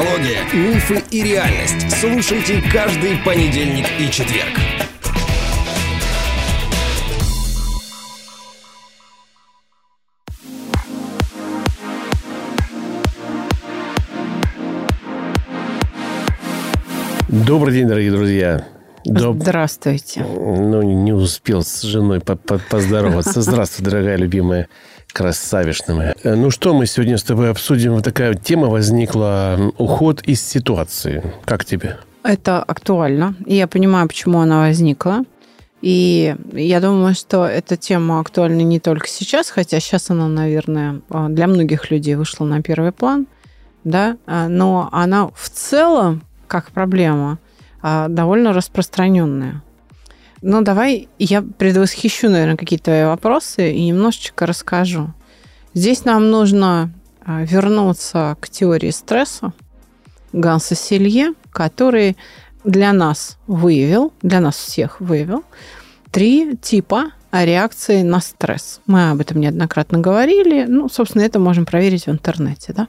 Психология, 0.00 0.42
мифы 0.52 1.02
и 1.10 1.22
реальность. 1.22 1.90
Слушайте 1.98 2.62
каждый 2.70 3.16
понедельник 3.24 3.86
и 3.98 4.10
четверг. 4.10 4.52
Добрый 17.28 17.74
день, 17.74 17.88
дорогие 17.88 18.10
друзья. 18.12 18.64
Доб- 19.06 19.40
Здравствуйте. 19.40 20.24
Ну, 20.24 20.82
не 20.82 21.12
успел 21.12 21.62
с 21.62 21.82
женой 21.82 22.20
по- 22.20 22.36
по- 22.36 22.58
поздороваться. 22.70 23.40
Здравствуй, 23.40 23.84
дорогая 23.84 24.16
любимая 24.16 24.68
красавишна 25.16 25.94
моя. 25.94 26.14
Э, 26.24 26.34
Ну 26.34 26.50
что, 26.50 26.74
мы 26.74 26.86
сегодня 26.86 27.16
с 27.16 27.22
тобой 27.22 27.50
обсудим. 27.50 27.94
Вот 27.94 28.04
такая 28.04 28.34
тема 28.34 28.66
возникла. 28.66 29.72
Уход 29.78 30.20
из 30.28 30.42
ситуации. 30.42 31.22
Как 31.46 31.64
тебе? 31.64 31.96
Это 32.22 32.62
актуально. 32.62 33.34
И 33.46 33.54
я 33.54 33.66
понимаю, 33.66 34.08
почему 34.08 34.40
она 34.40 34.60
возникла. 34.60 35.24
И 35.80 36.36
я 36.52 36.80
думаю, 36.80 37.14
что 37.14 37.46
эта 37.46 37.78
тема 37.78 38.20
актуальна 38.20 38.60
не 38.60 38.78
только 38.78 39.08
сейчас, 39.08 39.48
хотя 39.48 39.80
сейчас 39.80 40.10
она, 40.10 40.28
наверное, 40.28 41.00
а, 41.08 41.28
для 41.28 41.46
многих 41.46 41.90
людей 41.90 42.14
вышла 42.14 42.44
на 42.44 42.60
первый 42.60 42.92
план, 42.92 43.26
да, 43.84 44.16
а, 44.26 44.48
но 44.48 44.88
она 44.92 45.28
в 45.28 45.48
целом, 45.48 46.22
как 46.46 46.70
проблема, 46.72 47.38
довольно 47.82 48.52
распространенная. 48.52 49.62
Ну, 50.48 50.62
давай 50.62 51.08
я 51.18 51.42
предвосхищу, 51.42 52.30
наверное, 52.30 52.56
какие-то 52.56 52.84
твои 52.84 53.04
вопросы 53.04 53.72
и 53.72 53.84
немножечко 53.84 54.46
расскажу. 54.46 55.12
Здесь 55.74 56.04
нам 56.04 56.30
нужно 56.30 56.92
а, 57.20 57.42
вернуться 57.42 58.36
к 58.40 58.48
теории 58.48 58.90
стресса 58.90 59.52
Ганса 60.32 60.76
Селье, 60.76 61.34
который 61.50 62.16
для 62.62 62.92
нас 62.92 63.38
выявил, 63.48 64.12
для 64.22 64.38
нас 64.38 64.54
всех 64.54 65.00
выявил, 65.00 65.42
три 66.12 66.56
типа 66.56 67.10
реакции 67.32 68.02
на 68.02 68.20
стресс. 68.20 68.80
Мы 68.86 69.10
об 69.10 69.20
этом 69.20 69.40
неоднократно 69.40 69.98
говорили. 69.98 70.66
Ну, 70.68 70.88
собственно, 70.88 71.22
это 71.22 71.40
можем 71.40 71.66
проверить 71.66 72.06
в 72.06 72.10
интернете. 72.10 72.72
Да? 72.72 72.86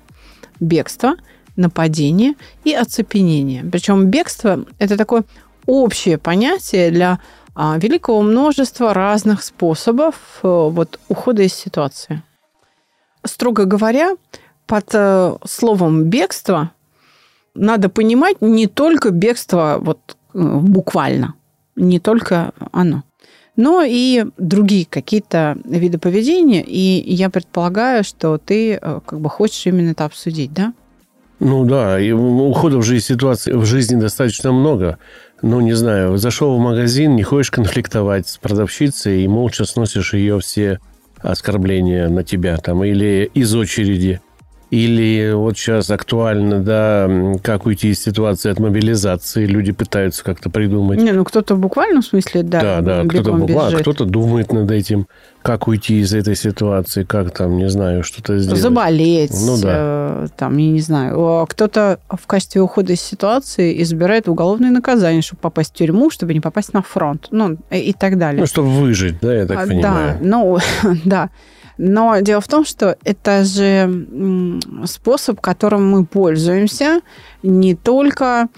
Бегство, 0.59 1.15
нападение 1.55 2.35
и 2.63 2.75
оцепенение. 2.75 3.63
Причем 3.63 4.05
бегство– 4.11 4.63
это 4.77 4.95
такое 4.95 5.23
общее 5.65 6.17
понятие 6.17 6.91
для 6.91 7.19
великого 7.57 8.21
множества 8.21 8.93
разных 8.93 9.43
способов 9.43 10.15
э, 10.43 10.47
вот, 10.47 10.99
ухода 11.09 11.41
из 11.41 11.53
ситуации. 11.53 12.21
Строго 13.25 13.65
говоря, 13.65 14.15
под 14.67 14.89
э, 14.93 15.35
словом 15.43 16.03
бегство 16.03 16.71
надо 17.55 17.89
понимать 17.89 18.41
не 18.41 18.67
только 18.67 19.09
бегство 19.09 19.79
вот 19.81 20.17
э, 20.33 20.39
буквально, 20.39 21.33
не 21.75 21.99
только 21.99 22.51
оно, 22.71 23.03
но 23.55 23.81
и 23.83 24.25
другие 24.37 24.85
какие-то 24.85 25.57
виды 25.65 25.97
поведения. 25.97 26.63
И 26.63 27.11
я 27.11 27.31
предполагаю, 27.31 28.03
что 28.03 28.37
ты 28.37 28.79
как 28.79 29.19
бы 29.19 29.31
хочешь 29.31 29.65
именно 29.65 29.91
это 29.91 30.05
обсудить, 30.05 30.53
да? 30.53 30.73
Ну 31.39 31.65
да, 31.65 31.99
и 31.99 32.11
уходов 32.11 32.83
же 32.85 32.97
из 32.97 33.05
ситуации 33.05 33.53
в 33.53 33.65
жизни 33.65 33.99
достаточно 33.99 34.51
много. 34.51 34.97
Ну, 35.41 35.59
не 35.61 35.73
знаю, 35.73 36.17
зашел 36.17 36.57
в 36.57 36.59
магазин, 36.59 37.15
не 37.15 37.23
хочешь 37.23 37.51
конфликтовать 37.51 38.27
с 38.27 38.37
продавщицей 38.37 39.23
и 39.23 39.27
молча 39.27 39.65
сносишь 39.65 40.13
ее 40.13 40.39
все 40.39 40.79
оскорбления 41.19 42.09
на 42.09 42.23
тебя 42.23 42.57
там 42.57 42.83
или 42.83 43.29
из 43.33 43.53
очереди. 43.53 44.19
Или 44.69 45.31
вот 45.33 45.57
сейчас 45.57 45.89
актуально, 45.89 46.59
да, 46.59 47.09
как 47.41 47.65
уйти 47.65 47.89
из 47.91 48.01
ситуации 48.01 48.51
от 48.51 48.59
мобилизации. 48.59 49.45
Люди 49.45 49.71
пытаются 49.71 50.25
как-то 50.25 50.49
придумать. 50.49 50.99
Не, 51.01 51.13
ну 51.13 51.23
кто-то 51.23 51.55
в 51.55 51.59
буквальном 51.59 52.01
смысле, 52.03 52.43
да, 52.43 52.59
Да, 52.61 52.81
да, 52.81 53.03
кто-то, 53.07 53.31
бывает, 53.31 53.71
бежит. 53.71 53.81
кто-то 53.81 54.03
думает 54.03 54.51
над 54.51 54.69
этим, 54.69 55.07
как 55.41 55.69
уйти 55.69 56.01
из 56.01 56.13
этой 56.13 56.35
ситуации, 56.35 57.03
как 57.05 57.31
там, 57.31 57.55
не 57.55 57.69
знаю, 57.69 58.03
что-то 58.03 58.37
сделать. 58.39 58.59
заболеть, 58.61 59.31
Ну 59.31 59.57
да. 59.61 60.25
э, 60.25 60.27
там, 60.35 60.57
я 60.57 60.69
не 60.71 60.81
знаю. 60.81 61.17
А 61.17 61.45
Кто-то 61.45 61.99
в 62.09 62.27
качестве 62.27 62.59
ухода 62.61 62.91
из 62.91 62.99
ситуации 63.01 63.81
избирает 63.81 64.27
уголовное 64.27 64.71
наказание, 64.71 65.21
чтобы 65.21 65.39
попасть 65.39 65.73
в 65.73 65.77
тюрьму, 65.77 66.09
чтобы 66.09 66.33
не 66.33 66.41
попасть 66.41 66.73
на 66.73 66.81
фронт, 66.81 67.27
ну, 67.31 67.55
и, 67.71 67.77
и 67.77 67.93
так 67.93 68.17
далее. 68.17 68.41
Ну, 68.41 68.45
чтобы 68.45 68.67
выжить, 68.69 69.15
да, 69.21 69.33
я 69.33 69.45
так 69.45 69.59
А, 69.59 69.65
понимаю. 69.67 70.17
Да, 70.19 70.27
ну, 70.27 70.57
да. 71.05 71.29
Но 71.77 72.19
дело 72.21 72.41
в 72.41 72.47
том, 72.47 72.65
что 72.65 72.97
это 73.03 73.43
же 73.43 74.59
способ, 74.85 75.39
которым 75.41 75.89
мы 75.89 76.05
пользуемся 76.05 77.01
не 77.43 77.75
только 77.75 78.49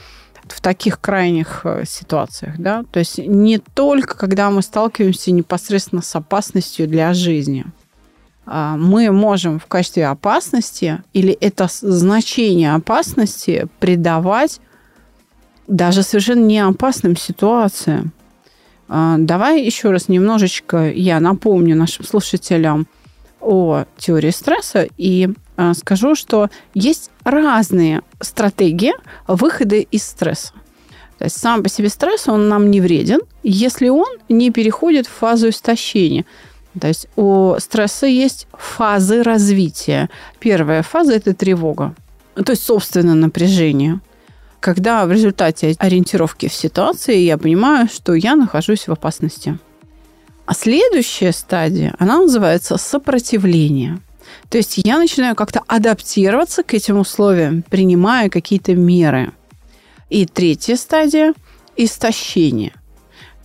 в 0.48 0.62
таких 0.62 1.00
крайних 1.00 1.62
э, 1.64 1.84
ситуациях, 1.86 2.56
да, 2.58 2.84
то 2.92 2.98
есть 2.98 3.20
не 3.20 3.60
только 3.60 4.18
когда 4.18 4.50
мы 4.50 4.64
сталкиваемся 4.64 5.32
непосредственно 5.32 6.02
с 6.02 6.16
опасностью 6.16 6.88
для 6.88 7.14
жизни. 7.14 7.66
А, 8.52 8.76
Мы 8.78 9.12
можем 9.12 9.60
в 9.60 9.68
качестве 9.68 10.08
опасности 10.08 11.04
или 11.14 11.32
это 11.34 11.68
значение 11.70 12.74
опасности 12.74 13.68
придавать 13.80 14.60
даже 15.68 16.02
совершенно 16.02 16.46
не 16.46 16.60
опасным 16.60 17.16
ситуациям. 17.16 18.12
А, 18.88 19.18
Давай 19.20 19.64
еще 19.64 19.92
раз 19.92 20.08
немножечко 20.08 20.90
я 20.90 21.20
напомню 21.20 21.76
нашим 21.76 22.06
слушателям 22.06 22.88
о 23.42 23.86
теории 23.98 24.32
стресса 24.32 24.88
и 24.98 25.30
а, 25.58 25.74
скажу, 25.74 26.16
что 26.16 26.50
есть 26.74 27.12
разные 27.24 28.02
стратегии 28.22 28.94
выхода 29.28 29.78
из 29.78 30.04
стресса. 30.04 30.54
То 31.18 31.26
есть 31.26 31.38
сам 31.38 31.64
по 31.64 31.70
себе 31.70 31.90
стресс, 31.90 32.30
он 32.30 32.48
нам 32.48 32.72
не 32.72 32.80
вреден, 32.80 33.20
если 33.44 33.90
он 33.90 34.08
не 34.30 34.52
переходит 34.52 35.06
в 35.06 35.12
фазу 35.12 35.50
истощения. 35.50 36.26
То 36.80 36.88
есть 36.88 37.08
у 37.18 37.56
стресса 37.60 38.06
есть 38.06 38.48
фазы 38.54 39.22
развития. 39.22 40.10
Первая 40.40 40.82
фаза– 40.82 41.14
это 41.16 41.34
тревога, 41.34 41.94
то 42.36 42.52
есть 42.52 42.64
собственное 42.64 43.16
напряжение. 43.16 44.00
Когда 44.62 45.06
в 45.06 45.12
результате 45.12 45.76
ориентировки 45.78 46.48
в 46.48 46.54
ситуации 46.54 47.18
я 47.18 47.38
понимаю, 47.38 47.88
что 47.88 48.14
я 48.14 48.36
нахожусь 48.36 48.88
в 48.88 48.92
опасности. 48.92 49.58
А 50.50 50.56
следующая 50.56 51.32
стадия, 51.32 51.94
она 52.00 52.18
называется 52.18 52.78
сопротивление. 52.78 54.00
То 54.50 54.58
есть 54.58 54.80
я 54.84 54.98
начинаю 54.98 55.36
как-то 55.36 55.62
адаптироваться 55.68 56.64
к 56.64 56.74
этим 56.74 56.98
условиям, 56.98 57.62
принимая 57.62 58.32
какие-то 58.32 58.74
меры. 58.74 59.32
И 60.10 60.26
третья 60.26 60.76
стадия– 60.76 61.36
истощение. 61.78 62.74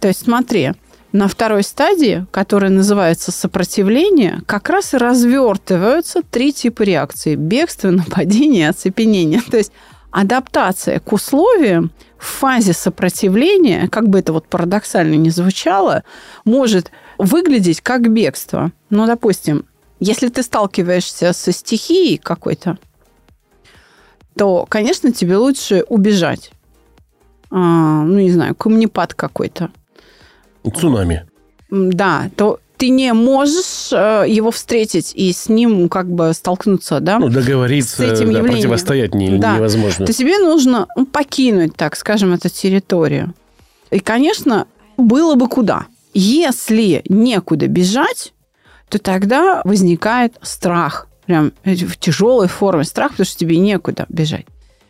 То 0.00 0.08
есть 0.08 0.22
смотри, 0.22 0.72
на 1.12 1.28
второй 1.28 1.62
стадии, 1.62 2.24
которая 2.30 2.70
называется 2.70 3.32
сопротивление, 3.32 4.40
как 4.46 4.70
раз 4.70 4.94
и 4.94 4.96
развертываются 4.96 6.22
три 6.22 6.54
типа 6.54 6.84
реакции– 6.84 7.34
бегство, 7.36 7.90
нападение, 7.90 8.70
оцепенение. 8.70 9.42
То 9.42 9.58
есть 9.58 9.72
адаптация 10.10 11.00
к 11.00 11.12
условиям 11.12 11.90
в 12.24 12.26
фазе 12.26 12.72
сопротивления, 12.72 13.86
как 13.88 14.08
бы 14.08 14.18
это 14.18 14.32
вот 14.32 14.48
парадоксально 14.48 15.14
не 15.14 15.28
звучало, 15.28 16.04
может 16.46 16.90
выглядеть 17.18 17.82
как 17.82 18.10
бегство. 18.10 18.72
Ну, 18.88 19.06
допустим, 19.06 19.66
если 20.00 20.28
ты 20.28 20.42
сталкиваешься 20.42 21.34
со 21.34 21.52
стихией 21.52 22.16
какой-то, 22.16 22.78
то, 24.36 24.64
конечно, 24.68 25.12
тебе 25.12 25.36
лучше 25.36 25.84
убежать. 25.86 26.50
А, 27.50 28.02
ну, 28.04 28.18
не 28.18 28.32
знаю, 28.32 28.54
камнепад 28.54 29.12
какой-то. 29.12 29.70
Цунами. 30.74 31.28
Да, 31.70 32.30
то 32.36 32.58
ты 32.76 32.88
не 32.88 33.12
можешь 33.12 33.92
э, 33.92 34.24
его 34.28 34.50
встретить 34.50 35.12
и 35.14 35.32
с 35.32 35.48
ним 35.48 35.88
как 35.88 36.10
бы 36.10 36.32
столкнуться, 36.34 37.00
да? 37.00 37.18
Ну, 37.18 37.28
договориться, 37.28 37.96
С 37.96 38.00
этим 38.00 38.32
да, 38.32 38.38
явлением. 38.38 38.52
противостоять 38.52 39.14
не- 39.14 39.38
Да. 39.38 39.56
невозможно. 39.56 40.06
то 40.06 40.12
тебе 40.12 40.38
нужно 40.38 40.86
ну, 40.96 41.06
покинуть, 41.06 41.76
так 41.76 41.96
скажем, 41.96 42.32
эту 42.32 42.48
территорию. 42.48 43.34
И, 43.90 44.00
конечно, 44.00 44.66
было 44.96 45.34
бы 45.36 45.48
куда. 45.48 45.86
Если 46.14 47.02
некуда 47.08 47.68
бежать, 47.68 48.32
то 48.88 48.98
тогда 48.98 49.60
возникает 49.64 50.34
страх. 50.42 51.06
Прям 51.26 51.52
в 51.64 51.96
тяжелой 51.96 52.48
форме 52.48 52.84
страх, 52.84 53.12
потому 53.12 53.24
что 53.26 53.38
тебе 53.38 53.56
некуда 53.58 54.06
бежать. 54.08 54.46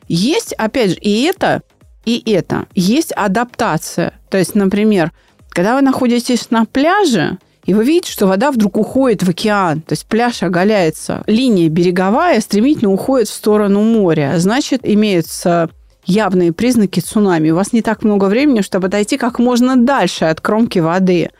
Есть, 0.08 0.52
опять 0.54 0.90
же, 0.90 0.96
и 0.96 1.22
это, 1.22 1.62
и 2.04 2.22
это. 2.30 2.66
Есть 2.74 3.12
адаптация. 3.12 4.12
То 4.30 4.38
есть, 4.38 4.54
например, 4.54 5.12
когда 5.50 5.76
вы 5.76 5.82
находитесь 5.82 6.50
на 6.50 6.64
пляже, 6.64 7.38
и 7.64 7.72
вы 7.72 7.84
видите, 7.84 8.12
что 8.12 8.26
вода 8.26 8.50
вдруг 8.50 8.76
уходит 8.76 9.22
в 9.22 9.30
океан, 9.30 9.80
то 9.80 9.92
есть 9.92 10.06
пляж 10.06 10.42
оголяется, 10.42 11.24
линия 11.26 11.68
береговая 11.68 12.40
стремительно 12.40 12.92
уходит 12.92 13.28
в 13.28 13.34
сторону 13.34 13.82
моря, 13.82 14.34
значит, 14.36 14.80
имеются 14.84 15.70
явные 16.04 16.52
признаки 16.52 17.00
цунами. 17.00 17.50
У 17.50 17.56
вас 17.56 17.72
не 17.72 17.82
так 17.82 18.02
много 18.02 18.26
времени, 18.26 18.60
чтобы 18.60 18.88
дойти 18.88 19.16
как 19.16 19.38
можно 19.38 19.76
дальше 19.76 20.26
от 20.26 20.40
кромки 20.40 20.78
воды. 20.78 21.30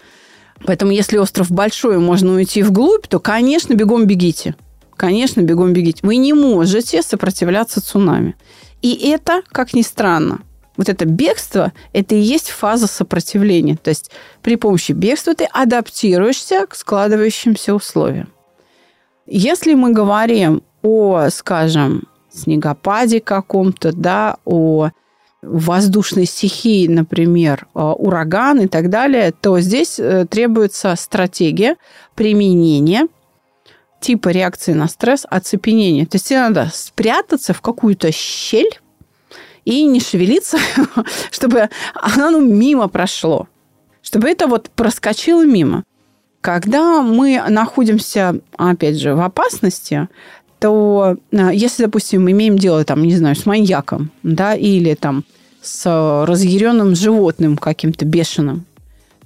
Поэтому, 0.64 0.92
если 0.92 1.18
остров 1.18 1.50
большой, 1.50 1.98
можно 1.98 2.34
уйти 2.34 2.62
вглубь, 2.62 3.06
то, 3.06 3.18
конечно, 3.18 3.74
бегом 3.74 4.06
бегите. 4.06 4.54
конечно, 4.96 5.42
бегом 5.42 5.72
бегите. 5.72 6.00
Вы 6.02 6.16
не 6.16 6.32
можете 6.32 7.02
сопротивляться 7.02 7.82
цунами. 7.82 8.36
И 8.80 8.94
это, 9.10 9.42
как 9.50 9.74
ни 9.74 9.82
странно, 9.82 10.40
вот 10.76 10.88
это 10.88 11.04
бегство, 11.04 11.72
это 11.92 12.14
и 12.14 12.20
есть 12.20 12.50
фаза 12.50 12.86
сопротивления. 12.86 13.76
То 13.76 13.90
есть 13.90 14.10
при 14.42 14.56
помощи 14.56 14.92
бегства 14.92 15.34
ты 15.34 15.44
адаптируешься 15.44 16.66
к 16.66 16.74
складывающимся 16.74 17.74
условиям. 17.74 18.32
Если 19.26 19.74
мы 19.74 19.92
говорим 19.92 20.62
о, 20.82 21.28
скажем, 21.30 22.04
снегопаде 22.30 23.20
каком-то, 23.20 23.92
да, 23.92 24.36
о 24.44 24.90
воздушной 25.40 26.26
стихии, 26.26 26.88
например, 26.88 27.66
э, 27.74 27.78
ураган 27.80 28.60
и 28.60 28.66
так 28.66 28.90
далее, 28.90 29.32
то 29.32 29.60
здесь 29.60 29.98
э, 29.98 30.26
требуется 30.26 30.94
стратегия 30.96 31.76
применения 32.14 33.08
типа 34.00 34.28
реакции 34.28 34.72
на 34.72 34.88
стресс 34.88 35.26
оцепенения. 35.28 36.04
То 36.06 36.16
есть 36.16 36.28
тебе 36.28 36.40
надо 36.40 36.70
спрятаться 36.72 37.54
в 37.54 37.60
какую-то 37.60 38.12
щель 38.12 38.80
и 39.64 39.84
не 39.84 40.00
шевелиться, 40.00 40.58
чтобы 41.30 41.68
оно 41.94 42.30
ну, 42.30 42.40
мимо 42.40 42.88
прошло, 42.88 43.48
чтобы 44.02 44.28
это 44.28 44.46
вот 44.46 44.70
проскочило 44.70 45.44
мимо. 45.44 45.84
Когда 46.40 47.00
мы 47.00 47.42
находимся, 47.48 48.38
опять 48.56 48.98
же, 48.98 49.14
в 49.14 49.20
опасности, 49.20 50.08
то 50.60 51.16
э, 51.32 51.50
если, 51.54 51.84
допустим, 51.84 52.24
мы 52.24 52.32
имеем 52.32 52.58
дело, 52.58 52.84
там, 52.84 53.02
не 53.02 53.16
знаю, 53.16 53.34
с 53.34 53.46
маньяком, 53.46 54.10
да, 54.22 54.54
или 54.54 54.94
там 54.94 55.24
с 55.62 56.24
разъяренным 56.26 56.94
животным 56.94 57.56
каким-то 57.56 58.04
бешеным, 58.04 58.66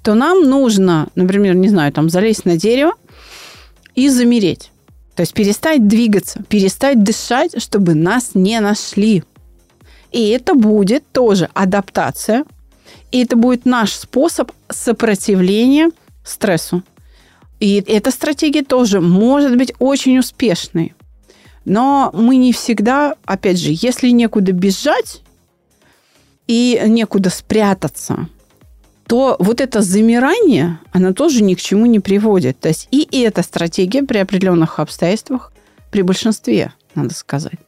то 0.02 0.14
нам 0.14 0.48
нужно, 0.48 1.08
например, 1.16 1.54
не 1.54 1.68
знаю, 1.68 1.92
там, 1.92 2.08
залезть 2.08 2.44
на 2.44 2.56
дерево 2.56 2.92
и 3.94 4.08
замереть. 4.08 4.70
То 5.16 5.22
есть 5.22 5.34
перестать 5.34 5.88
двигаться, 5.88 6.44
перестать 6.48 7.02
дышать, 7.02 7.60
чтобы 7.60 7.94
нас 7.94 8.30
не 8.34 8.60
нашли. 8.60 9.24
И 10.12 10.28
это 10.30 10.54
будет 10.54 11.04
тоже 11.12 11.48
адаптация. 11.54 12.44
И 13.10 13.22
это 13.22 13.36
будет 13.36 13.64
наш 13.64 13.92
способ 13.92 14.52
сопротивления 14.68 15.90
стрессу. 16.24 16.82
И 17.60 17.82
эта 17.86 18.10
стратегия 18.10 18.62
тоже 18.62 19.00
может 19.00 19.56
быть 19.56 19.72
очень 19.78 20.18
успешной. 20.18 20.94
Но 21.64 22.10
мы 22.14 22.36
не 22.36 22.52
всегда, 22.52 23.14
опять 23.24 23.58
же, 23.58 23.70
если 23.72 24.10
некуда 24.10 24.52
бежать 24.52 25.22
и 26.46 26.80
некуда 26.86 27.30
спрятаться, 27.30 28.28
то 29.06 29.36
вот 29.38 29.60
это 29.60 29.82
замирание, 29.82 30.80
оно 30.92 31.12
тоже 31.12 31.42
ни 31.42 31.54
к 31.54 31.60
чему 31.60 31.86
не 31.86 32.00
приводит. 32.00 32.60
То 32.60 32.68
есть 32.68 32.88
и 32.90 33.06
эта 33.22 33.42
стратегия 33.42 34.02
при 34.02 34.18
определенных 34.18 34.78
обстоятельствах, 34.78 35.52
при 35.90 36.02
большинстве, 36.02 36.72
надо 36.94 37.14
сказать, 37.14 37.58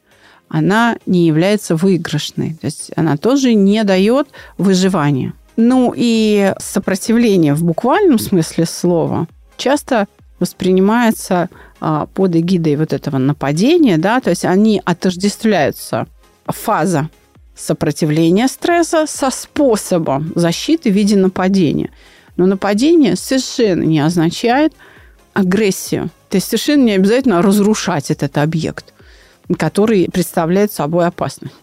она 0.51 0.99
не 1.07 1.27
является 1.27 1.77
выигрышной. 1.77 2.55
То 2.61 2.67
есть 2.67 2.91
она 2.97 3.17
тоже 3.17 3.55
не 3.55 3.83
дает 3.85 4.29
выживания. 4.59 5.33
Ну 5.57 5.95
и 5.97 6.53
сопротивление 6.59 7.55
в 7.55 7.65
буквальном 7.65 8.19
смысле 8.19 8.67
слова 8.67 9.29
часто 9.57 10.07
воспринимается 10.41 11.49
а, 11.81 12.07
под 12.07 12.35
эгидой 12.35 12.77
вот 12.77 12.93
этого 12.93 13.19
нападения, 13.19 13.99
да, 13.99 14.21
то 14.21 14.31
есть 14.31 14.45
они 14.45 14.83
отождествляются 14.85 16.07
фаза 16.47 17.11
сопротивления 17.55 18.49
стресса 18.49 19.05
со 19.07 19.31
способом 19.31 20.33
защиты 20.35 20.91
в 20.91 20.95
виде 20.95 21.17
нападения. 21.17 21.91
Но 22.37 22.47
нападение 22.47 23.17
совершенно 23.17 23.83
не 23.83 24.01
означает 24.01 24.73
агрессию. 25.35 26.11
То 26.31 26.37
есть 26.37 26.49
совершенно 26.49 26.85
не 26.85 26.93
обязательно 26.93 27.43
разрушать 27.43 28.11
этот 28.11 28.39
объект, 28.39 28.95
который 29.59 30.09
представляет 30.13 30.73
собой 30.73 31.07
опасность. 31.07 31.55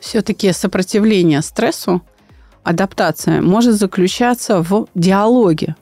Все-таки 0.00 0.52
сопротивление 0.52 1.42
стрессу, 1.42 2.02
адаптация 2.62 3.42
может 3.42 3.74
заключаться 3.74 4.62
в 4.62 4.86
диалоге. 4.94 5.76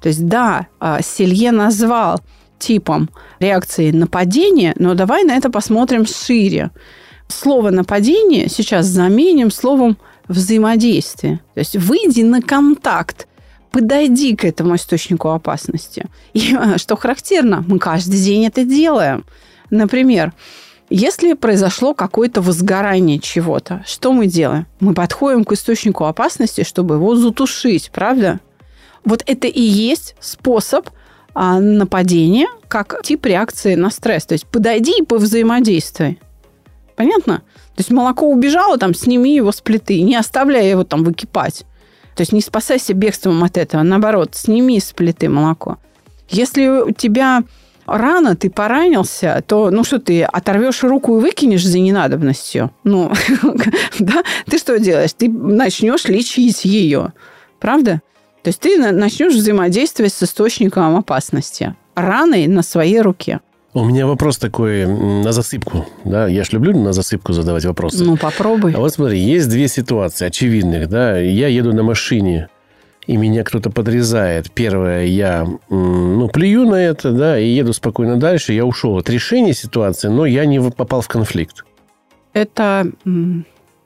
То 0.00 0.08
есть 0.08 0.26
да, 0.26 0.66
а, 0.78 1.02
Селье 1.02 1.50
назвал 1.52 2.20
типом 2.58 3.10
реакции 3.38 3.90
нападения, 3.90 4.74
но 4.78 4.94
давай 4.94 5.24
на 5.24 5.32
это 5.36 5.50
посмотрим 5.50 6.06
шире. 6.06 6.70
Слово 7.28 7.70
нападение 7.70 8.48
сейчас 8.48 8.86
заменим 8.86 9.50
словом 9.50 9.96
взаимодействие. 10.28 11.40
То 11.54 11.60
есть 11.60 11.76
выйди 11.76 12.22
на 12.22 12.40
контакт, 12.40 13.26
подойди 13.70 14.36
к 14.36 14.44
этому 14.44 14.76
источнику 14.76 15.30
опасности. 15.30 16.06
И 16.32 16.56
что 16.76 16.96
характерно, 16.96 17.64
мы 17.66 17.78
каждый 17.78 18.20
день 18.20 18.46
это 18.46 18.64
делаем. 18.64 19.24
Например, 19.70 20.32
если 20.88 21.34
произошло 21.34 21.94
какое-то 21.94 22.42
возгорание 22.42 23.20
чего-то, 23.20 23.84
что 23.86 24.12
мы 24.12 24.26
делаем? 24.26 24.66
Мы 24.80 24.92
подходим 24.92 25.44
к 25.44 25.52
источнику 25.52 26.04
опасности, 26.04 26.64
чтобы 26.64 26.96
его 26.96 27.14
затушить, 27.14 27.90
правда? 27.92 28.40
Вот 29.04 29.22
это 29.26 29.46
и 29.46 29.62
есть 29.62 30.16
способ 30.20 30.90
а, 31.32 31.60
нападения 31.60 32.48
как 32.68 33.00
тип 33.02 33.24
реакции 33.26 33.76
на 33.76 33.90
стресс. 33.90 34.26
То 34.26 34.34
есть 34.34 34.46
подойди 34.46 34.98
и 34.98 35.04
повзаимодействуй. 35.04 36.18
Понятно? 36.96 37.38
То 37.76 37.78
есть 37.78 37.90
молоко 37.90 38.28
убежало, 38.28 38.76
там, 38.76 38.92
сними 38.92 39.34
его 39.34 39.52
с 39.52 39.60
плиты, 39.60 40.02
не 40.02 40.16
оставляй 40.16 40.68
его 40.68 40.84
там 40.84 41.04
выкипать. 41.04 41.64
То 42.14 42.22
есть 42.22 42.32
не 42.32 42.40
спасайся 42.40 42.92
бегством 42.92 43.42
от 43.44 43.56
этого, 43.56 43.82
наоборот, 43.82 44.34
сними 44.34 44.78
с 44.80 44.92
плиты 44.92 45.28
молоко. 45.28 45.78
Если 46.28 46.66
у 46.66 46.90
тебя 46.90 47.44
рано, 47.90 48.36
ты 48.36 48.50
поранился, 48.50 49.42
то, 49.46 49.70
ну 49.70 49.84
что 49.84 49.98
ты, 49.98 50.22
оторвешь 50.22 50.82
руку 50.82 51.18
и 51.18 51.20
выкинешь 51.20 51.66
за 51.66 51.78
ненадобностью? 51.78 52.70
Ну, 52.84 53.12
да? 53.98 54.22
Ты 54.46 54.58
что 54.58 54.78
делаешь? 54.78 55.12
Ты 55.12 55.28
начнешь 55.28 56.04
лечить 56.06 56.64
ее. 56.64 57.12
Правда? 57.58 58.00
То 58.42 58.48
есть 58.48 58.60
ты 58.60 58.78
начнешь 58.92 59.34
взаимодействовать 59.34 60.12
с 60.12 60.22
источником 60.22 60.96
опасности 60.96 61.74
раной 61.94 62.46
на 62.46 62.62
своей 62.62 63.00
руке. 63.00 63.40
У 63.72 63.84
меня 63.84 64.06
вопрос 64.06 64.38
такой 64.38 64.84
на 64.86 65.30
засыпку. 65.32 65.86
Да, 66.04 66.26
я 66.26 66.42
ж 66.42 66.52
люблю 66.52 66.76
на 66.76 66.92
засыпку 66.92 67.32
задавать 67.32 67.64
вопросы. 67.64 68.02
Ну, 68.02 68.16
попробуй. 68.16 68.72
А 68.72 68.78
вот 68.78 68.92
смотри, 68.92 69.20
есть 69.20 69.48
две 69.48 69.68
ситуации 69.68 70.26
очевидных. 70.26 70.88
Да? 70.88 71.18
Я 71.18 71.46
еду 71.46 71.72
на 71.72 71.84
машине, 71.84 72.48
и 73.10 73.16
меня 73.16 73.42
кто-то 73.42 73.70
подрезает. 73.70 74.52
Первое, 74.52 75.04
я 75.06 75.44
ну, 75.68 76.28
плюю 76.28 76.64
на 76.64 76.76
это, 76.76 77.10
да, 77.10 77.40
и 77.40 77.48
еду 77.48 77.72
спокойно 77.72 78.20
дальше. 78.20 78.52
Я 78.52 78.64
ушел 78.64 78.96
от 78.98 79.10
решения 79.10 79.52
ситуации, 79.52 80.06
но 80.06 80.26
я 80.26 80.44
не 80.44 80.60
попал 80.70 81.00
в 81.00 81.08
конфликт. 81.08 81.64
Это 82.34 82.86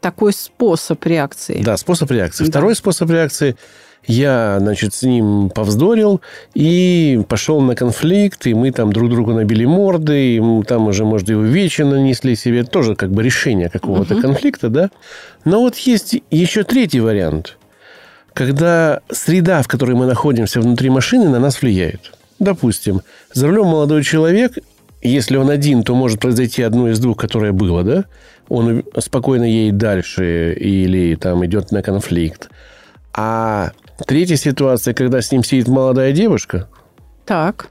такой 0.01 0.35
способ 0.35 1.03
реакции. 1.07 1.63
Да, 1.63 1.79
способ 1.79 2.11
реакции. 2.11 2.45
Да. 2.45 2.51
Второй 2.51 2.75
способ 2.75 3.09
реакции– 3.11 3.57
я, 4.07 4.59
значит, 4.61 4.93
с 4.93 5.03
ним 5.03 5.49
повздорил 5.49 6.21
и 6.53 7.23
пошел 7.27 7.63
на 7.63 7.75
конфликт, 7.75 8.47
и 8.47 8.53
мы 8.53 8.71
там 8.71 8.93
друг 8.93 9.09
другу 9.09 9.33
набили 9.33 9.65
морды, 9.65 10.37
и 10.37 10.63
там 10.65 10.89
уже, 10.89 11.07
может, 11.07 11.31
и 11.31 11.35
увечья 11.35 11.87
нанесли 11.87 12.37
себе. 12.37 12.65
Тоже 12.65 12.97
как 12.97 13.11
бы 13.11 13.23
решение 13.23 13.71
какого-то 13.71 14.15
uh-huh. 14.15 14.21
конфликта, 14.21 14.69
да? 14.69 14.91
Но 15.47 15.61
вот 15.61 15.77
есть 15.77 16.17
еще 16.31 16.65
третий 16.65 17.01
вариант, 17.01 17.57
когда 18.35 19.01
среда, 19.11 19.63
в 19.63 19.69
которой 19.69 19.95
мы 19.95 20.07
находимся 20.07 20.61
внутри 20.61 20.91
машины, 20.91 21.29
на 21.29 21.39
нас 21.39 21.63
влияет. 21.63 22.13
Допустим, 22.39 23.01
за 23.33 23.47
рулем 23.47 23.67
молодой 23.67 24.03
человек, 24.03 24.59
если 25.01 25.37
он 25.37 25.51
один, 25.51 25.83
то 25.83 25.95
может 25.95 26.21
произойти 26.21 26.63
одно 26.63 26.91
из 26.91 26.99
двух, 26.99 27.17
которое 27.17 27.53
было, 27.53 27.83
да? 27.83 28.05
Он 28.49 28.85
спокойно 28.99 29.45
едет 29.45 29.79
дальше 29.79 30.53
или 30.53 31.15
там 31.15 31.45
идет 31.47 31.71
на 31.73 31.83
конфликт. 31.83 32.51
А 33.15 33.71
Третья 34.07 34.37
ситуация, 34.37 34.93
когда 34.93 35.23
с 35.23 35.31
ним 35.31 35.45
сидит 35.45 35.69
молодая 35.69 36.13
девушка. 36.13 36.69
Так. 37.25 37.69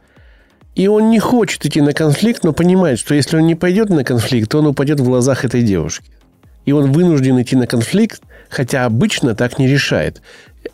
И 0.74 0.88
он 0.88 1.10
не 1.10 1.20
хочет 1.20 1.66
идти 1.66 1.82
на 1.82 1.94
конфликт, 1.94 2.44
но 2.44 2.54
понимает, 2.54 2.98
что 2.98 3.14
если 3.14 3.38
он 3.38 3.46
не 3.46 3.56
пойдет 3.56 3.90
на 3.90 4.04
конфликт, 4.04 4.50
то 4.50 4.60
он 4.60 4.68
упадет 4.68 5.00
в 5.00 5.04
глазах 5.04 5.46
этой 5.46 5.62
девушки. 5.62 6.10
И 6.66 6.72
он 6.72 6.92
вынужден 6.92 7.40
идти 7.42 7.56
на 7.56 7.68
конфликт, 7.68 8.22
хотя 8.50 8.86
обычно 8.86 9.36
так 9.36 9.60
не 9.60 9.68
решает. 9.68 10.22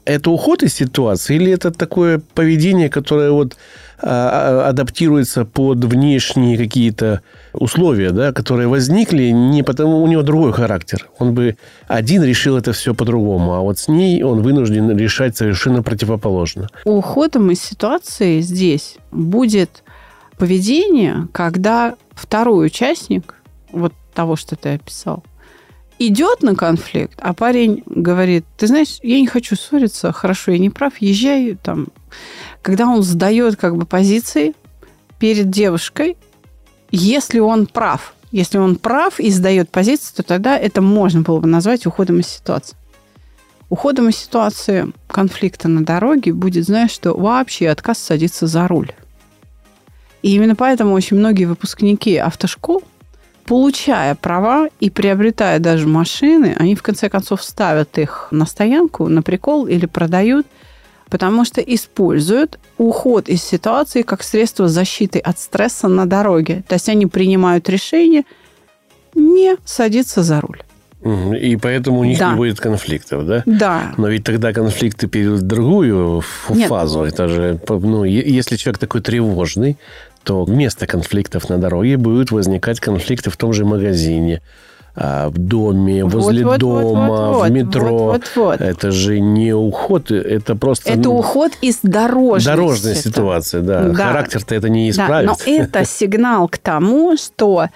Это 0.06 0.32
уход 0.32 0.64
из 0.64 0.74
ситуации 0.74 1.36
или 1.36 1.52
это 1.52 1.72
такое 1.72 2.22
поведение, 2.34 2.90
которое 2.90 3.32
вот 3.32 3.58
а, 4.02 4.64
а, 4.66 4.70
адаптируется 4.70 5.44
под 5.44 5.84
внешние 5.84 6.58
какие-то 6.58 7.22
условия, 7.54 8.12
да, 8.12 8.32
которые 8.32 8.68
возникли 8.68 9.30
не 9.30 9.62
потому, 9.62 10.02
у 10.02 10.08
него 10.08 10.22
другой 10.22 10.54
характер. 10.54 11.08
Он 11.20 11.34
бы 11.34 11.58
один 11.88 12.24
решил 12.24 12.58
это 12.58 12.72
все 12.72 12.94
по-другому, 12.94 13.54
а 13.54 13.60
вот 13.60 13.78
с 13.78 13.88
ней 13.88 14.24
он 14.24 14.42
вынужден 14.42 14.96
решать 14.98 15.36
совершенно 15.36 15.84
противоположно. 15.84 16.70
Уходом 16.86 17.52
из 17.52 17.62
ситуации 17.62 18.40
здесь 18.40 18.98
будет 19.12 19.84
поведение, 20.38 21.28
когда 21.34 21.96
второй 22.12 22.68
участник 22.68 23.36
вот 23.72 23.94
того, 24.14 24.38
что 24.38 24.56
ты 24.56 24.70
описал, 24.70 25.24
идет 26.00 26.42
на 26.42 26.56
конфликт, 26.56 27.20
а 27.22 27.34
парень 27.34 27.84
говорит, 27.86 28.46
ты 28.58 28.68
знаешь, 28.68 29.00
я 29.04 29.20
не 29.20 29.28
хочу 29.28 29.56
ссориться, 29.56 30.12
хорошо, 30.12 30.52
я 30.52 30.58
не 30.58 30.70
прав, 30.70 30.94
езжай 31.00 31.58
там. 31.62 31.88
Когда 32.62 32.88
он 32.88 33.04
сдает 33.04 33.58
как 33.58 33.76
бы 33.76 33.86
позиции 33.86 34.54
перед 35.20 35.50
девушкой, 35.50 36.18
если 36.92 37.40
он 37.40 37.68
прав. 37.68 38.14
Если 38.32 38.58
он 38.58 38.76
прав 38.76 39.20
и 39.20 39.30
сдает 39.32 39.70
позицию, 39.70 40.18
то 40.18 40.24
тогда 40.24 40.58
это 40.58 40.82
можно 40.82 41.22
было 41.22 41.40
бы 41.40 41.48
назвать 41.48 41.86
уходом 41.86 42.20
из 42.20 42.28
ситуации. 42.28 42.78
Уходом 43.70 44.10
из 44.10 44.18
ситуации 44.18 44.92
конфликта 45.08 45.68
на 45.68 45.84
дороге 45.84 46.34
будет, 46.34 46.66
знаешь, 46.66 46.92
что 46.92 47.14
вообще 47.14 47.70
отказ 47.70 48.00
садиться 48.00 48.48
за 48.48 48.68
руль. 48.68 48.92
И 50.22 50.36
именно 50.36 50.56
поэтому 50.56 50.94
очень 50.94 51.18
многие 51.18 51.46
выпускники 51.46 52.18
автошкол, 52.18 52.84
получая 53.50 54.14
права 54.14 54.70
и 54.80 54.92
приобретая 54.92 55.58
даже 55.58 55.88
машины, 55.88 56.56
они 56.60 56.76
в 56.76 56.84
конце 56.84 57.10
концов 57.10 57.42
ставят 57.44 57.98
их 57.98 58.28
на 58.30 58.46
стоянку, 58.46 59.08
на 59.08 59.24
прикол 59.24 59.66
или 59.66 59.88
продают, 59.88 60.46
потому 61.10 61.46
что 61.46 61.60
используют 61.60 62.60
уход 62.78 63.28
из 63.28 63.44
ситуации 63.44 64.04
как 64.04 64.22
средство 64.22 64.68
защиты 64.68 65.18
от 65.18 65.40
стресса 65.40 65.88
на 65.88 66.06
дороге. 66.06 66.64
То 66.68 66.76
есть 66.76 66.90
они 66.90 67.08
принимают 67.08 67.68
решение 67.70 68.24
не 69.16 69.58
садиться 69.66 70.22
за 70.22 70.42
руль. 70.42 70.62
И 71.42 71.56
поэтому 71.56 72.02
у 72.02 72.04
них 72.04 72.20
Да. 72.20 72.32
не 72.32 72.36
будет 72.36 72.60
конфликтов, 72.60 73.26
да? 73.26 73.42
Да. 73.48 73.94
Но 73.98 74.10
ведь 74.10 74.26
тогда 74.26 74.54
конфликты 74.54 75.08
перейдут 75.08 75.40
в 75.40 75.48
другую 75.48 76.24
Нет. 76.50 76.68
фазу. 76.70 77.02
Это 77.02 77.28
же, 77.30 77.60
ну, 77.68 78.04
если 78.04 78.58
человек 78.58 78.78
такой 78.78 79.02
тревожный, 79.02 79.78
то 80.24 80.44
вместо 80.44 80.86
конфликтов 80.88 81.50
на 81.50 81.58
дороге 81.58 81.98
будут 81.98 82.32
возникать 82.32 82.80
конфликты 82.80 83.30
в 83.30 83.38
том 83.38 83.54
же 83.54 83.66
магазине, 83.66 84.42
а, 84.96 85.30
в 85.30 85.38
доме, 85.38 86.04
возле 86.04 86.46
Вот, 86.46 86.60
дома, 86.60 87.08
вот, 87.08 87.36
вот, 87.38 87.48
в 87.48 87.52
метро. 87.52 87.90
вот, 87.98 88.24
вот, 88.36 88.60
вот. 88.60 88.62
Это 88.62 88.92
же 88.92 89.20
не 89.20 89.54
уход, 89.54 90.12
это 90.12 90.56
просто 90.56 90.92
Это 90.92 91.00
ну, 91.04 91.18
уход 91.20 91.52
из 91.62 91.80
дорожной, 91.84 92.54
дорожная 92.56 92.96
ситуации. 92.96 93.10
ситуация, 93.10 93.62
да. 93.62 93.82
Да. 93.90 93.94
Характер-то 93.94 94.56
это 94.56 94.68
не 94.70 94.92
Да, 94.92 95.04
исправит. 95.04 95.30
но 95.30 95.38
это 95.46 95.86
сигнал 95.86 96.48
к 96.50 96.58
тому, 96.58 97.16
что 97.18 97.68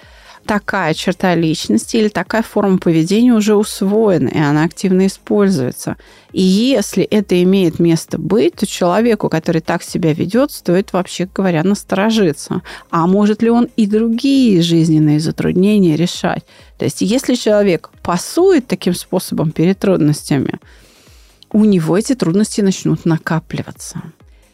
такая 0.46 0.94
черта 0.94 1.36
личности 1.36 1.98
или 1.98 2.08
такая 2.08 2.44
форма 2.44 2.78
поведения 2.78 3.34
уже 3.34 3.56
усвоена, 3.56 4.28
и 4.28 4.38
она 4.38 4.64
активно 4.64 5.08
используется. 5.08 5.98
И 6.32 6.42
если 6.42 7.04
это 7.04 7.42
имеет 7.44 7.80
место 7.80 8.18
быть, 8.18 8.56
то 8.56 8.68
человеку, 8.68 9.30
который 9.30 9.62
так 9.62 9.84
себя 9.84 10.14
ведет, 10.14 10.52
стоит, 10.52 10.94
вообще 10.94 11.28
говоря, 11.34 11.64
насторожиться. 11.64 12.62
А 12.90 13.08
может 13.08 13.42
ли 13.42 13.50
он 13.50 13.70
и 13.76 13.86
другие 13.88 14.62
жизненные 14.62 15.20
затруднения 15.20 15.96
решать? 15.96 16.44
То 16.78 16.86
есть 16.86 17.02
если 17.02 17.36
человек 17.36 17.90
пасует 18.02 18.68
таким 18.68 18.94
способом 18.94 19.52
перед 19.52 19.80
трудностями, 19.80 20.60
у 21.52 21.66
него 21.66 21.98
эти 21.98 22.16
трудности 22.16 22.62
начнут 22.62 23.06
накапливаться. 23.06 24.02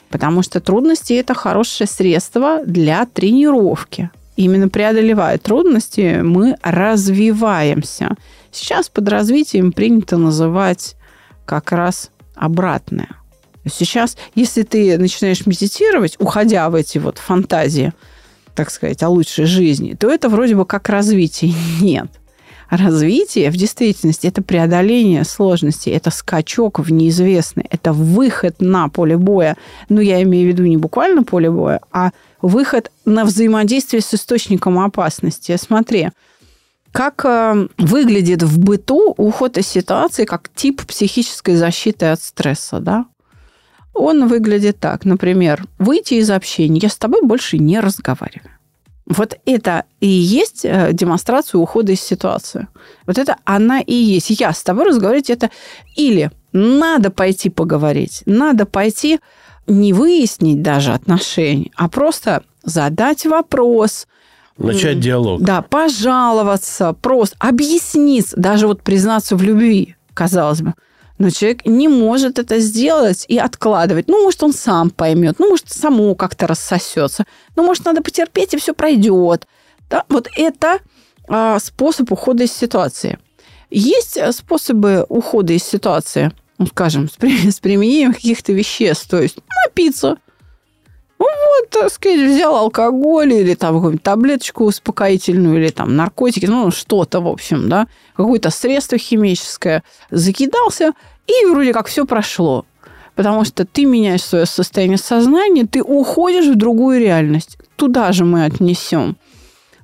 Потому 0.09 0.43
что 0.43 0.59
трудности– 0.59 1.13
это 1.13 1.33
хорошее 1.33 1.87
средство 1.87 2.63
для 2.65 3.05
тренировки. 3.05 4.09
Именно 4.39 4.69
преодолевая 4.69 5.37
трудности, 5.37 6.21
мы 6.21 6.55
развиваемся. 6.63 8.15
Сейчас 8.53 8.87
под 8.87 9.09
развитием 9.09 9.73
принято 9.73 10.15
называть 10.15 10.95
как 11.43 11.73
раз 11.73 12.09
обратное. 12.35 13.09
Сейчас, 13.69 14.15
если 14.35 14.61
ты 14.61 14.97
начинаешь 14.97 15.45
медитировать, 15.45 16.15
уходя 16.19 16.69
в 16.69 16.75
эти 16.75 16.99
вот 16.99 17.17
фантазии, 17.17 17.91
так 18.55 18.71
сказать, 18.71 19.03
о 19.03 19.09
лучшей 19.09 19.43
жизни, 19.43 19.93
то 19.99 20.09
это 20.09 20.29
вроде 20.29 20.55
бы 20.55 20.65
как 20.65 20.87
развитие. 20.87 21.53
Нет. 21.81 22.09
Развитие 22.69 23.49
в 23.49 23.57
действительности– 23.57 24.27
это 24.27 24.43
преодоление 24.43 25.23
сложностей, 25.23 25.91
это 25.91 26.11
скачок 26.11 26.79
в 26.79 26.91
неизвестное, 26.91 27.65
это 27.69 27.93
выход 27.93 28.57
на 28.59 28.89
поле 28.89 29.17
боя. 29.17 29.57
Ну, 29.89 29.99
я 30.01 30.21
имею 30.21 30.45
в 30.45 30.53
виду 30.53 30.65
не 30.65 30.77
буквально 30.77 31.23
поле 31.23 31.49
боя, 31.49 31.81
а 31.91 32.11
выход 32.43 32.91
на 33.05 33.25
взаимодействие 33.25 34.01
с 34.01 34.13
источником 34.13 34.77
опасности. 34.77 35.57
Смотри, 35.59 36.09
как 36.91 37.25
э, 37.25 37.67
выглядит 37.79 38.43
в 38.43 38.59
быту 38.59 39.15
уход 39.17 39.57
из 39.57 39.67
ситуации 39.67 40.25
как 40.25 40.49
тип 40.53 40.85
психической 40.85 41.55
защиты 41.55 42.05
от 42.05 42.21
стресса, 42.21 42.79
да? 42.79 43.05
Он 43.93 44.27
выглядит 44.27 44.79
так, 44.79 45.05
например, 45.05 45.65
выйти 45.79 46.15
из 46.15 46.29
общения, 46.29 46.79
я 46.79 46.89
с 46.89 46.97
тобой 46.97 47.21
больше 47.23 47.57
не 47.57 47.79
разговариваю. 47.79 48.58
Вот 49.09 49.37
это 49.45 49.85
и 49.99 50.07
есть 50.07 50.61
э, 50.63 50.91
демонстрация 50.93 51.59
ухода 51.59 51.91
из 51.91 52.01
ситуации. 52.01 52.67
Вот 53.07 53.17
это 53.17 53.37
она 53.43 53.81
и 53.81 53.93
есть. 53.93 54.29
Я 54.29 54.53
с 54.53 54.61
тобой 54.61 54.85
разговаривать 54.85 55.31
это 55.31 55.49
или 55.95 56.31
надо 56.53 57.09
пойти 57.09 57.49
поговорить, 57.49 58.21
надо 58.25 58.65
пойти 58.65 59.19
не 59.67 59.93
выяснить 59.93 60.61
даже 60.61 60.93
отношения, 60.93 61.71
а 61.75 61.89
просто 61.89 62.43
задать 62.63 63.25
вопрос, 63.25 64.07
Начать 64.57 64.99
диалог. 64.99 65.41
да, 65.41 65.61
пожаловаться, 65.61 66.93
просто 66.93 67.35
объясниться, 67.39 68.35
даже 68.37 68.67
вот 68.67 68.81
признаться 68.81 69.35
в 69.35 69.41
любви, 69.43 69.95
казалось 70.13 70.61
бы. 70.61 70.73
Но 71.19 71.29
человек 71.29 71.65
не 71.65 71.89
может 71.89 72.39
это 72.39 72.59
сделать 72.59 73.25
и 73.27 73.37
откладывать. 73.37 74.07
Ну, 74.07 74.23
может, 74.23 74.41
он 74.41 74.53
сам 74.53 74.89
поймет, 74.89 75.35
ну, 75.37 75.49
может, 75.49 75.69
само 75.69 76.15
как-то 76.15 76.47
рассосется. 76.47 77.25
Ну, 77.57 77.63
может, 77.63 77.85
надо 77.85 78.01
потерпеть, 78.01 78.53
и 78.53 78.57
все 78.57 78.73
пройдет. 78.73 79.45
Да? 79.89 80.05
Вот 80.07 80.29
это 80.37 80.79
а, 81.27 81.59
способ 81.59 82.11
ухода 82.11 82.43
из 82.43 82.53
ситуации. 82.53 83.19
Есть 83.69 84.17
э, 84.17 84.31
способы 84.31 85.05
ухода 85.09 85.53
из 85.53 85.63
ситуации, 85.63 86.31
ну, 86.57 86.67
скажем, 86.67 87.09
с, 87.09 87.13
при- 87.13 87.51
с 87.51 87.59
применением 87.59 88.13
каких-то 88.13 88.53
веществ, 88.53 89.09
то 89.09 89.21
есть 89.21 89.37
напиться. 89.65 90.17
Ну, 91.19 91.25
вот, 91.25 91.69
так 91.69 91.91
сказать, 91.91 92.19
взял 92.19 92.55
алкоголь 92.55 93.33
или 93.33 93.53
там 93.53 93.75
какую-нибудь 93.75 94.03
таблеточку 94.03 94.63
успокоительную, 94.65 95.61
или 95.61 95.69
там 95.69 95.95
наркотики, 95.95 96.45
ну, 96.45 96.71
что-то, 96.71 97.19
в 97.19 97.27
общем, 97.27 97.67
да, 97.67 97.87
какое-то 98.15 98.49
средство 98.49 98.97
химическое, 98.97 99.83
закидался, 100.09 100.93
и 101.27 101.45
вроде 101.45 101.73
как 101.73 101.87
все 101.87 102.05
прошло. 102.05 102.65
Потому 103.15 103.43
что 103.43 103.65
ты 103.65 103.83
меняешь 103.83 104.23
свое 104.23 104.45
состояние 104.45 104.97
сознания, 104.97 105.67
ты 105.67 105.83
уходишь 105.83 106.47
в 106.47 106.55
другую 106.55 107.01
реальность. 107.01 107.57
Туда 107.75 108.13
же 108.13 108.23
мы 108.23 108.45
отнесем. 108.45 109.17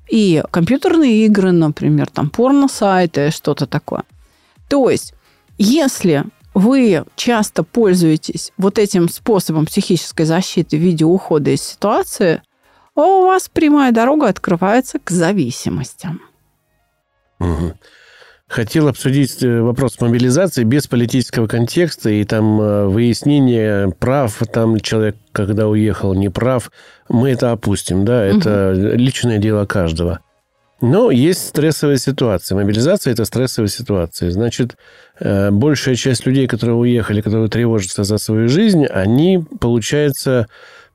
И 0.09 0.41
компьютерные 0.51 1.25
игры, 1.25 1.51
например, 1.51 2.07
там 2.07 2.29
порно-сайты, 2.29 3.31
что-то 3.31 3.67
такое. 3.67 4.03
То 4.69 4.89
есть, 4.89 5.13
если 5.57 6.23
вы 6.55 7.03
часто 7.15 7.63
пользуетесь 7.63 8.51
вот 8.57 8.79
этим 8.79 9.09
способом 9.09 9.65
психической 9.65 10.25
защиты 10.25 10.77
в 10.77 10.79
виде 10.79 11.05
ухода 11.05 11.51
из 11.51 11.61
ситуации, 11.61 12.41
а 12.95 13.01
у 13.01 13.25
вас 13.25 13.49
прямая 13.49 13.91
дорога 13.91 14.29
открывается 14.29 14.97
к 14.99 15.11
зависимостям. 15.11 16.21
Мгм. 17.39 17.73
Хотел 18.47 18.87
обсудить 18.87 19.43
э, 19.43 19.61
вопрос 19.61 19.99
мобилизации 19.99 20.63
без 20.63 20.87
политического 20.87 21.47
контекста 21.47 22.09
и 22.09 22.23
там 22.23 22.61
э, 22.61 22.85
выяснения 22.87 23.89
прав, 23.89 24.37
там 24.53 24.79
человек, 24.79 25.17
когда 25.33 25.67
уехал, 25.67 26.13
не 26.13 26.29
прав. 26.29 26.71
Мы 27.09 27.31
это 27.31 27.51
опустим, 27.51 28.05
да, 28.05 28.23
это 28.23 28.71
личное 28.71 29.39
дело 29.39 29.65
каждого. 29.65 30.21
Но 30.81 31.09
есть 31.09 31.47
стрессовая 31.47 31.97
ситуация. 31.97 32.55
Мобилизация– 32.55 33.13
это 33.13 33.25
стрессовая 33.25 33.69
ситуация. 33.69 34.29
Значит, 34.31 34.75
э, 35.19 35.49
большая 35.51 35.95
часть 35.95 36.25
людей, 36.25 36.47
которые 36.47 36.75
уехали, 36.75 37.21
которые 37.21 37.49
тревожатся 37.49 38.03
за 38.03 38.17
свою 38.17 38.49
жизнь, 38.49 38.85
они, 38.85 39.43
получается, 39.59 40.47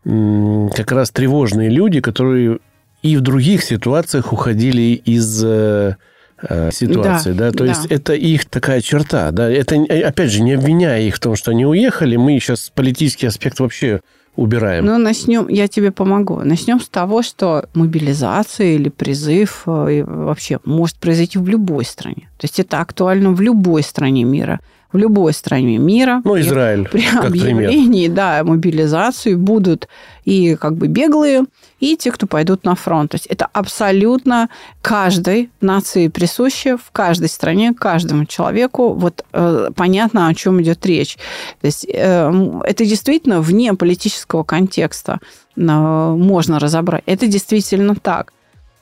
как 0.04 0.92
раз 0.92 1.10
тревожные 1.10 1.68
люди, 1.68 2.00
которые 2.00 2.58
и 3.02 3.16
в 3.16 3.20
других 3.22 3.62
ситуациях 3.64 4.32
уходили 4.32 5.00
из 5.04 5.42
э, 5.44 5.96
э, 6.42 6.70
ситуации, 6.72 7.32
да, 7.32 7.50
Да, 7.50 7.52
то 7.52 7.64
да. 7.64 7.70
есть 7.70 7.86
это 7.86 8.14
их 8.14 8.44
такая 8.46 8.80
черта, 8.80 9.30
да, 9.30 9.50
это 9.50 9.76
опять 9.76 10.30
же 10.30 10.42
не 10.42 10.52
обвиняя 10.52 11.00
их 11.00 11.16
в 11.16 11.20
том, 11.20 11.36
что 11.36 11.50
они 11.50 11.64
уехали, 11.64 12.16
мы 12.16 12.38
сейчас 12.38 12.70
политический 12.74 13.26
аспект 13.26 13.60
вообще 13.60 14.00
убираем. 14.36 14.84
Ну, 14.84 14.98
начнем, 14.98 15.48
я 15.48 15.68
тебе 15.68 15.90
помогу. 15.90 16.40
Начнем 16.44 16.80
с 16.80 16.88
того, 16.88 17.22
что 17.22 17.68
мобилизация 17.74 18.74
или 18.74 18.88
призыв 18.88 19.62
э, 19.66 20.04
вообще 20.04 20.60
может 20.64 20.96
произойти 20.96 21.38
в 21.38 21.48
любой 21.48 21.84
стране. 21.84 22.28
То 22.38 22.44
есть 22.44 22.60
это 22.60 22.80
актуально 22.80 23.32
в 23.32 23.40
любой 23.40 23.82
стране 23.82 24.24
мира. 24.24 24.60
В 24.92 24.98
любой 24.98 25.32
стране 25.32 25.78
мира. 25.78 26.20
Ну, 26.24 26.38
Израиль, 26.40 26.88
при 26.88 27.02
как 27.02 27.30
пример. 27.30 27.68
объявлении, 27.68 28.08
да, 28.08 28.42
мобилизации 28.42 29.34
будут 29.34 29.88
и 30.24 30.56
как 30.56 30.76
бы 30.76 30.88
беглые, 30.88 31.44
и 31.78 31.96
те, 31.96 32.10
кто 32.10 32.26
пойдут 32.26 32.64
на 32.64 32.74
фронт. 32.74 33.12
То 33.12 33.16
есть 33.16 33.26
это 33.26 33.46
абсолютно 33.52 34.48
каждой 34.82 35.50
нации 35.60 36.08
присуще, 36.08 36.76
в 36.76 36.90
каждой 36.92 37.28
стране, 37.28 37.72
каждому 37.72 38.26
человеку. 38.26 38.92
Вот 38.92 39.24
э, 39.32 39.70
понятно, 39.74 40.28
о 40.28 40.34
чем 40.34 40.60
идет 40.60 40.84
речь. 40.86 41.16
То 41.60 41.66
есть 41.66 41.86
э, 41.88 42.60
это 42.64 42.84
действительно 42.84 43.40
вне 43.40 43.74
политического 43.74 44.42
контекста 44.42 45.20
э, 45.56 45.60
можно 45.60 46.58
разобрать. 46.58 47.02
Это 47.06 47.26
действительно 47.26 47.94
так. 47.94 48.32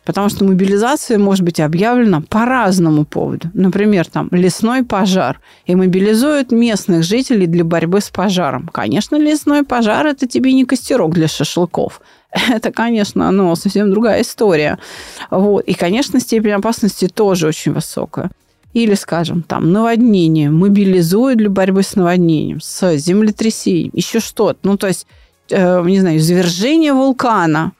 Потому 0.08 0.30
что 0.30 0.42
мобилизация 0.46 1.18
может 1.18 1.44
быть 1.44 1.60
объявлена 1.60 2.22
по 2.22 2.46
разному 2.46 3.04
поводу. 3.04 3.50
Например, 3.52 4.06
там 4.06 4.30
лесной 4.32 4.82
пожар. 4.82 5.38
И 5.66 5.74
мобилизуют 5.74 6.50
местных 6.50 7.02
жителей 7.02 7.46
для 7.46 7.62
борьбы 7.62 8.00
с 8.00 8.08
пожаром. 8.08 8.70
Конечно, 8.72 9.16
лесной 9.16 9.64
пожар– 9.64 10.06
это 10.06 10.26
тебе 10.26 10.54
не 10.54 10.64
костерок 10.64 11.12
для 11.12 11.28
шашлыков. 11.28 12.00
Это, 12.48 12.72
конечно, 12.72 13.30
ну, 13.30 13.54
совсем 13.54 13.90
другая 13.90 14.22
история. 14.22 14.78
Вот. 15.30 15.64
И, 15.66 15.74
конечно, 15.74 16.20
степень 16.20 16.52
опасности 16.52 17.06
тоже 17.06 17.46
очень 17.46 17.74
высокая. 17.74 18.30
Или, 18.72 18.94
скажем, 18.94 19.42
там, 19.42 19.72
наводнение, 19.72 20.48
мобилизуют 20.48 21.36
для 21.36 21.50
борьбы 21.50 21.82
с 21.82 21.96
наводнением, 21.96 22.60
с 22.62 22.96
землетрясением, 22.96 23.90
еще 23.92 24.20
что-то. 24.20 24.58
Ну, 24.62 24.78
то 24.78 24.86
есть, 24.86 25.06
э, 25.50 25.82
не 25.84 26.00
знаю, 26.00 26.16
извержение 26.16 26.94
вулкана, 26.94 27.72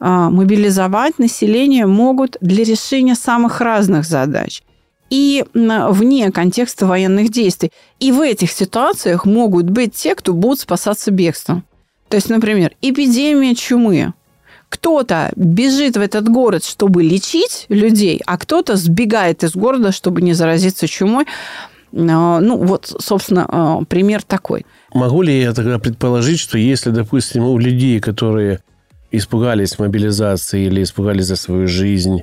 мобилизовать 0.00 1.18
население 1.18 1.86
могут 1.86 2.36
для 2.40 2.64
решения 2.64 3.14
самых 3.14 3.60
разных 3.60 4.04
задач 4.04 4.62
и 5.10 5.44
вне 5.54 6.30
контекста 6.30 6.86
военных 6.86 7.30
действий. 7.30 7.72
И 7.98 8.12
в 8.12 8.20
этих 8.20 8.50
ситуациях 8.50 9.24
могут 9.24 9.70
быть 9.70 9.94
те, 9.94 10.14
кто 10.14 10.32
будут 10.32 10.60
спасаться 10.60 11.10
бегством. 11.10 11.64
То 12.08 12.16
есть, 12.16 12.28
например, 12.30 12.72
эпидемия 12.80 13.54
чумы. 13.54 14.12
Кто-то 14.68 15.32
бежит 15.34 15.96
в 15.96 16.00
этот 16.00 16.28
город, 16.28 16.62
чтобы 16.62 17.02
лечить 17.02 17.64
людей, 17.70 18.20
а 18.26 18.36
кто-то 18.36 18.76
сбегает 18.76 19.42
из 19.42 19.56
города, 19.56 19.92
чтобы 19.92 20.20
не 20.20 20.34
заразиться 20.34 20.86
чумой. 20.86 21.24
А, 21.94 22.40
ну, 22.40 22.58
вот, 22.58 22.94
собственно, 22.98 23.46
а, 23.48 23.84
пример 23.84 24.22
такой. 24.22 24.66
Могу 24.92 25.22
ли 25.22 25.40
я 25.40 25.54
тогда 25.54 25.78
предположить, 25.78 26.38
что 26.38 26.58
если, 26.58 26.90
допустим, 26.90 27.44
у 27.44 27.56
людей, 27.56 27.98
которые 27.98 28.60
испугались 29.10 29.78
мобилизации 29.78 30.64
или 30.64 30.82
испугались 30.82 31.26
за 31.26 31.36
свою 31.36 31.66
жизнь, 31.66 32.22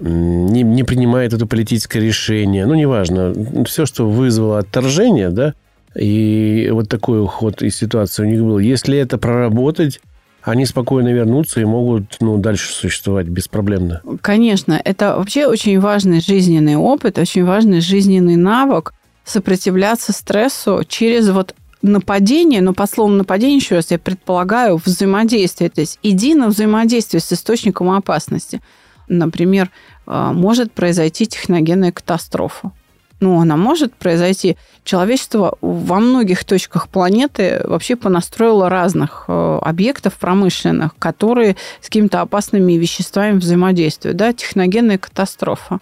не, 0.00 0.62
не 0.62 0.84
принимает 0.84 1.32
это 1.32 1.46
политическое 1.46 2.00
решение, 2.00 2.66
ну, 2.66 2.74
неважно, 2.74 3.34
все, 3.64 3.86
что 3.86 4.08
вызвало 4.08 4.58
отторжение, 4.58 5.30
да, 5.30 5.54
и 5.98 6.68
вот 6.72 6.88
такой 6.88 7.22
уход 7.22 7.62
из 7.62 7.76
ситуации 7.76 8.22
у 8.22 8.26
них 8.26 8.42
был. 8.42 8.58
Если 8.58 8.98
это 8.98 9.16
проработать, 9.16 10.00
они 10.42 10.66
спокойно 10.66 11.08
вернутся 11.08 11.60
и 11.60 11.64
могут 11.64 12.18
ну, 12.20 12.36
дальше 12.36 12.72
существовать 12.72 13.26
беспроблемно. 13.26 14.02
Конечно, 14.20 14.80
это 14.84 15.16
вообще 15.16 15.46
очень 15.46 15.80
важный 15.80 16.20
жизненный 16.20 16.76
опыт, 16.76 17.18
очень 17.18 17.44
важный 17.44 17.80
жизненный 17.80 18.36
навык 18.36 18.92
сопротивляться 19.24 20.12
стрессу 20.12 20.82
через 20.86 21.30
вот 21.30 21.54
нападение, 21.86 22.60
но 22.60 22.74
по 22.74 22.86
слову 22.86 23.12
нападение, 23.12 23.56
еще 23.56 23.76
раз, 23.76 23.90
я 23.90 23.98
предполагаю 23.98 24.80
взаимодействие. 24.84 25.70
То 25.70 25.80
есть 25.80 25.98
иди 26.02 26.34
на 26.34 26.48
взаимодействие 26.48 27.20
с 27.20 27.32
источником 27.32 27.90
опасности. 27.90 28.60
Например, 29.08 29.70
э, 30.06 30.30
может 30.32 30.72
произойти 30.72 31.26
техногенная 31.26 31.92
катастрофа. 31.92 32.72
Ну, 33.18 33.40
она 33.40 33.56
может 33.56 33.94
произойти. 33.94 34.56
Человечество 34.84 35.56
во 35.62 36.00
многих 36.00 36.44
точках 36.44 36.88
планеты 36.88 37.62
вообще 37.64 37.96
понастроило 37.96 38.68
разных 38.68 39.24
э, 39.28 39.58
объектов 39.62 40.14
промышленных, 40.18 40.94
которые 40.98 41.56
с 41.80 41.86
какими-то 41.86 42.20
опасными 42.20 42.74
веществами 42.74 43.38
взаимодействуют. 43.38 44.18
Да, 44.18 44.32
техногенная 44.34 44.98
катастрофа. 44.98 45.78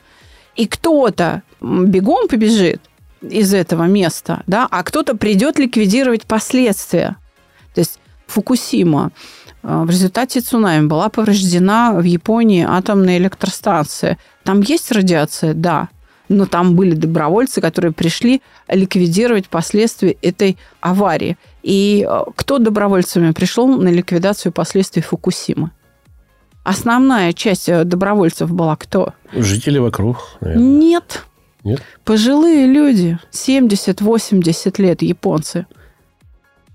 И 0.54 0.68
кто-то 0.68 1.42
бегом 1.61 2.28
побежит, 2.28 2.80
из 3.31 3.54
этого 3.54 3.85
места, 3.85 4.43
да, 4.47 4.66
а 4.71 4.83
кто-то 4.83 5.16
придет 5.16 5.59
ликвидировать 5.59 6.26
последствия. 6.26 7.16
То 7.75 7.81
есть 7.81 7.99
Фукусима 8.26 9.11
э, 9.62 9.83
в 9.85 9.90
результате 9.90 10.40
цунами 10.40 10.87
была 10.87 11.09
повреждена 11.09 11.93
в 11.95 12.02
Японии 12.02 12.66
атомная 12.69 13.19
электростанция. 13.19 14.19
Там 14.45 14.61
есть 14.61 14.90
радиация? 14.93 15.54
Да. 15.54 15.88
Но 16.28 16.47
там 16.47 16.75
были 16.75 16.95
добровольцы, 16.95 17.61
которые 17.61 17.93
пришли 17.93 18.40
ликвидировать 18.69 19.49
последствия 19.49 20.16
этой 20.23 20.57
аварии. 20.81 21.37
И 21.62 22.07
э, 22.09 22.23
кто 22.35 22.59
добровольцами 22.59 23.33
пришел 23.33 23.69
на 23.69 23.88
ликвидацию 23.88 24.52
последствий 24.52 25.02
Фукусимы? 25.02 25.70
Основная 26.62 27.35
часть 27.35 27.68
э, 27.68 27.85
добровольцев 27.85 28.51
была 28.51 28.77
кто? 28.77 29.12
Жители 29.33 29.79
вокруг, 29.79 30.38
наверное. 30.40 30.64
Нет. 30.64 31.25
Нет? 31.64 31.83
Пожилые 32.05 32.66
люди, 32.66 33.18
70-80 33.33 34.83
лет, 34.83 35.03
японцы. 35.03 35.66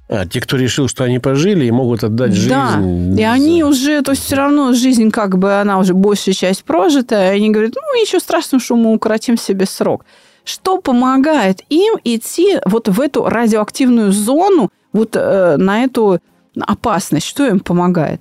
А, 0.09 0.25
те, 0.25 0.41
кто 0.41 0.57
решил, 0.57 0.87
что 0.87 1.03
они 1.03 1.19
пожили 1.19 1.65
и 1.65 1.71
могут 1.71 2.03
отдать 2.03 2.33
жизнь. 2.33 2.49
Да, 2.49 2.81
и 3.15 3.23
они 3.23 3.63
уже, 3.63 4.01
то 4.01 4.11
есть 4.11 4.25
все 4.25 4.35
равно 4.35 4.73
жизнь 4.73 5.11
как 5.11 5.37
бы, 5.37 5.59
она 5.59 5.77
уже 5.77 5.93
большая 5.93 6.33
часть 6.33 6.63
прожитая, 6.63 7.33
и 7.33 7.35
они 7.37 7.51
говорят, 7.51 7.73
ну, 7.75 8.01
ничего 8.01 8.19
страшного, 8.19 8.61
что 8.61 8.75
мы 8.75 8.91
укоротим 8.91 9.37
себе 9.37 9.67
срок. 9.67 10.05
Что 10.43 10.81
помогает 10.81 11.61
им 11.69 11.93
идти 12.03 12.57
вот 12.65 12.87
в 12.87 12.99
эту 12.99 13.25
радиоактивную 13.25 14.11
зону, 14.11 14.71
вот 14.91 15.15
э, 15.15 15.57
на 15.57 15.83
эту 15.83 16.19
опасность? 16.59 17.27
Что 17.27 17.45
им 17.45 17.59
помогает? 17.59 18.19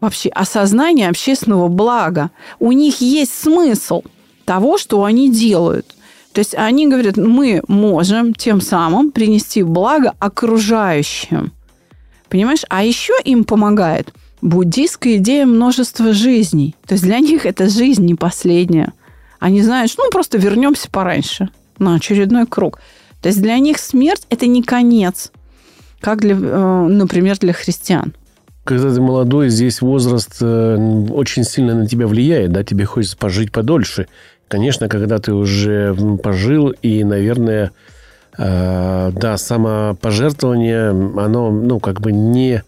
Вообще 0.00 0.28
осознание 0.28 1.08
общественного 1.08 1.66
блага. 1.66 2.30
У 2.60 2.70
них 2.70 3.00
есть 3.00 3.34
смысл– 3.34 4.04
того, 4.48 4.78
что 4.78 5.04
они 5.04 5.30
делают. 5.30 5.94
То 6.32 6.38
есть 6.38 6.54
они 6.54 6.88
говорят, 6.88 7.18
мы 7.18 7.62
можем 7.68 8.32
тем 8.32 8.62
самым 8.62 9.12
принести 9.12 9.62
благо 9.62 10.14
окружающим. 10.18 11.52
Понимаешь? 12.30 12.62
А 12.70 12.82
еще 12.82 13.12
им 13.24 13.44
помогает 13.44 14.14
буддийская 14.40 15.16
идея 15.16 15.44
множества 15.44 16.14
жизней. 16.14 16.74
То 16.86 16.94
есть 16.94 17.04
для 17.04 17.18
них 17.18 17.44
эта 17.44 17.68
жизнь 17.68 18.06
не 18.06 18.14
последняя. 18.14 18.94
Они 19.38 19.60
знают, 19.60 19.92
ну 19.98 20.10
просто 20.10 20.38
вернемся 20.38 20.88
пораньше 20.90 21.50
на 21.78 21.96
очередной 21.96 22.46
круг. 22.46 22.80
То 23.20 23.28
есть 23.28 23.42
для 23.42 23.58
них 23.58 23.78
смерть– 23.78 24.22
это 24.30 24.46
не 24.46 24.62
конец, 24.62 25.30
как, 26.00 26.20
для, 26.20 26.34
э, 26.34 26.86
например, 26.88 27.36
для 27.38 27.52
христиан. 27.52 28.14
Когда 28.64 28.92
ты 28.92 29.00
молодой, 29.00 29.48
здесь 29.48 29.80
возраст 29.80 30.36
э, 30.40 30.76
очень 31.10 31.44
сильно 31.44 31.74
на 31.74 31.86
тебя 31.86 32.06
влияет, 32.06 32.52
да, 32.52 32.62
тебе 32.62 32.84
хочется 32.84 33.16
пожить 33.16 33.50
подольше. 33.50 34.08
Конечно, 34.48 34.88
когда 34.88 35.18
ты 35.18 35.34
уже 35.34 35.94
пожил, 36.22 36.70
и, 36.70 37.04
наверное, 37.04 37.70
э, 38.38 39.10
да, 39.14 39.36
самопожертвование, 39.36 40.88
оно, 40.88 41.50
ну, 41.50 41.78
как 41.78 42.00
бы 42.00 42.12
не, 42.12 42.62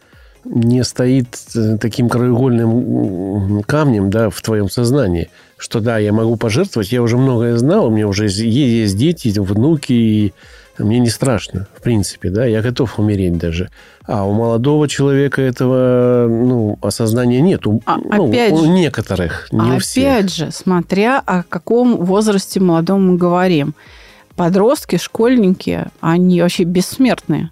не 0.45 0.85
стоит 0.85 1.39
э, 1.57 1.79
таким 1.81 2.11
краеугольным 2.11 3.63
камнем, 3.63 4.11
да, 4.11 4.29
в 4.29 4.43
твоем 4.43 4.69
сознании, 4.69 5.31
что, 5.57 5.81
да, 5.81 5.97
я 5.97 6.13
могу 6.13 6.37
пожертвовать, 6.37 6.93
я 6.93 7.01
уже 7.01 7.17
многое 7.17 7.57
знал, 7.57 7.87
у 7.87 7.91
меня 7.91 8.07
уже 8.07 8.29
есть, 8.29 8.97
дети, 8.99 9.33
внуки, 9.39 9.93
и 9.93 10.35
мне 10.85 10.99
не 10.99 11.09
страшно, 11.09 11.67
в 11.77 11.83
принципе, 11.83 12.31
да, 12.31 12.45
я 12.45 12.63
готов 12.63 12.99
умереть 12.99 13.37
даже. 13.39 13.71
А 14.05 14.27
у 14.27 14.33
молодого 14.33 14.89
человека 14.89 15.43
этого, 15.43 16.27
ну, 16.29 16.79
осознания 16.83 17.41
нет. 17.41 17.67
У, 17.67 17.81
а, 17.87 17.99
ну, 17.99 18.29
опять 18.29 18.53
у 18.53 18.59
же, 18.59 18.69
некоторых, 18.69 19.49
не 19.53 19.61
опять 19.61 19.77
у 19.77 19.79
всех. 19.81 20.13
Опять 20.13 20.35
же, 20.35 20.51
смотря 20.51 21.23
о 21.25 21.43
каком 21.43 21.97
возрасте 21.97 22.61
молодом 22.61 23.09
мы 23.09 23.17
говорим. 23.17 23.75
Подростки, 24.37 24.97
школьники, 24.97 25.87
они 26.01 26.41
вообще 26.41 26.65
бессмертные. 26.65 27.51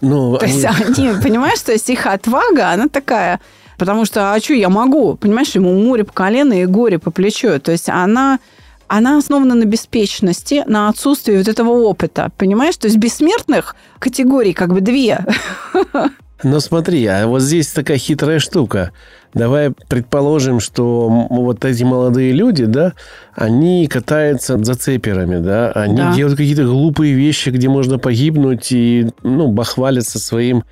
Ну, 0.00 0.36
то 0.36 0.44
они... 0.44 0.54
есть 0.54 0.64
они, 0.64 1.10
понимаешь, 1.22 1.60
то 1.60 1.72
есть 1.72 1.88
их 1.90 2.06
отвага, 2.06 2.70
она 2.70 2.88
такая... 2.88 3.40
Потому 3.76 4.04
что, 4.04 4.32
а 4.32 4.38
что 4.38 4.54
я 4.54 4.68
могу? 4.68 5.16
Понимаешь, 5.16 5.52
ему 5.56 5.74
море 5.74 6.04
по 6.04 6.12
колено 6.12 6.52
и 6.52 6.64
горе 6.64 7.00
по 7.00 7.10
плечу. 7.10 7.58
То 7.58 7.72
есть 7.72 7.88
она 7.88 8.38
она 8.88 9.18
основана 9.18 9.54
на 9.54 9.64
беспечности, 9.64 10.62
на 10.66 10.88
отсутствии 10.88 11.36
вот 11.36 11.48
этого 11.48 11.70
опыта. 11.70 12.30
Понимаешь? 12.36 12.76
То 12.76 12.86
есть 12.86 12.98
бессмертных 12.98 13.76
категорий 13.98 14.52
как 14.52 14.72
бы 14.72 14.80
две. 14.80 15.24
Но 16.42 16.60
смотри, 16.60 17.06
а 17.06 17.26
вот 17.26 17.40
здесь 17.40 17.68
такая 17.68 17.96
хитрая 17.96 18.38
штука. 18.38 18.92
Давай 19.32 19.72
предположим, 19.88 20.60
что 20.60 21.08
вот 21.08 21.64
эти 21.64 21.82
молодые 21.82 22.32
люди, 22.32 22.66
да, 22.66 22.92
они 23.34 23.86
катаются 23.88 24.62
за 24.62 24.74
цеперами, 24.74 25.38
да, 25.38 25.72
они 25.72 25.96
да. 25.96 26.14
делают 26.14 26.36
какие-то 26.36 26.64
глупые 26.64 27.14
вещи, 27.14 27.48
где 27.48 27.68
можно 27.68 27.98
погибнуть 27.98 28.70
и, 28.70 29.08
ну, 29.22 29.50
бахвалятся 29.50 30.20
своим 30.20 30.64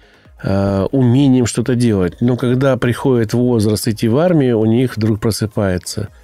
э, 0.43 0.87
умением 0.93 1.47
что-то 1.47 1.75
делать. 1.75 2.21
Но 2.21 2.37
когда 2.37 2.77
приходит 2.77 3.33
возраст 3.33 3.89
идти 3.89 4.07
в 4.09 4.19
армию, 4.19 4.61
у 4.61 4.67
них 4.67 4.97
вдруг 4.97 5.21
просыпается– 5.21 6.09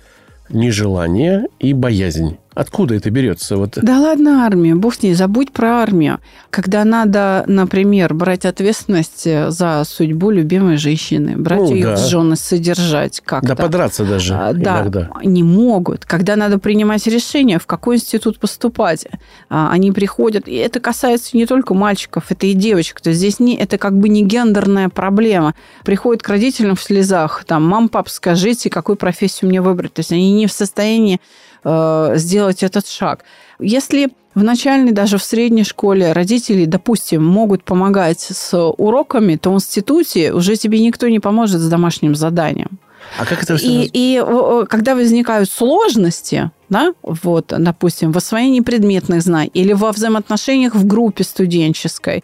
нежелание 0.49 1.47
и 1.59 1.73
боязнь. 1.73 2.39
Откуда 2.59 2.97
это 2.97 3.09
берется? 3.11 3.57
Вот... 3.57 3.79
Да 3.81 4.01
ладно 4.01 4.44
армия, 4.44 4.75
бог 4.75 4.94
с 4.94 5.03
ней, 5.03 5.14
забудь 5.14 5.53
про 5.53 5.81
армию. 5.81 6.18
Когда 6.51 6.85
надо, 6.85 7.44
например, 7.47 8.14
брать 8.14 8.44
ответственность 8.44 9.29
за 9.51 9.85
судьбу 9.87 10.31
любимой 10.31 10.77
женщины, 10.77 11.37
брать 11.37 11.61
Ну, 11.61 11.73
ее 11.73 11.87
да. 11.87 11.94
в 11.94 11.99
жены, 12.01 12.35
содержать 12.35 13.23
как-то. 13.25 13.47
Да 13.47 13.55
подраться 13.55 14.05
даже 14.05 14.35
А, 14.35 14.53
да, 14.53 14.81
иногда. 14.81 15.09
не 15.23 15.44
могут. 15.44 16.05
Когда 16.05 16.35
надо 16.35 16.59
принимать 16.59 17.07
решение, 17.07 17.61
в 17.61 17.66
какой 17.66 17.94
институт 17.94 18.40
поступать, 18.40 19.07
а, 19.49 19.71
они 19.71 19.92
приходят. 19.92 20.49
И 20.49 20.57
это 20.57 20.81
касается 20.81 21.37
не 21.37 21.47
только 21.47 21.75
мальчиков, 21.75 22.25
это 22.31 22.49
и 22.49 22.55
девочек. 22.55 23.01
То 23.01 23.11
есть 23.11 23.21
здесь 23.21 23.38
не, 23.38 23.55
это 23.57 23.79
как 23.79 23.97
бы 23.97 24.09
не 24.09 24.25
гендерная 24.25 24.88
проблема. 24.88 25.55
Приходят 25.85 26.25
к 26.25 26.29
родителям 26.29 26.75
в 26.75 26.83
слезах, 26.83 27.44
там, 27.44 27.64
мам, 27.64 27.88
пап, 27.88 28.09
скажите, 28.09 28.68
какую 28.68 28.97
профессию 28.97 29.49
мне 29.49 29.61
выбрать. 29.61 29.94
То 29.94 30.01
есть 30.01 30.11
они 30.11 30.33
не 30.33 30.49
в 30.49 30.53
состоянии 30.53 31.21
э, 31.64 32.12
сделать 32.16 32.62
этот 32.62 32.87
шаг. 32.87 33.25
Если 33.59 34.11
в 34.35 34.42
начальной, 34.42 34.92
даже 34.92 35.18
в 35.18 35.25
средней 35.25 35.64
школе 35.64 36.12
родители, 36.12 36.64
допустим, 36.64 37.25
могут 37.25 37.64
помогать 37.64 38.21
с 38.21 38.57
уроками, 38.57 39.37
то 39.37 39.51
в 39.51 39.55
институте 39.55 40.33
уже 40.33 40.57
тебе 40.57 40.81
никто 40.81 41.09
не 41.09 41.21
поможет 41.21 41.61
с 41.61 41.68
домашним 41.68 42.14
заданием. 42.14 42.79
А 43.18 43.25
как 43.25 43.42
это 43.42 43.57
все... 43.57 43.66
И, 43.66 43.90
и 43.92 44.23
э, 44.25 44.64
когда 44.68 44.94
возникают 44.94 45.51
сложности, 45.51 46.51
да, 46.68 46.92
вот, 47.03 47.53
допустим, 47.57 48.12
в 48.12 48.16
освоении 48.16 48.61
предметных 48.61 49.23
знаний 49.23 49.51
или 49.55 49.73
во 49.73 49.92
взаимоотношениях 49.92 50.75
в 50.75 50.87
группе 50.87 51.25
студенческой, 51.25 52.23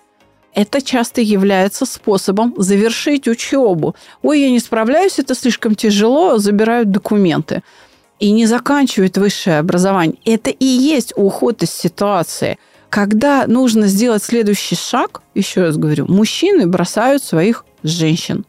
это 0.54 0.80
часто 0.80 1.20
является 1.20 1.84
способом 1.84 2.54
завершить 2.56 3.26
учебу. 3.26 3.96
Ой, 4.22 4.40
я 4.40 4.50
не 4.50 4.60
справляюсь, 4.60 5.18
это 5.18 5.34
слишком 5.34 5.74
тяжело, 5.74 6.38
забирают 6.38 6.90
документы. 6.90 7.62
И 8.20 8.30
не 8.30 8.46
заканчивают 8.46 9.18
высшее 9.18 9.58
образование. 9.58 10.18
Это 10.24 10.50
и 10.50 10.64
есть 10.64 11.12
уход 11.16 11.62
из 11.62 11.70
ситуации. 11.70 12.58
Когда 12.88 13.46
нужно 13.46 13.88
сделать 13.88 14.22
следующий 14.22 14.76
шаг, 14.76 15.22
еще 15.34 15.62
раз 15.62 15.76
говорю, 15.76 16.06
мужчины 16.08 16.66
бросают 16.66 17.22
своих 17.22 17.64
женщин 17.82 18.44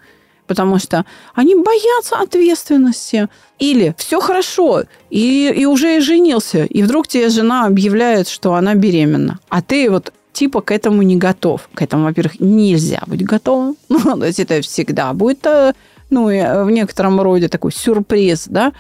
потому 0.48 0.78
что 0.80 1.06
они 1.34 1.56
боятся 1.56 2.18
ответственности. 2.18 3.28
Или 3.58 3.96
все 3.98 4.20
хорошо, 4.20 4.84
и, 5.10 5.54
и 5.56 5.66
уже 5.66 5.98
и 5.98 6.02
женился, 6.02 6.66
и 6.66 6.84
вдруг 6.84 7.08
тебе 7.08 7.30
жена 7.30 7.66
объявляет, 7.66 8.28
что 8.28 8.54
она 8.54 8.76
беременна, 8.76 9.40
а 9.50 9.62
ты 9.62 9.90
вот 9.90 10.12
типа 10.34 10.62
к 10.62 10.72
этому 10.72 11.02
не 11.04 11.16
готов. 11.16 11.70
К 11.74 11.82
этому, 11.82 12.04
во-первых, 12.04 12.40
нельзя 12.40 13.02
быть 13.08 13.26
готовым. 13.26 13.78
Ну, 13.90 14.20
то 14.20 14.26
есть 14.26 14.40
это 14.40 14.62
всегда 14.62 15.14
будет, 15.14 15.46
э, 15.46 15.74
ну, 16.10 16.30
э, 16.30 16.66
в 16.66 16.70
некотором 16.70 17.22
роде 17.22 17.48
такой 17.48 17.72
сюрприз, 17.72 18.48
да, 18.50 18.74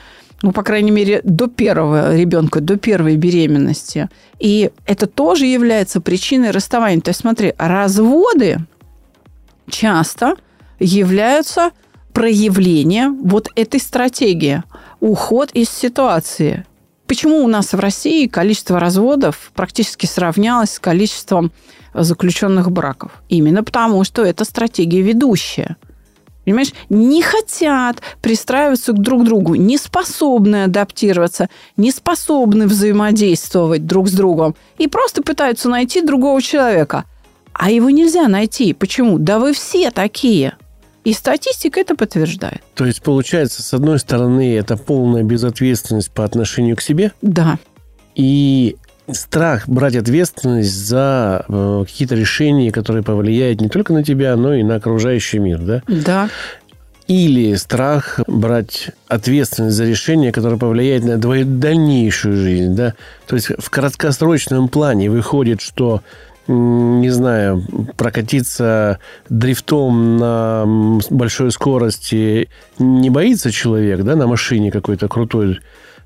ну, 0.45 0.51
по 0.51 0.61
крайней 0.61 0.91
мере, 0.91 1.21
до 1.23 1.47
первого 1.47 2.15
ребенка, 2.15 2.61
до 2.61 2.77
первой 2.77 3.15
беременности. 3.15 4.09
И 4.37 4.69
это 4.85 5.07
тоже 5.07 5.47
является 5.47 6.01
причиной 6.01 6.51
расставания. 6.51 7.01
То 7.01 7.09
есть, 7.09 7.21
смотри, 7.21 7.55
разводы 7.57 8.59
часто 9.67 10.35
являются 10.79 11.71
проявлением 12.13 13.23
вот 13.23 13.49
этой 13.55 13.79
стратегии. 13.79 14.61
Уход 14.99 15.49
из 15.53 15.67
ситуации. 15.71 16.63
Почему 17.07 17.43
у 17.43 17.47
нас 17.47 17.73
в 17.73 17.79
России 17.79 18.27
количество 18.27 18.79
разводов 18.79 19.51
практически 19.55 20.05
сравнялось 20.05 20.73
с 20.73 20.79
количеством 20.79 21.51
заключенных 21.95 22.71
браков? 22.71 23.23
Именно 23.29 23.63
потому, 23.63 24.03
что 24.03 24.23
это 24.23 24.45
стратегия 24.45 25.01
ведущая. 25.01 25.75
Понимаешь, 26.45 26.73
не 26.89 27.21
хотят 27.23 28.01
пристраиваться 28.21 28.93
к 28.93 28.99
друг 28.99 29.23
другу, 29.25 29.55
не 29.55 29.77
способны 29.77 30.63
адаптироваться, 30.65 31.49
не 31.75 31.91
способны 31.91 32.67
взаимодействовать 32.67 33.85
друг 33.85 34.07
с 34.07 34.13
другом 34.13 34.55
и 34.77 34.87
просто 34.87 35.23
пытаются 35.23 35.69
найти 35.69 36.01
другого 36.01 36.41
человека. 36.41 37.05
А 37.53 37.71
его 37.71 37.89
нельзя 37.89 38.27
найти. 38.27 38.73
Почему? 38.73 39.17
Да 39.17 39.39
вы 39.39 39.53
все 39.53 39.89
такие. 39.89 40.55
И 41.03 41.13
статистика 41.13 41.79
это 41.79 41.95
подтверждает. 41.95 42.61
То 42.75 42.85
есть, 42.85 43.01
получается, 43.01 43.61
с 43.63 43.73
одной 43.73 43.99
стороны, 43.99 44.55
это 44.55 44.75
полная 44.75 45.23
безответственность 45.23 46.11
по 46.11 46.23
отношению 46.25 46.75
к 46.75 46.81
себе, 46.81 47.11
Да. 47.21 47.57
и 48.15 48.75
страх 49.11 49.67
брать 49.67 49.95
ответственность 49.95 50.73
за 50.73 51.45
э, 51.47 51.83
какие-то 51.85 52.15
решения, 52.15 52.71
которые 52.71 53.03
повлияют 53.03 53.61
не 53.61 53.69
только 53.69 53.93
на 53.93 54.03
тебя, 54.03 54.35
но 54.35 54.53
и 54.53 54.63
на 54.63 54.75
окружающий 54.75 55.39
мир, 55.39 55.59
да? 55.59 55.81
Да. 55.87 56.29
Или 57.07 57.53
страх 57.55 58.19
брать 58.25 58.89
ответственность 59.07 59.75
за 59.75 59.85
решение, 59.85 60.31
которое 60.31 60.57
повлияет 60.57 61.03
на 61.03 61.21
твою 61.21 61.45
дальнейшую 61.45 62.35
жизнь, 62.35 62.75
да? 62.75 62.95
То 63.27 63.35
есть 63.35 63.51
в 63.57 63.69
краткосрочном 63.69 64.69
плане 64.69 65.09
выходит, 65.09 65.61
что 65.61 66.01
не 66.47 67.09
знаю, 67.09 67.63
прокатиться 67.97 68.99
дрифтом 69.29 70.17
на 70.17 70.99
большой 71.09 71.51
скорости 71.51 72.49
не 72.77 73.09
боится 73.09 73.51
человек, 73.51 74.01
да, 74.01 74.15
на 74.15 74.27
машине 74.27 74.71
какой-то 74.71 75.07
крутой, 75.07 75.59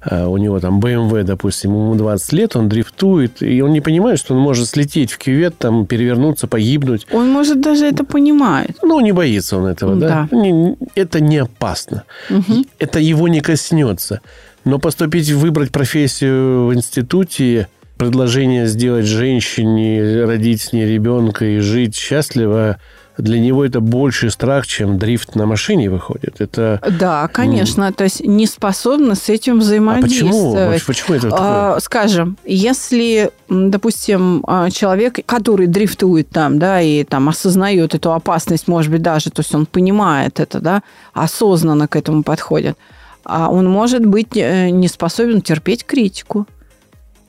у 0.06 0.38
него 0.38 0.60
там 0.60 0.80
BMW, 0.80 1.24
допустим, 1.24 1.72
ему 1.72 1.96
20 1.96 2.34
лет, 2.34 2.56
он 2.56 2.70
дрифтует, 2.70 3.42
и 3.42 3.62
он 3.62 3.74
не 3.74 3.82
понимает, 3.82 4.20
что 4.20 4.34
он 4.34 4.40
может 4.40 4.68
слететь 4.68 5.12
в 5.12 5.18
кювет, 5.18 5.58
там, 5.58 5.86
перевернуться, 5.86 6.48
погибнуть. 6.48 7.06
Он, 7.12 7.30
может, 7.30 7.60
даже 7.62 7.86
это 7.86 8.04
понимает. 8.06 8.78
Ну, 8.82 9.00
не 9.02 9.12
боится 9.12 9.58
он 9.58 9.66
этого, 9.66 9.96
да? 9.96 10.28
Да. 10.32 10.38
Не- 10.38 10.78
это 10.96 11.20
не 11.20 11.38
опасно. 11.38 12.04
Мгм. 12.30 12.66
Это 12.80 13.00
его 13.00 13.28
не 13.28 13.42
коснется. 13.42 14.22
Но 14.66 14.80
поступить, 14.80 15.32
выбрать 15.32 15.72
профессию 15.72 16.66
в 16.68 16.74
институте, 16.74 17.68
предложение 17.98 18.68
сделать 18.68 19.06
женщине, 19.06 20.24
родить 20.26 20.62
с 20.62 20.74
ней 20.74 20.86
ребенка 20.86 21.46
и 21.46 21.60
жить 21.60 21.96
счастливо, 21.96 22.78
для 23.22 23.40
него 23.40 23.66
это 23.66 23.80
больше 23.80 24.30
страх, 24.30 24.66
чем 24.66 24.98
дрифт 24.98 25.36
на 25.36 25.46
машине 25.46 25.90
выходит. 25.90 26.40
Это... 26.40 26.82
Да, 27.00 27.28
конечно. 27.28 27.92
То 27.94 28.06
есть 28.06 28.26
не 28.26 28.46
способны 28.46 29.16
с 29.16 29.30
этим 29.30 29.58
А 29.58 29.58
почему? 29.58 29.62
взаимодействовать. 29.62 30.86
Почему 30.86 31.18
это 31.18 31.30
такое? 31.30 31.40
А, 31.42 31.80
Скажем, 31.80 32.38
если, 32.46 33.32
допустим, 33.50 34.44
а, 34.48 34.70
человек, 34.70 35.20
который 35.26 35.68
дрифтует 35.68 36.30
там, 36.30 36.60
да, 36.60 36.82
и 36.82 37.04
там 37.04 37.30
осознает 37.30 37.96
эту 37.96 38.14
опасность, 38.14 38.68
может 38.68 38.92
быть, 38.92 39.02
даже, 39.02 39.32
то 39.32 39.42
есть 39.42 39.54
он 39.54 39.66
понимает 39.66 40.40
это, 40.40 40.60
да, 40.60 40.84
осознанно 41.14 41.88
к 41.88 41.96
этому 41.96 42.24
подходит, 42.24 42.78
а 43.24 43.50
он 43.50 43.68
может 43.68 44.06
быть 44.06 44.36
э, 44.36 44.70
не 44.70 44.88
способен 44.88 45.42
терпеть 45.42 45.86
критику. 45.86 46.48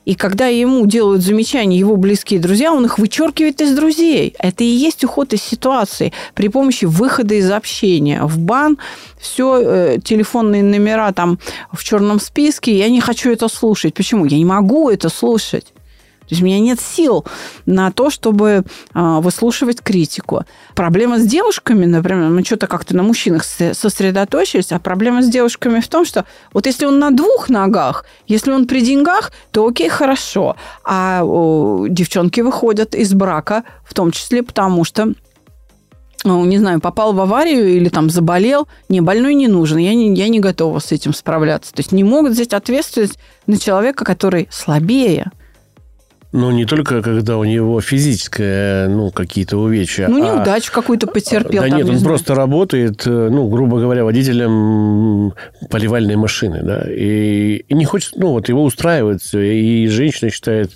И 0.03 0.15
когда 0.15 0.47
ему 0.47 0.87
делают 0.87 1.21
замечания 1.21 1.77
его 1.77 1.95
близкие 1.95 2.39
друзья, 2.39 2.73
он 2.73 2.85
их 2.85 2.97
вычеркивает 2.97 3.61
из 3.61 3.75
друзей. 3.75 4.33
Это 4.39 4.63
и 4.63 4.67
есть 4.67 5.03
уход 5.03 5.33
из 5.33 5.43
ситуации 5.43 6.11
при 6.33 6.47
помощи 6.47 6.85
выхода 6.85 7.35
из 7.35 7.51
общения. 7.51 8.23
В 8.23 8.39
бан 8.39 8.77
все 9.19 9.99
телефонные 10.03 10.63
номера 10.63 11.11
там 11.11 11.37
в 11.71 11.83
черном 11.83 12.19
списке. 12.19 12.75
Я 12.77 12.89
не 12.89 12.99
хочу 12.99 13.31
это 13.31 13.47
слушать. 13.47 13.93
Почему? 13.93 14.25
Я 14.25 14.37
не 14.37 14.45
могу 14.45 14.89
это 14.89 15.09
слушать. 15.09 15.73
То 16.31 16.35
есть 16.35 16.43
у 16.43 16.45
меня 16.45 16.61
нет 16.61 16.79
сил 16.79 17.25
на 17.65 17.91
то, 17.91 18.09
чтобы 18.09 18.63
а, 18.93 19.19
выслушивать 19.19 19.81
критику. 19.81 20.45
Проблема 20.75 21.19
с 21.19 21.25
девушками, 21.25 21.85
например, 21.85 22.29
мы 22.29 22.45
что-то 22.45 22.67
как-то 22.67 22.95
на 22.95 23.03
мужчинах 23.03 23.43
со- 23.43 23.73
сосредоточились, 23.73 24.71
а 24.71 24.79
проблема 24.79 25.23
с 25.23 25.27
девушками 25.27 25.81
в 25.81 25.89
том, 25.89 26.05
что 26.05 26.23
вот 26.53 26.67
если 26.67 26.85
он 26.85 26.99
на 26.99 27.11
двух 27.11 27.49
ногах, 27.49 28.05
если 28.27 28.53
он 28.53 28.65
при 28.65 28.79
деньгах, 28.79 29.33
то 29.51 29.67
окей, 29.67 29.89
хорошо. 29.89 30.55
А 30.85 31.21
девчонки 31.89 32.39
выходят 32.39 32.95
из 32.95 33.13
брака, 33.13 33.65
в 33.83 33.93
том 33.93 34.11
числе 34.11 34.41
потому, 34.41 34.85
что 34.85 35.13
ну, 36.23 36.45
не 36.45 36.59
знаю, 36.59 36.79
попал 36.79 37.11
в 37.11 37.19
аварию 37.19 37.75
или 37.75 37.89
там 37.89 38.09
заболел, 38.09 38.69
не, 38.87 39.01
больной 39.01 39.33
не 39.33 39.49
нужен, 39.49 39.79
я 39.79 39.93
не, 39.93 40.13
я 40.13 40.29
не 40.29 40.39
готова 40.39 40.79
с 40.79 40.93
этим 40.93 41.13
справляться. 41.13 41.73
То 41.73 41.81
есть 41.81 41.91
не 41.91 42.05
могут 42.05 42.31
взять 42.31 42.53
ответственность 42.53 43.19
на 43.47 43.57
человека, 43.57 44.05
который 44.05 44.47
слабее. 44.49 45.31
Ну, 46.31 46.49
не 46.51 46.65
только 46.65 47.01
когда 47.01 47.37
у 47.37 47.43
него 47.43 47.81
физическое, 47.81 48.87
ну, 48.87 49.11
какие-то 49.11 49.57
увечья. 49.57 50.07
Ну, 50.07 50.23
а- 50.23 50.37
неудачу 50.37 50.71
какую-то 50.71 51.07
потерпел. 51.07 51.61
Да 51.61 51.67
там, 51.67 51.77
нет, 51.77 51.85
не 51.85 51.91
он 51.91 51.97
знаю. 51.97 52.05
просто 52.15 52.35
работает, 52.35 53.05
э, 53.05 53.29
ну, 53.29 53.49
грубо 53.49 53.79
говоря, 53.79 54.05
водителем 54.05 55.33
поливальной 55.69 56.15
машины, 56.15 56.61
да, 56.63 56.85
и, 56.89 57.65
и 57.67 57.73
не 57.73 57.83
хочет, 57.83 58.13
ну, 58.15 58.29
вот 58.29 58.47
его 58.47 58.63
устраивает 58.63 59.21
все, 59.21 59.41
и 59.41 59.87
женщина 59.87 60.31
считает, 60.31 60.71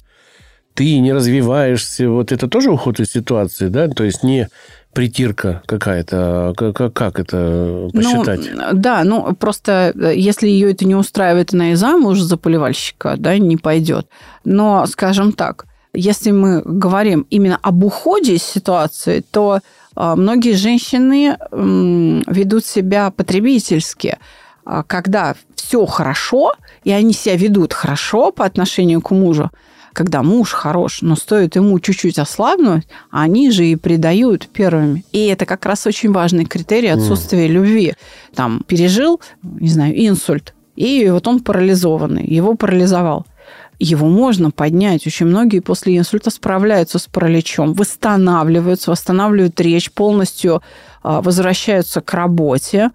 ты 0.73 0.99
не 0.99 1.13
развиваешься, 1.13 2.09
вот 2.09 2.33
это 2.33 2.49
тоже 2.49 2.69
уход 2.71 2.99
из 2.99 3.11
ситуации, 3.11 3.69
да, 3.69 3.87
то 3.87 4.03
есть 4.03 4.23
не 4.23 4.49
притирка 4.95 5.62
какая-то, 5.67 6.17
а 6.49 6.53
как, 6.53 6.93
как- 6.93 7.19
это 7.19 7.89
посчитать? 7.93 8.49
Ну, 8.51 8.63
да, 8.73 9.03
ну 9.03 9.36
просто 9.36 9.93
э, 9.93 10.13
если 10.15 10.47
ее 10.47 10.71
это 10.71 10.86
не 10.86 10.95
устраивает, 10.95 11.53
она 11.53 11.71
и 11.71 11.75
замуж 11.75 12.19
за 12.19 12.38
поливальщика, 12.38 13.15
да, 13.17 13.38
не 13.38 13.58
пойдет. 13.58 14.08
Но, 14.45 14.86
скажем 14.88 15.34
так, 15.34 15.65
если 15.93 16.31
мы 16.31 16.62
говорим 16.63 17.27
именно 17.29 17.60
об 17.62 17.84
уходе 17.84 18.36
из 18.36 18.43
ситуации, 18.43 19.23
то 19.31 19.60
многие 19.95 20.53
женщины 20.53 21.38
ведут 21.53 22.65
себя 22.65 23.12
потребительски, 23.12 24.17
а, 24.65 24.84
когда 24.84 25.36
все 25.55 25.86
хорошо, 25.86 26.53
и 26.84 26.91
они 26.91 27.13
себя 27.13 27.36
ведут 27.38 27.73
хорошо 27.73 28.31
по 28.31 28.45
отношению 28.45 29.01
к 29.01 29.12
мужу, 29.12 29.51
когда 29.95 30.21
муж 30.21 30.51
хорош, 30.51 30.99
но 31.01 31.15
стоит 31.15 31.55
ему 31.55 31.79
чуть-чуть 31.79 32.19
ослабнуть, 32.19 32.86
они 33.10 33.49
же 33.49 33.65
и 33.65 33.77
предают 33.77 34.47
первыми. 34.49 35.05
И 35.13 35.27
это 35.27 35.45
как 35.45 35.65
раз 35.65 35.88
очень 35.88 36.12
важный 36.12 36.45
критерий 36.45 36.89
отсутствия 36.89 37.47
mm. 37.47 37.51
любви. 37.51 37.93
Там 38.36 38.62
пережил, 38.67 39.21
не 39.41 39.69
знаю, 39.69 39.93
инсульт, 39.95 40.53
и 40.75 41.10
вот 41.10 41.27
он 41.27 41.39
парализованный, 41.39 42.27
его 42.27 42.55
парализовал. 42.55 43.25
Его 43.79 44.08
можно 44.08 44.51
поднять. 44.51 45.05
Очень 45.08 45.27
многие 45.27 45.60
после 45.60 45.97
инсульта 45.97 46.29
справляются 46.29 46.99
с 46.99 47.08
параличом, 47.08 47.73
восстанавливаются, 47.73 48.91
восстанавливают 48.91 49.60
речь, 49.60 49.91
полностью 49.91 50.62
а, 51.03 51.21
возвращаются 51.21 52.01
к 52.01 52.13
работе 52.13 52.91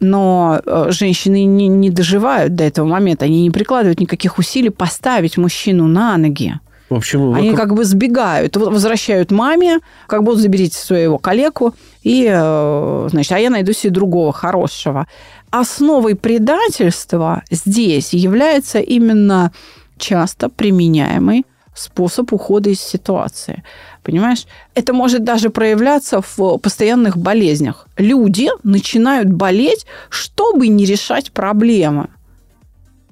но 0.00 0.60
э, 0.64 0.86
женщины 0.90 1.44
не, 1.44 1.68
не 1.68 1.90
доживают 1.90 2.54
до 2.54 2.64
этого 2.64 2.86
момента, 2.86 3.24
они 3.24 3.42
не 3.42 3.50
прикладывают 3.50 4.00
никаких 4.00 4.38
усилий 4.38 4.70
поставить 4.70 5.36
мужчину 5.36 5.86
на 5.86 6.16
ноги. 6.16 6.58
В 6.88 6.94
общем, 6.94 7.34
Они 7.34 7.50
вокруг... 7.50 7.68
как 7.68 7.76
бы 7.76 7.84
сбегают, 7.84 8.56
возвращают 8.56 9.32
маме, 9.32 9.80
как 10.06 10.22
бы 10.22 10.36
заберите 10.36 10.78
своего 10.78 11.18
коллегу, 11.18 11.74
и, 12.02 12.28
э, 12.30 13.08
значит, 13.10 13.32
а 13.32 13.38
я 13.38 13.50
найду 13.50 13.72
себе 13.72 13.92
другого 13.92 14.32
хорошего. 14.32 15.08
Основой 15.50 16.14
предательства 16.14 17.42
здесь 17.50 18.12
является 18.12 18.78
именно 18.78 19.52
часто 19.98 20.48
применяемый 20.48 21.44
способ 21.76 22.32
ухода 22.32 22.70
из 22.70 22.80
ситуации. 22.80 23.62
Понимаешь? 24.02 24.46
Это 24.74 24.92
может 24.92 25.24
даже 25.24 25.50
проявляться 25.50 26.20
в 26.20 26.58
постоянных 26.58 27.16
болезнях. 27.16 27.86
Люди 27.96 28.48
начинают 28.62 29.28
болеть, 29.28 29.86
чтобы 30.08 30.68
не 30.68 30.84
решать 30.84 31.32
проблемы. 31.32 32.08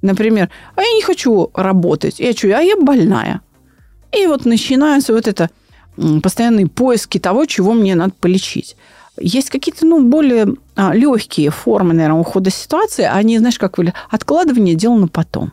Например, 0.02 0.50
а 0.76 0.82
я 0.82 0.92
не 0.94 1.02
хочу 1.02 1.50
работать, 1.54 2.20
я 2.20 2.32
что, 2.32 2.48
а 2.48 2.60
я 2.60 2.76
больная. 2.76 3.40
И 4.12 4.26
вот 4.26 4.44
начинаются 4.44 5.12
вот 5.12 5.26
это 5.26 5.50
постоянные 6.22 6.66
поиски 6.66 7.18
того, 7.18 7.46
чего 7.46 7.72
мне 7.72 7.94
надо 7.94 8.12
полечить. 8.20 8.76
Есть 9.18 9.50
какие-то, 9.50 9.86
ну, 9.86 10.02
более 10.02 10.54
а, 10.74 10.92
легкие 10.94 11.50
формы, 11.50 11.94
наверное, 11.94 12.20
ухода 12.20 12.50
ситуации. 12.50 13.04
Они, 13.04 13.38
знаешь, 13.38 13.58
как 13.58 13.78
откладывание 14.10 14.74
дел 14.74 14.94
на 14.96 15.08
потом. 15.08 15.52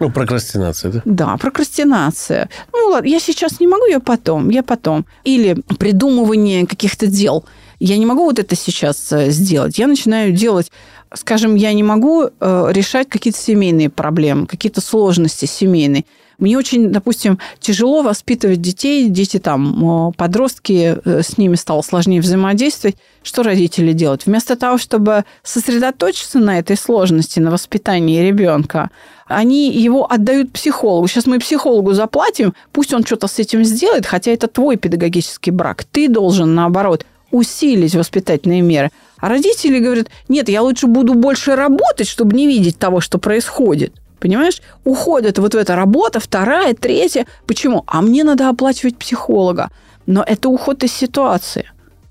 Ну, 0.00 0.10
прокрастинация, 0.10 0.92
да? 0.92 1.02
Да, 1.04 1.36
прокрастинация. 1.36 2.48
Ну, 2.72 2.88
ладно, 2.90 3.06
я 3.06 3.20
сейчас 3.20 3.60
не 3.60 3.66
могу, 3.66 3.86
я 3.86 4.00
потом, 4.00 4.48
я 4.48 4.62
потом. 4.62 5.06
Или 5.24 5.62
придумывание 5.78 6.66
каких-то 6.66 7.06
дел. 7.06 7.44
Я 7.78 7.98
не 7.98 8.06
могу 8.06 8.24
вот 8.24 8.38
это 8.38 8.56
сейчас 8.56 9.12
э, 9.12 9.30
сделать. 9.30 9.78
Я 9.78 9.86
начинаю 9.86 10.32
делать 10.32 10.72
скажем, 11.14 11.54
я 11.54 11.72
не 11.72 11.82
могу 11.82 12.24
э, 12.24 12.66
решать 12.70 13.08
какие-то 13.08 13.38
семейные 13.38 13.90
проблемы, 13.90 14.46
какие-то 14.46 14.80
сложности 14.80 15.46
семейные. 15.46 16.04
Мне 16.40 16.56
очень, 16.58 16.90
допустим, 16.90 17.38
тяжело 17.60 18.02
воспитывать 18.02 18.60
детей, 18.60 19.08
дети 19.08 19.38
там, 19.38 20.12
подростки, 20.16 20.96
э, 21.04 21.22
с 21.22 21.38
ними 21.38 21.54
стало 21.54 21.82
сложнее 21.82 22.20
взаимодействовать. 22.20 22.96
Что 23.22 23.42
родители 23.42 23.92
делают? 23.92 24.26
Вместо 24.26 24.56
того, 24.56 24.78
чтобы 24.78 25.24
сосредоточиться 25.42 26.38
на 26.38 26.58
этой 26.58 26.76
сложности, 26.76 27.38
на 27.38 27.50
воспитании 27.50 28.26
ребенка, 28.26 28.90
они 29.26 29.70
его 29.70 30.10
отдают 30.10 30.52
психологу. 30.52 31.06
Сейчас 31.06 31.26
мы 31.26 31.38
психологу 31.38 31.92
заплатим, 31.92 32.54
пусть 32.72 32.92
он 32.94 33.04
что-то 33.04 33.28
с 33.28 33.38
этим 33.38 33.62
сделает, 33.62 34.06
хотя 34.06 34.32
это 34.32 34.48
твой 34.48 34.76
педагогический 34.76 35.50
брак. 35.50 35.84
Ты 35.84 36.08
должен, 36.08 36.54
наоборот, 36.54 37.04
усилить 37.30 37.94
воспитательные 37.94 38.62
меры. 38.62 38.90
А 39.18 39.28
родители 39.28 39.78
говорят, 39.78 40.08
нет, 40.28 40.48
я 40.48 40.62
лучше 40.62 40.86
буду 40.86 41.14
больше 41.14 41.54
работать, 41.54 42.08
чтобы 42.08 42.34
не 42.34 42.46
видеть 42.46 42.78
того, 42.78 43.00
что 43.00 43.18
происходит. 43.18 43.92
Понимаешь? 44.20 44.62
Уходит 44.84 45.38
вот 45.38 45.54
в 45.54 45.56
эта 45.56 45.74
работа, 45.74 46.20
вторая, 46.20 46.74
третья. 46.74 47.26
Почему? 47.46 47.84
А 47.86 48.02
мне 48.02 48.22
надо 48.22 48.48
оплачивать 48.48 48.96
психолога. 48.98 49.70
Но 50.06 50.22
это 50.22 50.48
уход 50.48 50.84
из 50.84 50.92
ситуации. 50.92 51.70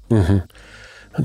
Угу. 0.10 0.44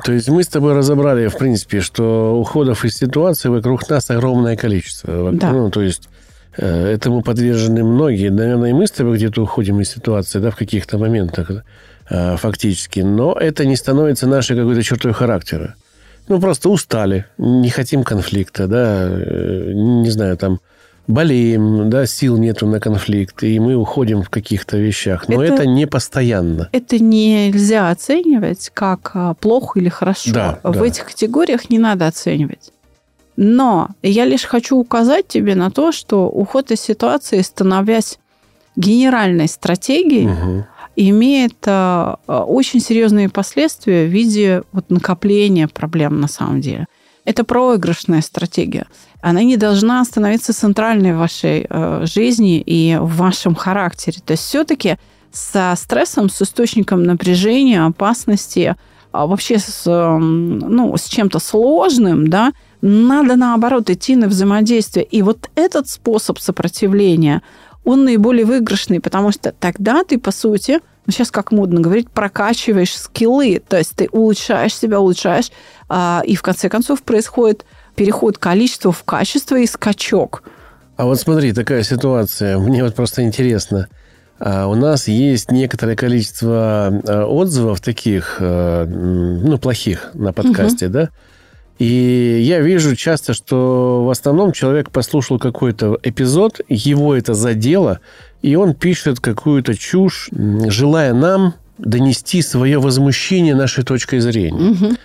То 0.04 0.12
есть 0.12 0.28
мы 0.28 0.42
с 0.42 0.48
тобой 0.48 0.74
разобрали, 0.74 1.28
в 1.28 1.36
принципе, 1.36 1.80
что 1.80 2.38
уходов 2.38 2.84
из 2.84 2.96
ситуации 2.96 3.48
вокруг 3.48 3.88
нас 3.88 4.10
огромное 4.10 4.56
количество. 4.56 5.32
Да. 5.32 5.52
Ну, 5.52 5.70
то 5.70 5.82
есть 5.82 6.08
э, 6.56 6.92
этому 6.92 7.22
подвержены 7.22 7.82
многие. 7.82 8.30
Наверное, 8.30 8.70
и 8.70 8.72
мы 8.72 8.86
с 8.86 8.90
тобой 8.90 9.16
где-то 9.16 9.42
уходим 9.42 9.80
из 9.80 9.90
ситуации, 9.90 10.38
да, 10.38 10.50
в 10.50 10.56
каких-то 10.56 10.98
моментах 10.98 11.50
э, 12.10 12.36
фактически. 12.36 13.00
Но 13.00 13.34
это 13.34 13.64
не 13.64 13.76
становится 13.76 14.26
нашей 14.26 14.56
какой-то 14.56 14.82
чертой 14.82 15.12
характера. 15.12 15.76
Ну, 16.28 16.40
просто 16.40 16.70
устали, 16.70 17.26
не 17.36 17.68
хотим 17.68 18.02
конфликта, 18.02 18.66
да, 18.66 19.08
э, 19.10 19.72
не 19.74 20.10
знаю, 20.10 20.36
там, 20.36 20.60
болеем, 21.06 21.90
да, 21.90 22.06
сил 22.06 22.36
нету 22.38 22.66
на 22.66 22.80
конфликт, 22.80 23.42
и 23.42 23.58
мы 23.60 23.74
уходим 23.74 24.22
в 24.22 24.30
каких-то 24.30 24.76
вещах. 24.76 25.28
Но 25.28 25.42
это, 25.42 25.54
это 25.54 25.66
не 25.66 25.86
постоянно. 25.86 26.68
Это 26.72 26.98
нельзя 26.98 27.90
оценивать 27.90 28.70
как 28.72 29.10
а, 29.14 29.34
плохо 29.34 29.80
или 29.80 29.88
хорошо. 29.88 30.32
Да, 30.32 30.60
в 30.62 30.72
да. 30.72 30.86
этих 30.86 31.06
категориях 31.06 31.70
не 31.70 31.78
надо 31.78 32.06
оценивать. 32.06 32.72
Но 33.36 33.88
я 34.02 34.24
лишь 34.24 34.44
хочу 34.44 34.76
указать 34.76 35.26
тебе 35.28 35.54
на 35.54 35.70
то, 35.70 35.92
что 35.92 36.28
уход 36.28 36.70
из 36.70 36.80
ситуации, 36.80 37.40
становясь 37.40 38.18
генеральной 38.76 39.48
стратегией, 39.48 40.28
угу. 40.28 40.66
имеет 40.96 41.56
а, 41.66 42.18
а, 42.26 42.44
очень 42.44 42.80
серьезные 42.80 43.28
последствия 43.28 44.06
в 44.06 44.10
виде 44.10 44.62
вот, 44.72 44.90
накопления 44.90 45.68
проблем 45.68 46.20
на 46.20 46.28
самом 46.28 46.60
деле. 46.60 46.86
Это 47.24 47.44
проигрышная 47.44 48.20
стратегия 48.20 48.86
она 49.24 49.42
не 49.42 49.56
должна 49.56 50.04
становиться 50.04 50.52
центральной 50.52 51.14
в 51.14 51.18
вашей 51.18 51.66
э, 51.66 52.04
жизни 52.04 52.60
и 52.60 52.98
в 53.00 53.16
вашем 53.16 53.54
характере. 53.54 54.18
То 54.22 54.32
есть 54.32 54.42
все-таки 54.42 54.98
со 55.32 55.72
стрессом, 55.76 56.28
с 56.28 56.42
источником 56.42 57.04
напряжения, 57.04 57.86
опасности, 57.86 58.76
а 59.12 59.26
вообще 59.26 59.58
с, 59.58 59.84
эм, 59.86 60.58
ну, 60.58 60.94
с 60.94 61.04
чем-то 61.04 61.38
сложным, 61.38 62.28
да, 62.28 62.52
надо 62.82 63.36
наоборот 63.36 63.88
идти 63.88 64.14
на 64.14 64.28
взаимодействие. 64.28 65.06
И 65.06 65.22
вот 65.22 65.48
этот 65.54 65.88
способ 65.88 66.38
сопротивления, 66.38 67.40
он 67.82 68.04
наиболее 68.04 68.44
выигрышный, 68.44 69.00
потому 69.00 69.32
что 69.32 69.52
тогда 69.52 70.04
ты, 70.04 70.18
по 70.18 70.32
сути, 70.32 70.80
ну, 71.06 71.12
сейчас 71.12 71.30
как 71.30 71.52
модно 71.52 71.80
говорить, 71.80 72.10
прокачиваешь 72.10 72.96
скиллы, 72.96 73.62
то 73.66 73.76
есть 73.76 73.94
ты 73.96 74.08
улучшаешь 74.10 74.74
себя, 74.74 75.00
улучшаешь, 75.00 75.50
а, 75.88 76.22
и 76.24 76.34
в 76.34 76.42
конце 76.42 76.68
концов 76.68 77.02
происходит 77.02 77.64
переход 77.94 78.38
количества 78.38 78.92
в 78.92 79.04
качество 79.04 79.56
и 79.56 79.66
скачок. 79.66 80.42
А 80.96 81.04
вот 81.04 81.20
смотри, 81.20 81.52
такая 81.52 81.82
ситуация. 81.82 82.58
Мне 82.58 82.84
вот 82.84 82.94
просто 82.94 83.22
интересно. 83.22 83.88
А 84.38 84.66
у 84.66 84.74
нас 84.74 85.08
есть 85.08 85.50
некоторое 85.50 85.96
количество 85.96 87.02
а, 87.06 87.26
отзывов 87.26 87.80
таких, 87.80 88.36
ну, 88.40 89.58
плохих 89.58 90.10
на 90.14 90.32
подкасте, 90.32 90.86
угу. 90.86 90.92
да? 90.92 91.08
И 91.78 92.40
я 92.42 92.60
вижу 92.60 92.94
часто, 92.94 93.34
что 93.34 94.04
в 94.04 94.10
основном 94.10 94.52
человек 94.52 94.90
послушал 94.90 95.38
какой-то 95.38 95.98
эпизод, 96.02 96.60
его 96.68 97.16
это 97.16 97.34
задело, 97.34 98.00
и 98.44 98.56
он 98.56 98.74
пишет 98.74 99.20
какую-то 99.20 99.74
чушь, 99.74 100.28
желая 100.66 101.14
нам 101.14 101.54
донести 101.78 102.42
свое 102.42 102.78
возмущение 102.78 103.54
нашей 103.54 103.84
точкой 103.84 104.20
зрения. 104.20 104.70
Угу. 104.72 104.96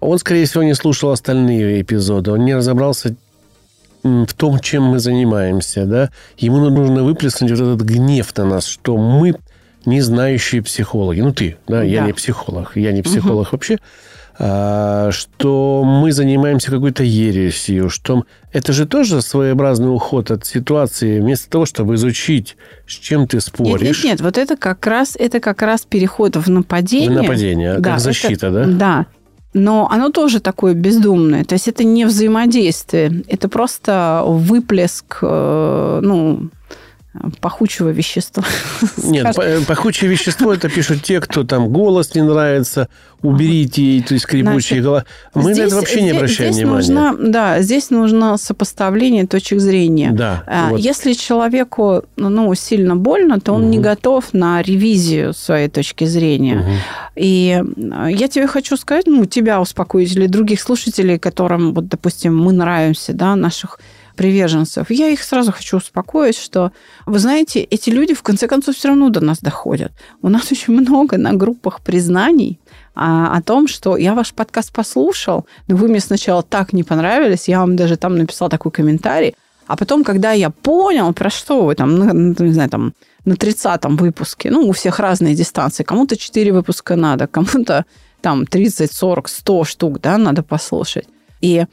Он, 0.00 0.18
скорее 0.18 0.46
всего, 0.46 0.62
не 0.62 0.72
слушал 0.72 1.10
остальные 1.10 1.82
эпизоды. 1.82 2.30
Он 2.30 2.46
не 2.46 2.54
разобрался 2.54 3.14
в 4.02 4.32
том, 4.34 4.60
чем 4.60 4.84
мы 4.84 4.98
занимаемся, 4.98 5.84
да. 5.84 6.10
Ему 6.38 6.70
нужно 6.70 7.04
выплеснуть 7.04 7.50
вот 7.50 7.60
этот 7.60 7.82
гнев 7.82 8.34
на 8.34 8.46
нас, 8.46 8.64
что 8.64 8.96
мы 8.96 9.34
не 9.84 10.00
знающие 10.00 10.62
психологи. 10.62 11.20
Ну, 11.20 11.34
ты, 11.34 11.58
да, 11.68 11.80
да. 11.80 11.82
я 11.82 12.06
не 12.06 12.14
психолог. 12.14 12.72
Я 12.76 12.92
не 12.92 13.02
психолог 13.02 13.48
угу. 13.48 13.56
вообще. 13.56 13.78
А, 14.38 15.10
что 15.12 15.82
мы 15.84 16.12
занимаемся 16.12 16.70
какой-то 16.70 17.02
ересью, 17.02 17.88
что 17.88 18.24
это 18.52 18.72
же 18.72 18.86
тоже 18.86 19.22
своеобразный 19.22 19.92
уход 19.92 20.30
от 20.30 20.44
ситуации, 20.44 21.20
вместо 21.20 21.48
того, 21.48 21.64
чтобы 21.64 21.94
изучить, 21.94 22.56
с 22.86 22.92
чем 22.92 23.26
ты 23.26 23.40
споришь. 23.40 23.80
Нет, 23.80 23.96
нет, 23.96 24.04
нет, 24.04 24.20
вот 24.20 24.36
это 24.36 24.56
как 24.56 24.86
раз, 24.86 25.16
это 25.18 25.40
как 25.40 25.62
раз 25.62 25.82
переход 25.82 26.36
в 26.36 26.50
нападение. 26.50 27.18
В 27.18 27.22
нападение, 27.22 27.78
да, 27.78 27.92
как 27.92 28.00
защита, 28.00 28.48
это, 28.48 28.50
да? 28.50 28.66
Да 28.66 29.06
но 29.56 29.88
оно 29.90 30.10
тоже 30.10 30.40
такое 30.40 30.74
бездумное. 30.74 31.42
То 31.44 31.54
есть 31.54 31.66
это 31.66 31.82
не 31.82 32.04
взаимодействие, 32.04 33.24
это 33.26 33.48
просто 33.48 34.22
выплеск, 34.26 35.18
э, 35.22 36.00
ну, 36.02 36.50
пахучего 37.40 37.90
вещества. 37.90 38.44
Нет, 39.02 39.36
пахучее 39.66 40.10
вещество 40.10 40.52
это 40.52 40.68
пишут 40.68 41.02
те, 41.02 41.20
кто 41.20 41.44
там 41.44 41.68
голос 41.68 42.14
не 42.14 42.22
нравится, 42.22 42.88
уберите, 43.22 43.96
есть 43.98 44.22
скрипучие 44.22 44.82
голоса. 44.82 45.06
Мы 45.34 45.52
здесь, 45.52 45.58
на 45.58 45.66
это 45.66 45.76
вообще 45.76 46.02
не 46.02 46.10
обращаем 46.10 46.52
здесь 46.52 46.64
внимания. 46.64 46.88
Нужно, 46.88 47.30
да, 47.30 47.60
здесь 47.60 47.90
нужно 47.90 48.36
сопоставление 48.36 49.26
точек 49.26 49.60
зрения. 49.60 50.12
Да, 50.12 50.44
а, 50.46 50.70
вот. 50.70 50.80
Если 50.80 51.12
человеку 51.12 52.04
ну, 52.16 52.54
сильно 52.54 52.96
больно, 52.96 53.40
то 53.40 53.52
он 53.52 53.62
угу. 53.62 53.70
не 53.70 53.78
готов 53.78 54.32
на 54.32 54.62
ревизию 54.62 55.32
своей 55.32 55.68
точки 55.68 56.04
зрения. 56.04 56.58
Угу. 56.58 56.70
И 57.16 57.62
я 58.10 58.28
тебе 58.28 58.46
хочу 58.46 58.76
сказать, 58.76 59.06
ну, 59.06 59.24
тебя 59.24 59.60
успокоить 59.60 60.14
или 60.14 60.26
других 60.26 60.60
слушателей, 60.60 61.18
которым, 61.18 61.74
вот, 61.74 61.88
допустим, 61.88 62.36
мы 62.36 62.52
нравимся, 62.52 63.12
да, 63.12 63.36
наших 63.36 63.78
приверженцев, 64.16 64.90
я 64.90 65.08
их 65.08 65.22
сразу 65.22 65.52
хочу 65.52 65.76
успокоить, 65.76 66.36
что, 66.36 66.72
вы 67.06 67.18
знаете, 67.18 67.60
эти 67.60 67.90
люди 67.90 68.14
в 68.14 68.22
конце 68.22 68.48
концов 68.48 68.74
все 68.74 68.88
равно 68.88 69.10
до 69.10 69.20
нас 69.20 69.38
доходят. 69.38 69.92
У 70.22 70.28
нас 70.28 70.50
очень 70.52 70.74
много 70.74 71.18
на 71.18 71.32
группах 71.32 71.80
признаний 71.80 72.58
а, 72.94 73.36
о 73.36 73.42
том, 73.42 73.68
что 73.68 73.96
я 73.96 74.14
ваш 74.14 74.32
подкаст 74.32 74.72
послушал, 74.72 75.46
но 75.68 75.76
вы 75.76 75.88
мне 75.88 76.00
сначала 76.00 76.42
так 76.42 76.72
не 76.72 76.82
понравились, 76.82 77.48
я 77.48 77.60
вам 77.60 77.76
даже 77.76 77.96
там 77.96 78.16
написал 78.16 78.48
такой 78.48 78.72
комментарий, 78.72 79.34
а 79.66 79.76
потом, 79.76 80.04
когда 80.04 80.32
я 80.32 80.50
понял, 80.50 81.12
про 81.12 81.30
что 81.30 81.64
вы 81.64 81.74
там, 81.74 81.96
ну, 81.96 82.34
не 82.38 82.52
знаю, 82.52 82.70
там, 82.70 82.94
на 83.24 83.32
30-м 83.32 83.96
выпуске, 83.96 84.50
ну, 84.50 84.68
у 84.68 84.72
всех 84.72 85.00
разные 85.00 85.34
дистанции, 85.34 85.82
кому-то 85.82 86.16
4 86.16 86.52
выпуска 86.52 86.96
надо, 86.96 87.26
кому-то 87.26 87.84
там 88.20 88.46
30, 88.46 88.92
40, 88.92 89.28
100 89.28 89.64
штук, 89.64 90.00
да, 90.00 90.18
надо 90.18 90.42
послушать. 90.42 91.08
И 91.40 91.66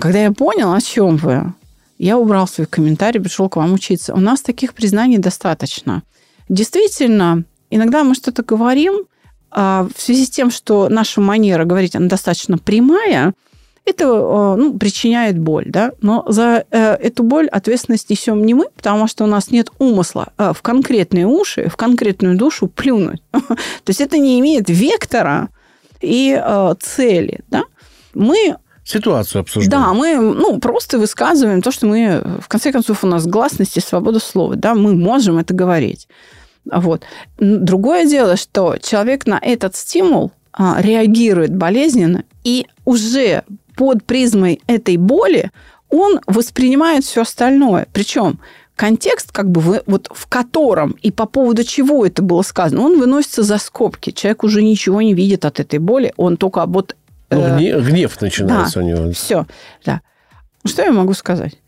когда 0.00 0.22
я 0.22 0.32
понял, 0.32 0.72
о 0.72 0.80
чем 0.80 1.16
вы, 1.16 1.52
я 1.98 2.18
убрал 2.18 2.46
свой 2.46 2.66
комментарий, 2.66 3.20
пришел 3.20 3.48
к 3.48 3.56
вам 3.56 3.72
учиться. 3.72 4.14
У 4.14 4.20
нас 4.20 4.40
таких 4.40 4.74
признаний 4.74 5.18
достаточно. 5.18 6.02
Действительно, 6.48 7.44
иногда 7.70 8.04
мы 8.04 8.14
что-то 8.14 8.42
говорим, 8.42 9.04
а 9.50 9.86
в 9.94 10.00
связи 10.00 10.26
с 10.26 10.30
тем, 10.30 10.50
что 10.50 10.88
наша 10.88 11.20
манера 11.20 11.64
говорить, 11.64 11.94
она 11.94 12.08
достаточно 12.08 12.58
прямая, 12.58 13.34
это 13.84 14.04
э, 14.04 14.54
ну, 14.56 14.78
причиняет 14.78 15.38
боль, 15.38 15.66
да, 15.66 15.92
но 16.00 16.24
за 16.26 16.64
э, 16.70 16.94
эту 16.94 17.22
боль 17.22 17.48
ответственность 17.48 18.08
несем 18.08 18.44
не 18.44 18.54
мы, 18.54 18.66
потому 18.74 19.06
что 19.06 19.24
у 19.24 19.26
нас 19.26 19.50
нет 19.50 19.70
умысла 19.78 20.32
э, 20.38 20.52
в 20.54 20.62
конкретные 20.62 21.26
уши, 21.26 21.68
в 21.68 21.76
конкретную 21.76 22.36
душу 22.36 22.66
плюнуть. 22.66 23.22
То 23.32 23.88
есть 23.88 24.00
это 24.00 24.18
не 24.18 24.40
имеет 24.40 24.68
вектора 24.68 25.50
и 26.00 26.42
цели, 26.80 27.40
да. 27.48 27.64
Мы 28.14 28.56
ситуацию 28.84 29.40
обсуждаем. 29.40 29.70
Да, 29.70 29.92
мы 29.94 30.16
ну, 30.16 30.58
просто 30.60 30.98
высказываем 30.98 31.62
то, 31.62 31.70
что 31.70 31.86
мы, 31.86 32.22
в 32.40 32.48
конце 32.48 32.70
концов, 32.70 33.02
у 33.04 33.06
нас 33.06 33.26
гласность 33.26 33.76
и 33.76 33.80
свобода 33.80 34.20
слова, 34.20 34.56
да, 34.56 34.74
мы 34.74 34.94
можем 34.94 35.38
это 35.38 35.54
говорить. 35.54 36.08
Вот. 36.70 37.02
Другое 37.38 38.06
дело, 38.06 38.36
что 38.36 38.76
человек 38.78 39.26
на 39.26 39.38
этот 39.40 39.76
стимул 39.76 40.32
а, 40.52 40.80
реагирует 40.80 41.54
болезненно 41.54 42.24
и 42.42 42.66
уже 42.84 43.42
под 43.76 44.04
призмой 44.04 44.60
этой 44.66 44.96
боли 44.96 45.50
он 45.90 46.20
воспринимает 46.26 47.04
все 47.04 47.22
остальное. 47.22 47.86
Причем 47.92 48.38
контекст, 48.76 49.30
как 49.32 49.50
бы 49.50 49.60
вы, 49.60 49.82
вот 49.86 50.08
в 50.12 50.26
котором 50.26 50.96
и 51.02 51.10
по 51.10 51.26
поводу 51.26 51.64
чего 51.64 52.04
это 52.04 52.22
было 52.22 52.42
сказано, 52.42 52.82
он 52.82 52.98
выносится 52.98 53.42
за 53.42 53.58
скобки. 53.58 54.10
Человек 54.10 54.44
уже 54.44 54.62
ничего 54.62 55.02
не 55.02 55.14
видит 55.14 55.44
от 55.44 55.60
этой 55.60 55.78
боли, 55.78 56.12
он 56.16 56.36
только 56.36 56.64
вот... 56.66 56.96
Ну, 57.34 57.42
э, 57.42 57.56
гнев, 57.56 57.86
гнев 57.86 58.20
начинается 58.20 58.80
да, 58.80 58.84
у 58.84 58.88
него. 58.88 59.12
Все, 59.12 59.46
да. 59.84 60.00
Что 60.66 60.82
я 60.82 60.92
могу 60.92 61.14
сказать? 61.14 61.58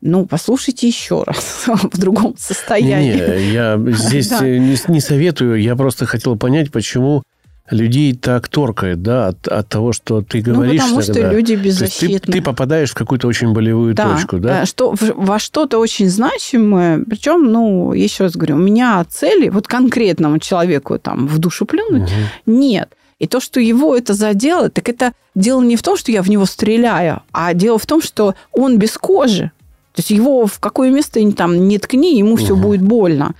Ну, 0.00 0.26
послушайте 0.26 0.86
еще 0.86 1.22
раз 1.24 1.64
в 1.66 1.98
другом 1.98 2.34
состоянии. 2.38 3.14
Не, 3.14 3.52
я 3.52 3.80
здесь 3.96 4.28
да. 4.28 4.40
не, 4.40 4.76
не 4.88 5.00
советую. 5.00 5.60
Я 5.60 5.76
просто 5.76 6.06
хотел 6.06 6.36
понять, 6.36 6.70
почему 6.70 7.22
людей 7.70 8.14
так 8.14 8.48
торкает, 8.48 9.02
да, 9.02 9.28
от, 9.28 9.48
от 9.48 9.68
того, 9.68 9.92
что 9.92 10.20
ты 10.20 10.42
ну, 10.44 10.54
говоришь. 10.54 10.82
Ну, 10.82 10.88
потому 10.88 11.02
тогда. 11.02 11.28
что 11.28 11.36
люди 11.36 11.54
беззащитны. 11.54 12.18
Ты, 12.18 12.32
ты 12.32 12.42
попадаешь 12.42 12.90
в 12.90 12.94
какую-то 12.94 13.26
очень 13.26 13.52
болевую 13.52 13.94
да, 13.94 14.14
точку, 14.14 14.38
да? 14.38 14.62
Э, 14.62 14.66
что, 14.66 14.94
во 15.00 15.38
что-то 15.38 15.78
очень 15.78 16.08
значимое. 16.08 17.02
Причем, 17.08 17.50
ну, 17.50 17.92
еще 17.92 18.24
раз 18.24 18.36
говорю, 18.36 18.56
у 18.56 18.58
меня 18.58 19.04
цели 19.08 19.48
вот 19.48 19.66
конкретному 19.66 20.38
человеку 20.38 20.98
там 20.98 21.26
в 21.26 21.38
душу 21.38 21.64
плюнуть 21.64 22.02
угу. 22.02 22.20
нет. 22.46 22.90
И 23.24 23.26
то, 23.26 23.40
что 23.40 23.58
его 23.58 23.96
это 23.96 24.12
задело, 24.12 24.68
так 24.68 24.86
это 24.86 25.14
дело 25.34 25.62
не 25.62 25.76
в 25.76 25.82
том, 25.82 25.96
что 25.96 26.12
я 26.12 26.20
в 26.20 26.28
него 26.28 26.44
стреляю, 26.44 27.22
а 27.32 27.54
дело 27.54 27.78
в 27.78 27.86
том, 27.86 28.02
что 28.02 28.34
он 28.52 28.78
без 28.78 28.98
кожи. 28.98 29.50
То 29.94 30.00
есть 30.00 30.10
его 30.10 30.46
в 30.46 30.58
какое 30.60 30.90
место 30.90 31.20
там 31.32 31.66
не 31.66 31.78
ткни, 31.78 32.18
ему 32.18 32.34
угу. 32.34 32.44
все 32.44 32.54
будет 32.54 32.82
больно. 32.82 33.34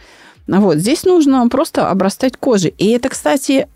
Вот. 0.47 0.79
Здесь 0.79 1.05
нужно 1.05 1.47
просто 1.49 1.91
обрастать 1.91 2.39
кожей. 2.39 2.73
И 2.79 2.89
это, 2.93 3.11
кстати, 3.11 3.69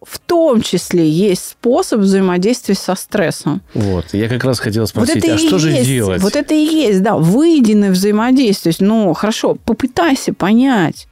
в 0.00 0.20
том 0.20 0.60
числе 0.60 1.08
есть 1.08 1.48
способ 1.48 2.00
взаимодействия 2.00 2.76
со 2.76 2.94
стрессом. 2.94 3.60
Вот, 3.74 4.06
я 4.12 4.28
как 4.28 4.44
раз 4.44 4.60
хотела 4.60 4.86
спросить, 4.86 5.24
вот 5.24 5.34
а 5.34 5.38
что 5.38 5.58
же 5.58 5.70
есть, 5.70 5.86
делать? 5.86 6.22
Вот 6.22 6.36
это 6.36 6.54
и 6.54 6.64
есть, 6.64 7.02
да, 7.02 7.16
выеденное 7.16 7.90
взаимодействие. 7.90 8.72
Ну, 8.78 9.12
хорошо, 9.14 9.56
попытайся 9.64 10.32
понять. 10.32 11.08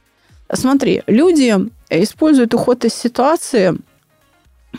Смотри, 0.53 1.01
люди 1.07 1.55
используют 1.89 2.53
уход 2.53 2.85
из 2.85 2.93
ситуации, 2.93 3.75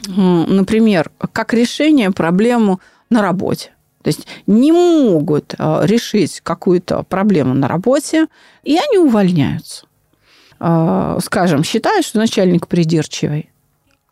например, 0.06 1.10
как 1.32 1.54
решение 1.54 2.10
проблему 2.10 2.80
на 3.10 3.22
работе. 3.22 3.70
То 4.02 4.08
есть 4.08 4.26
не 4.46 4.70
могут 4.70 5.54
а, 5.58 5.82
решить 5.84 6.40
какую-то 6.40 7.02
проблему 7.02 7.54
на 7.54 7.66
работе, 7.66 8.26
и 8.62 8.78
они 8.78 8.98
увольняются. 8.98 9.86
А, 10.60 11.18
скажем, 11.20 11.64
считают, 11.64 12.06
что 12.06 12.18
начальник 12.18 12.68
придирчивый. 12.68 13.50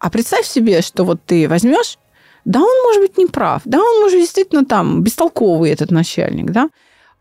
А 0.01 0.11
представь 0.11 0.47
себе, 0.47 0.83
что 0.83 1.05
вот 1.05 1.21
ты 1.25 1.49
возьмешь, 1.49 1.99
да, 2.45 2.61
он 2.61 2.83
может 2.83 3.03
быть 3.03 3.17
не 3.19 3.27
прав, 3.27 3.63
да, 3.65 3.79
он 3.79 4.01
может 4.01 4.19
действительно 4.19 4.65
там 4.65 5.03
бестолковый 5.03 5.71
этот 5.71 5.91
начальник, 5.91 6.51
да, 6.51 6.69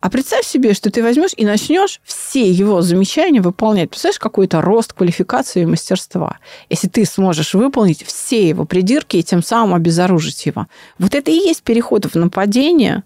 а 0.04 0.10
представь 0.10 0.46
себе, 0.46 0.74
что 0.74 0.92
ты 0.92 1.02
возьмешь 1.02 1.32
и 1.38 1.46
начнешь 1.46 2.02
все 2.04 2.52
его 2.52 2.82
замечания 2.82 3.39
выполнять. 3.39 3.89
Представляешь, 3.89 4.20
какой-то 4.20 4.60
рост 4.60 4.92
квалификации 4.92 5.62
и 5.62 5.66
мастерства, 5.66 6.39
если 6.70 6.89
ты 6.89 7.06
сможешь 7.06 7.54
выполнить 7.54 8.04
все 8.04 8.50
его 8.50 8.66
придирки 8.66 9.16
и 9.16 9.24
тем 9.24 9.42
самым 9.42 9.76
обезоружить 9.76 10.46
его. 10.46 10.68
Вот 11.00 11.16
это 11.16 11.32
и 11.32 11.36
есть 11.36 11.63
переход 11.63 12.04
в 12.04 12.16
нападение, 12.16 13.04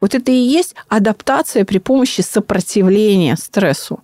вот 0.00 0.16
это 0.16 0.32
и 0.32 0.34
есть 0.34 0.74
адаптация 0.88 1.64
при 1.64 1.78
помощи 1.78 2.22
сопротивления 2.22 3.36
стрессу. 3.36 4.00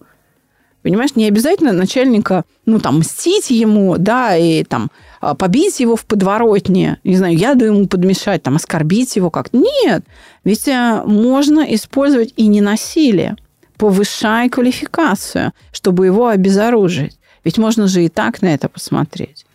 Понимаешь, 0.83 1.17
не 1.17 1.27
обязательно 1.27 1.73
начальника, 1.73 2.45
ну, 2.67 2.79
там, 2.79 3.01
мстить 3.01 3.51
ему, 3.51 3.97
да, 3.99 4.37
и 4.37 4.63
там 4.63 4.93
побить 5.35 5.81
его 5.81 5.97
в 5.97 6.05
подворотне, 6.05 6.99
не 7.05 7.17
знаю, 7.17 7.37
яду 7.37 7.65
ему 7.65 7.87
подмешать, 7.87 8.43
там, 8.43 8.57
оскорбить 8.57 9.17
его 9.17 9.31
как-то. 9.31 9.57
Нет, 9.57 10.05
ведь 10.45 10.69
э, 10.69 11.03
можно 11.05 11.61
использовать 11.75 12.33
и 12.37 12.47
не 12.47 12.61
насилие, 12.61 13.37
повышая 13.77 14.49
квалификацию, 14.49 15.53
чтобы 15.73 16.07
его 16.07 16.29
обезоружить. 16.29 17.19
Ведь 17.45 17.59
можно 17.59 17.87
же 17.89 18.05
и 18.05 18.09
так 18.09 18.43
на 18.43 18.53
это 18.53 18.69
посмотреть. 18.69 19.47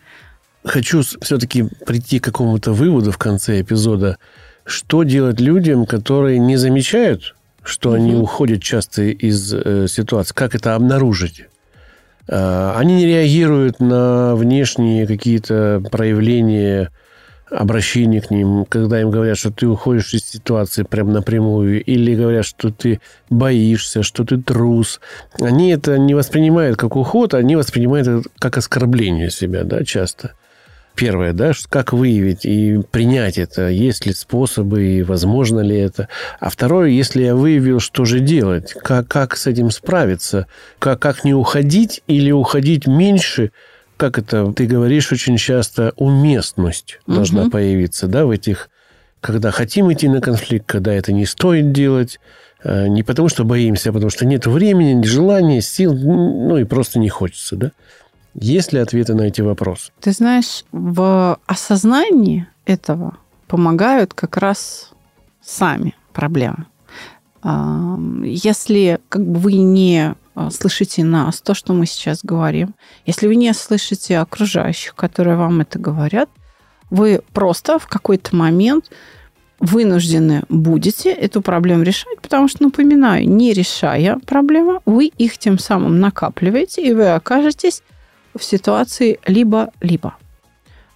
Хочу 0.63 1.01
все-таки 1.01 1.65
прийти 1.85 2.19
к 2.19 2.23
какому-то 2.23 2.71
выводу 2.71 3.11
в 3.11 3.17
конце 3.17 3.61
эпизода. 3.61 4.17
Что 4.65 5.03
делать 5.03 5.41
людям, 5.41 5.85
которые 5.85 6.39
не 6.39 6.55
замечают 6.55 7.35
что 7.63 7.89
угу. 7.89 7.95
они 7.95 8.15
уходят 8.15 8.61
часто 8.61 9.03
из 9.03 9.53
э, 9.53 9.87
ситуации. 9.87 10.33
Как 10.33 10.55
это 10.55 10.75
обнаружить? 10.75 11.45
Э, 12.27 12.73
они 12.75 12.95
не 12.95 13.05
реагируют 13.05 13.79
на 13.79 14.35
внешние 14.35 15.07
какие-то 15.07 15.83
проявления 15.91 16.91
обращения 17.49 18.21
к 18.21 18.31
ним, 18.31 18.65
когда 18.65 18.99
им 19.01 19.11
говорят, 19.11 19.37
что 19.37 19.51
ты 19.51 19.67
уходишь 19.67 20.13
из 20.13 20.25
ситуации 20.25 20.83
прям 20.83 21.11
напрямую, 21.11 21.83
или 21.83 22.15
говорят, 22.15 22.45
что 22.45 22.71
ты 22.71 22.99
боишься, 23.29 24.01
что 24.01 24.23
ты 24.23 24.41
трус. 24.41 24.99
Они 25.39 25.71
это 25.71 25.97
не 25.97 26.15
воспринимают 26.15 26.77
как 26.77 26.95
уход, 26.95 27.33
они 27.33 27.55
воспринимают 27.55 28.07
это 28.07 28.29
как 28.39 28.57
оскорбление 28.57 29.29
себя, 29.29 29.63
да, 29.63 29.83
часто. 29.83 30.33
Первое, 30.95 31.33
да, 31.33 31.53
как 31.69 31.91
выявить 31.91 32.45
и 32.45 32.79
принять 32.91 33.39
это, 33.39 33.67
есть 33.67 34.05
ли 34.05 34.13
способы 34.13 34.83
и 34.83 35.03
возможно 35.03 35.59
ли 35.59 35.75
это. 35.75 36.07
А 36.39 36.49
второе, 36.49 36.89
если 36.89 37.23
я 37.23 37.35
выявил, 37.35 37.79
что 37.79 38.05
же 38.05 38.19
делать, 38.19 38.73
как, 38.73 39.07
как 39.07 39.35
с 39.35 39.47
этим 39.47 39.71
справиться, 39.71 40.45
как, 40.77 40.99
как 40.99 41.23
не 41.23 41.33
уходить 41.33 42.03
или 42.05 42.29
уходить 42.31 42.85
меньше, 42.85 43.51
как 43.97 44.19
это 44.19 44.53
ты 44.53 44.67
говоришь 44.67 45.11
очень 45.11 45.37
часто, 45.37 45.93
уместность 45.95 46.99
угу. 47.07 47.15
должна 47.15 47.49
появиться, 47.49 48.07
да, 48.07 48.25
в 48.25 48.29
этих, 48.29 48.69
когда 49.19 49.49
хотим 49.49 49.91
идти 49.91 50.07
на 50.07 50.21
конфликт, 50.21 50.67
когда 50.67 50.93
это 50.93 51.11
не 51.11 51.25
стоит 51.25 51.71
делать, 51.71 52.19
э, 52.63 52.87
не 52.87 53.01
потому 53.01 53.29
что 53.29 53.45
боимся, 53.45 53.89
а 53.89 53.93
потому 53.93 54.11
что 54.11 54.27
нет 54.27 54.45
времени, 54.45 55.03
желания, 55.05 55.61
сил, 55.61 55.95
ну 55.95 56.57
и 56.57 56.65
просто 56.65 56.99
не 56.99 57.09
хочется, 57.09 57.55
да. 57.55 57.71
Есть 58.35 58.73
ли 58.73 58.79
ответы 58.79 59.13
на 59.13 59.23
эти 59.23 59.41
вопросы? 59.41 59.91
Ты 59.99 60.11
знаешь, 60.11 60.65
в 60.71 61.39
осознании 61.45 62.47
этого 62.65 63.17
помогают 63.47 64.13
как 64.13 64.37
раз 64.37 64.91
сами 65.41 65.95
проблемы. 66.13 66.65
Если 68.23 68.99
как 69.09 69.25
бы 69.25 69.39
вы 69.39 69.53
не 69.53 70.15
а, 70.35 70.49
слышите 70.49 71.03
нас, 71.03 71.41
то, 71.41 71.53
что 71.53 71.73
мы 71.73 71.85
сейчас 71.85 72.21
говорим, 72.23 72.73
если 73.05 73.27
вы 73.27 73.35
не 73.35 73.53
слышите 73.53 74.17
окружающих, 74.17 74.95
которые 74.95 75.35
вам 75.35 75.61
это 75.61 75.77
говорят, 75.77 76.29
вы 76.89 77.21
просто 77.33 77.79
в 77.79 77.87
какой-то 77.87 78.35
момент 78.35 78.89
вынуждены 79.59 80.43
будете 80.49 81.11
эту 81.11 81.41
проблему 81.41 81.83
решать, 81.83 82.19
потому 82.21 82.47
что, 82.47 82.63
напоминаю, 82.63 83.29
не 83.29 83.53
решая 83.53 84.17
проблему, 84.25 84.81
вы 84.85 85.05
их 85.05 85.37
тем 85.37 85.59
самым 85.59 85.99
накапливаете, 85.99 86.81
и 86.81 86.93
вы 86.93 87.11
окажетесь 87.11 87.83
в 88.35 88.43
ситуации 88.43 89.19
либо-либо. 89.25 90.15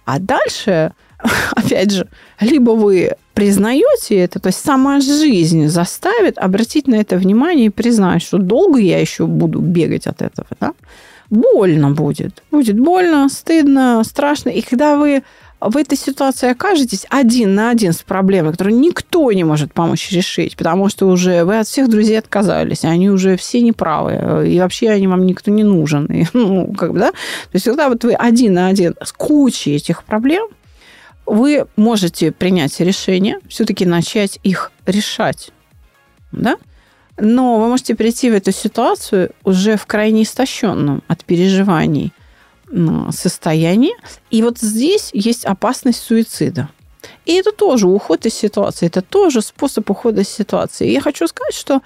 А 0.04 0.18
дальше 0.18 0.92
опять 1.56 1.92
же, 1.92 2.08
либо 2.40 2.70
вы 2.70 3.12
признаете 3.34 4.16
это, 4.16 4.40
то 4.40 4.48
есть 4.48 4.64
сама 4.64 5.00
жизнь 5.00 5.68
заставит 5.68 6.38
обратить 6.38 6.88
на 6.88 6.96
это 6.96 7.16
внимание 7.16 7.66
и 7.66 7.70
признать, 7.70 8.22
что 8.22 8.38
долго 8.38 8.78
я 8.78 9.00
еще 9.00 9.26
буду 9.26 9.60
бегать 9.60 10.06
от 10.06 10.22
этого, 10.22 10.48
да? 10.60 10.72
Больно 11.30 11.90
будет. 11.90 12.42
Будет 12.50 12.80
больно, 12.80 13.28
стыдно, 13.28 14.02
страшно. 14.02 14.48
И 14.48 14.62
когда 14.62 14.96
вы 14.96 15.22
в 15.60 15.76
этой 15.76 15.98
ситуации 15.98 16.50
окажетесь 16.50 17.04
один 17.10 17.54
на 17.54 17.70
один 17.70 17.92
с 17.92 18.02
проблемой, 18.02 18.52
которую 18.52 18.78
никто 18.78 19.30
не 19.32 19.44
может 19.44 19.72
помочь 19.72 20.10
решить, 20.12 20.56
потому 20.56 20.88
что 20.88 21.06
уже 21.06 21.44
вы 21.44 21.58
от 21.58 21.66
всех 21.66 21.88
друзей 21.88 22.18
отказались, 22.18 22.84
они 22.84 23.10
уже 23.10 23.36
все 23.36 23.60
неправы, 23.60 24.48
и 24.48 24.60
вообще 24.60 24.90
они 24.90 25.08
вам 25.08 25.26
никто 25.26 25.50
не 25.50 25.64
нужен. 25.64 26.06
И, 26.06 26.26
ну, 26.32 26.72
как 26.74 26.92
бы, 26.92 27.00
да? 27.00 27.10
То 27.10 27.54
есть, 27.54 27.64
когда 27.64 27.88
вот 27.88 28.04
вы 28.04 28.14
один 28.14 28.54
на 28.54 28.68
один 28.68 28.94
с 29.02 29.12
кучей 29.12 29.74
этих 29.74 30.04
проблем, 30.04 30.48
вы 31.26 31.66
можете 31.76 32.32
принять 32.32 32.78
решение, 32.80 33.38
все-таки 33.48 33.84
начать 33.84 34.38
их 34.44 34.72
решать. 34.86 35.50
Да? 36.32 36.56
Но 37.18 37.60
вы 37.60 37.68
можете 37.68 37.94
прийти 37.94 38.30
в 38.30 38.34
эту 38.34 38.52
ситуацию 38.52 39.30
уже 39.44 39.76
в 39.76 39.86
крайне 39.86 40.22
истощенном 40.22 41.02
от 41.08 41.24
переживаний 41.24 42.12
состоянии. 43.10 43.94
И 44.30 44.42
вот 44.42 44.58
здесь 44.58 45.10
есть 45.12 45.44
опасность 45.44 46.02
суицида. 46.02 46.68
И 47.26 47.34
это 47.34 47.52
тоже 47.52 47.86
уход 47.86 48.26
из 48.26 48.34
ситуации, 48.34 48.86
это 48.86 49.02
тоже 49.02 49.42
способ 49.42 49.88
ухода 49.90 50.22
из 50.22 50.28
ситуации. 50.28 50.88
И 50.88 50.92
я 50.92 51.00
хочу 51.00 51.26
сказать, 51.26 51.54
что 51.54 51.80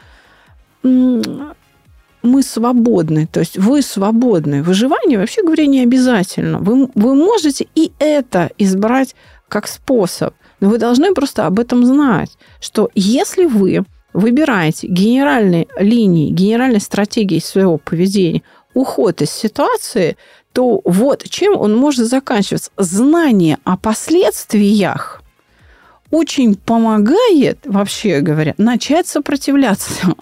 мы 0.83 2.43
свободны, 2.43 3.27
то 3.27 3.41
есть 3.41 3.59
вы 3.59 3.83
свободны. 3.83 4.63
Выживание, 4.63 5.19
вообще 5.19 5.43
говоря, 5.43 5.67
не 5.67 5.83
обязательно. 5.83 6.59
Вы, 6.59 6.89
вы 6.95 7.15
можете 7.15 7.67
и 7.75 7.93
это 7.99 8.51
избрать 8.59 9.15
как 9.49 9.69
способ, 9.69 10.35
но 10.61 10.71
вы 10.71 10.79
должны 10.79 11.13
просто 11.13 11.47
об 11.47 11.59
этом 11.59 11.85
знать, 11.85 12.31
что 12.61 12.91
если 12.95 13.45
вы 13.45 13.85
выбираете 14.13 14.87
генеральной 14.87 15.69
линии, 15.77 16.31
генеральной 16.31 16.81
стратегией 16.81 17.41
своего 17.41 17.79
поведения 17.79 18.43
уход 18.75 19.23
из 19.23 19.31
ситуации, 19.31 20.17
то 20.53 20.81
вот 20.85 21.25
чем 21.29 21.57
он 21.59 21.77
может 21.77 22.07
заканчиваться. 22.07 22.71
Знание 22.77 23.59
о 23.65 23.77
последствиях 23.77 25.23
очень 26.11 26.57
помогает, 26.57 27.61
вообще 27.65 28.21
говоря, 28.21 28.55
начать 28.59 29.07
сопротивляться. 29.07 30.15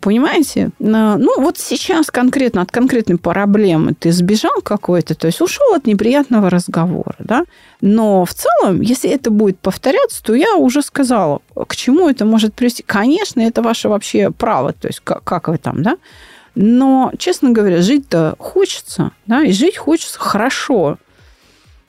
Понимаете? 0.00 0.70
Ну, 0.78 1.40
вот 1.40 1.56
сейчас 1.56 2.10
конкретно 2.10 2.60
от 2.60 2.70
конкретной 2.70 3.16
проблемы 3.16 3.94
ты 3.98 4.12
сбежал 4.12 4.60
какой-то, 4.62 5.14
то 5.14 5.26
есть 5.26 5.40
ушел 5.40 5.74
от 5.74 5.86
неприятного 5.86 6.50
разговора, 6.50 7.16
да? 7.18 7.44
Но 7.80 8.26
в 8.26 8.34
целом, 8.34 8.82
если 8.82 9.08
это 9.08 9.30
будет 9.30 9.58
повторяться, 9.58 10.22
то 10.22 10.34
я 10.34 10.56
уже 10.56 10.82
сказала, 10.82 11.40
к 11.54 11.74
чему 11.74 12.10
это 12.10 12.26
может 12.26 12.52
привести. 12.52 12.82
Конечно, 12.82 13.40
это 13.40 13.62
ваше 13.62 13.88
вообще 13.88 14.30
право, 14.30 14.74
то 14.74 14.88
есть 14.88 15.00
как, 15.02 15.24
как 15.24 15.48
вы 15.48 15.56
там, 15.56 15.82
да? 15.82 15.96
Но, 16.54 17.12
честно 17.18 17.50
говоря, 17.50 17.82
жить-то 17.82 18.36
хочется, 18.38 19.10
да, 19.26 19.42
и 19.42 19.52
жить 19.52 19.76
хочется 19.76 20.18
хорошо. 20.18 20.98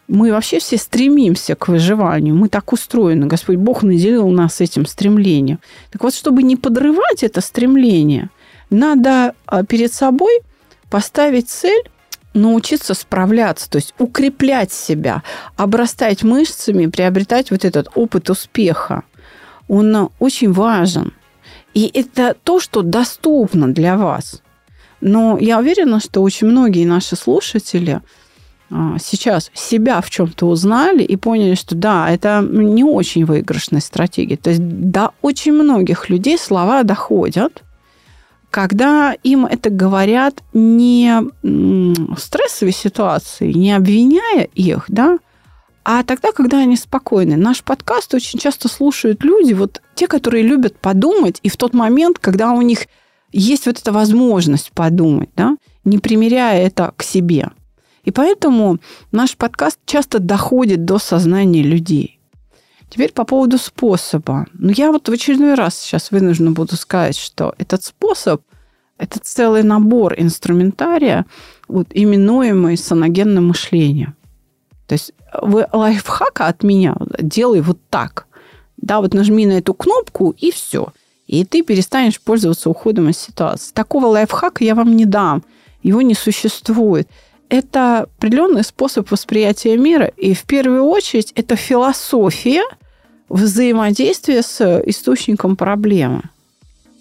Мы 0.07 0.32
вообще 0.32 0.59
все 0.59 0.78
стремимся 0.78 1.55
к 1.55 1.68
выживанию. 1.68 2.36
Мы 2.36 2.49
так 2.49 2.72
устроены. 2.74 3.26
Господь 3.26 3.57
Бог 3.57 3.84
наделил 3.84 4.30
нас 4.30 4.61
этим 4.61 4.86
стремлением. 4.86 5.59
Так 5.91 6.03
вот, 6.03 6.13
чтобы 6.13 6.43
не 6.43 6.55
подрывать 6.55 7.24
это 7.24 7.41
стремление, 7.41 8.30
надо 8.70 9.34
а, 9.45 9.63
перед 9.63 9.93
собой 9.93 10.41
поставить 10.89 11.49
цель 11.49 11.89
научиться 12.34 12.93
справляться, 12.93 13.70
то 13.70 13.78
есть 13.78 13.93
укреплять 13.97 14.72
себя, 14.72 15.24
обрастать 15.55 16.24
мышцами, 16.24 16.88
приобретать 16.88 17.49
вот 17.49 17.66
этот 17.66 17.89
опыт 17.95 18.30
успеха. 18.30 19.03
Он 19.68 19.95
а, 19.95 20.09
очень 20.20 20.51
важен. 20.51 21.13
И 21.74 21.89
это 21.93 22.36
то, 22.43 22.59
что 22.59 22.82
доступно 22.84 23.74
для 23.74 23.97
вас. 23.97 24.41
Но 25.08 25.38
я 25.39 25.60
уверена, 25.60 25.99
что 25.99 26.22
очень 26.22 26.47
многие 26.47 26.86
наши 26.86 27.16
слушатели– 27.16 28.01
а, 28.72 28.97
сейчас 28.99 29.51
себя 29.53 30.01
в 30.01 30.10
чем-то 30.10 30.47
узнали 30.47 31.03
и 31.03 31.16
поняли, 31.16 31.56
что 31.56 31.76
да, 31.76 32.10
это 32.10 32.45
не 32.47 32.84
очень 32.84 33.26
выигрышная 33.26 33.82
стратегия. 33.82 34.38
То 34.38 34.49
есть 34.49 34.62
до 34.62 35.12
очень 35.22 35.53
многих 35.53 36.10
людей 36.10 36.38
слова 36.38 36.84
доходят, 36.84 37.64
когда 38.49 39.14
им 39.24 39.45
это 39.45 39.70
говорят 39.70 40.41
не 40.53 41.22
в 41.43 42.18
стрессовой 42.18 42.72
ситуации, 42.72 43.51
не 43.51 43.74
обвиняя 43.74 44.43
их, 44.56 44.86
да, 44.88 45.20
а 45.84 46.03
тогда, 46.03 46.32
когда 46.32 46.60
они 46.60 46.76
спокойны. 46.78 47.36
Наш 47.36 47.64
подкаст 47.64 48.16
очень 48.16 48.39
часто 48.39 48.68
слушают 48.68 49.24
люди, 49.24 49.53
вот 49.53 49.82
те, 49.93 50.08
которые 50.08 50.41
любят 50.41 50.78
подумать, 50.78 51.39
и 51.43 51.49
в 51.49 51.58
тот 51.58 51.76
момент, 51.76 52.18
когда 52.18 52.53
у 52.53 52.62
них 52.64 52.88
есть 53.40 53.66
вот 53.66 53.80
эта 53.80 53.92
возможность 53.92 54.72
подумать, 54.72 55.30
да, 55.36 55.58
не 55.84 55.98
примеряя 55.98 56.66
это 56.66 56.94
к 56.98 57.04
себе– 57.04 57.50
и 58.06 58.12
поэтому 58.12 58.78
наш 59.12 59.36
подкаст 59.36 59.80
часто 59.86 60.20
доходит 60.20 60.86
до 60.86 61.00
сознания 61.00 61.64
людей. 61.64 62.20
Теперь 62.90 63.12
по 63.12 63.26
поводу 63.26 63.58
способа. 63.58 64.46
Ну, 64.54 64.72
я 64.72 64.92
вот 64.92 65.10
в 65.10 65.12
очередной 65.12 65.56
раз 65.56 65.78
сейчас 65.78 66.12
вынуждена 66.12 66.52
буду 66.52 66.78
сказать, 66.78 67.18
что 67.18 67.54
этот 67.58 67.84
способ– 67.84 68.44
это 68.98 69.20
целый 69.20 69.64
набор 69.64 70.14
инструментария, 70.18 71.26
вот, 71.68 71.88
именуемый 71.92 72.78
саногенным 72.78 73.48
мышлением. 73.48 74.16
То 74.88 74.94
есть 74.94 75.14
вы 75.42 75.66
лайфхака 75.74 76.46
от 76.48 76.64
меня 76.64 76.96
делай 77.20 77.62
вот 77.62 77.80
так. 77.90 78.28
Да, 78.78 79.02
вот 79.02 79.16
нажми 79.16 79.48
на 79.48 79.54
эту 79.54 79.74
кнопку, 79.74 80.36
и 80.38 80.52
все. 80.52 80.94
И 81.28 81.44
ты 81.44 81.64
перестанешь 81.64 82.22
пользоваться 82.22 82.70
уходом 82.70 83.10
из 83.10 83.18
ситуации. 83.18 83.74
Такого 83.74 84.08
лайфхака 84.08 84.64
я 84.64 84.76
вам 84.76 84.96
не 84.96 85.06
дам. 85.06 85.44
Его 85.82 86.02
не 86.02 86.14
существует 86.14 87.08
это 87.50 88.02
определенный 88.18 88.64
способ 88.64 89.10
восприятия 89.12 89.78
мира, 89.78 90.06
и 90.18 90.34
в 90.34 90.44
первую 90.44 90.84
очередь 90.86 91.32
это 91.36 91.56
философия 91.56 92.64
взаимодействия 93.30 94.42
с 94.42 94.82
источником 94.86 95.56
проблемы. 95.56 96.24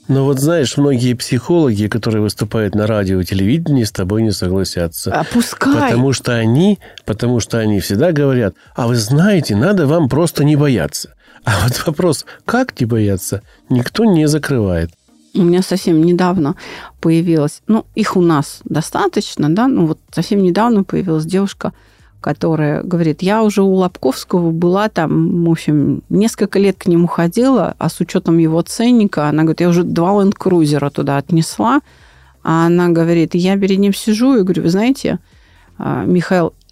Но 0.06 0.24
вот 0.24 0.38
знаешь, 0.38 0.76
многие 0.76 1.14
психологи, 1.14 1.86
которые 1.86 2.20
выступают 2.20 2.74
на 2.74 2.86
радио 2.86 3.20
и 3.20 3.24
телевидении, 3.24 3.84
с 3.84 3.92
тобой 3.92 4.22
не 4.22 4.32
согласятся. 4.32 5.14
Опускай. 5.14 5.72
Потому 5.72 6.12
что 6.12 6.34
они, 6.34 6.78
потому 7.06 7.40
что 7.40 7.58
они 7.58 7.80
всегда 7.80 8.12
говорят, 8.12 8.54
а 8.76 8.86
вы 8.86 8.96
знаете, 8.96 9.56
надо 9.56 9.86
вам 9.86 10.10
просто 10.10 10.44
не 10.44 10.56
бояться. 10.56 11.14
А 11.44 11.62
вот 11.62 11.86
вопрос, 11.86 12.24
как 12.44 12.80
не 12.80 12.86
бояться, 12.86 13.42
никто 13.68 14.04
не 14.04 14.26
закрывает. 14.26 14.90
У 15.34 15.42
меня 15.42 15.62
совсем 15.62 16.02
недавно 16.02 16.54
появилась, 17.00 17.60
ну, 17.66 17.84
их 17.94 18.16
у 18.16 18.20
нас 18.20 18.60
достаточно, 18.64 19.54
да, 19.54 19.66
ну, 19.66 19.86
вот 19.86 19.98
совсем 20.12 20.42
недавно 20.42 20.84
появилась 20.84 21.26
девушка, 21.26 21.72
которая 22.20 22.82
говорит, 22.82 23.20
я 23.20 23.42
уже 23.42 23.62
у 23.62 23.74
Лобковского 23.74 24.50
была 24.52 24.88
там, 24.88 25.44
в 25.44 25.50
общем, 25.50 26.02
несколько 26.08 26.58
лет 26.58 26.76
к 26.78 26.86
нему 26.86 27.06
ходила, 27.06 27.74
а 27.78 27.90
с 27.90 28.00
учетом 28.00 28.38
его 28.38 28.62
ценника, 28.62 29.28
она 29.28 29.42
говорит, 29.42 29.60
я 29.60 29.68
уже 29.68 29.82
два 29.82 30.22
ленд-крузера 30.22 30.88
туда 30.90 31.18
отнесла, 31.18 31.80
а 32.42 32.66
она 32.66 32.88
говорит, 32.88 33.34
я 33.34 33.58
перед 33.58 33.78
ним 33.78 33.92
сижу 33.92 34.36
и 34.36 34.42
говорю, 34.42 34.62
вы 34.62 34.70
знаете, 34.70 35.18
а, 35.76 36.04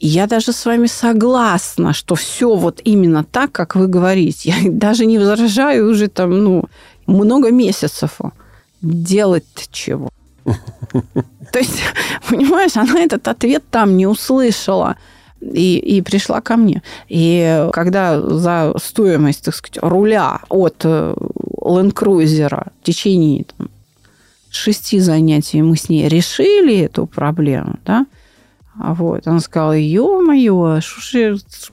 Я 0.04 0.26
даже 0.26 0.52
с 0.52 0.66
вами 0.66 0.88
согласна, 0.88 1.92
что 1.92 2.16
все 2.16 2.56
вот 2.56 2.80
именно 2.82 3.22
так, 3.22 3.52
как 3.52 3.76
вы 3.76 3.86
говорите. 3.86 4.50
Я 4.50 4.70
даже 4.70 5.06
не 5.06 5.16
возражаю 5.18 5.88
уже 5.90 6.08
там, 6.08 6.42
ну, 6.42 6.64
много 7.06 7.52
месяцев 7.52 8.18
делать 8.82 9.68
чего? 9.70 10.10
То 10.44 11.58
есть, 11.58 11.82
понимаешь, 12.28 12.76
она 12.76 13.00
этот 13.00 13.28
ответ 13.28 13.62
там 13.70 13.96
не 13.96 14.08
услышала 14.08 14.96
и, 15.40 15.78
и 15.78 16.02
пришла 16.02 16.40
ко 16.40 16.56
мне. 16.56 16.82
И 17.08 17.68
когда 17.72 18.20
за 18.20 18.74
стоимость, 18.82 19.44
так 19.44 19.54
сказать, 19.54 19.78
руля 19.82 20.40
от 20.48 20.84
Land 20.84 21.92
Cruiser 21.92 22.72
в 22.80 22.84
течение 22.84 23.44
там, 23.56 23.70
шести 24.50 24.98
занятий 24.98 25.62
мы 25.62 25.76
с 25.76 25.88
ней 25.88 26.08
решили 26.08 26.80
эту 26.80 27.06
проблему, 27.06 27.78
да, 27.84 28.04
вот. 28.74 29.26
Она 29.26 29.40
сказала, 29.40 29.76
ё-моё, 29.76 30.80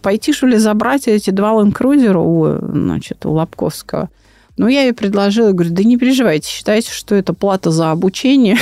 пойти, 0.01 0.33
что 0.33 0.47
ли, 0.47 0.57
забрать 0.57 1.07
эти 1.07 1.29
два 1.29 1.51
Cruiser 1.51 2.15
у, 2.17 2.73
значит, 2.73 3.25
у 3.25 3.31
Лобковского. 3.31 4.09
Ну, 4.57 4.67
я 4.67 4.83
ей 4.83 4.93
предложила, 4.93 5.53
говорю, 5.53 5.73
да 5.73 5.83
не 5.83 5.97
переживайте, 5.97 6.49
считайте, 6.49 6.91
что 6.91 7.15
это 7.15 7.33
плата 7.33 7.71
за 7.71 7.91
обучение, 7.91 8.57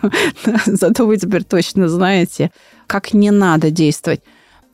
зато 0.66 1.04
вы 1.04 1.18
теперь 1.18 1.44
точно 1.44 1.88
знаете, 1.88 2.50
как 2.86 3.12
не 3.12 3.30
надо 3.30 3.70
действовать. 3.70 4.22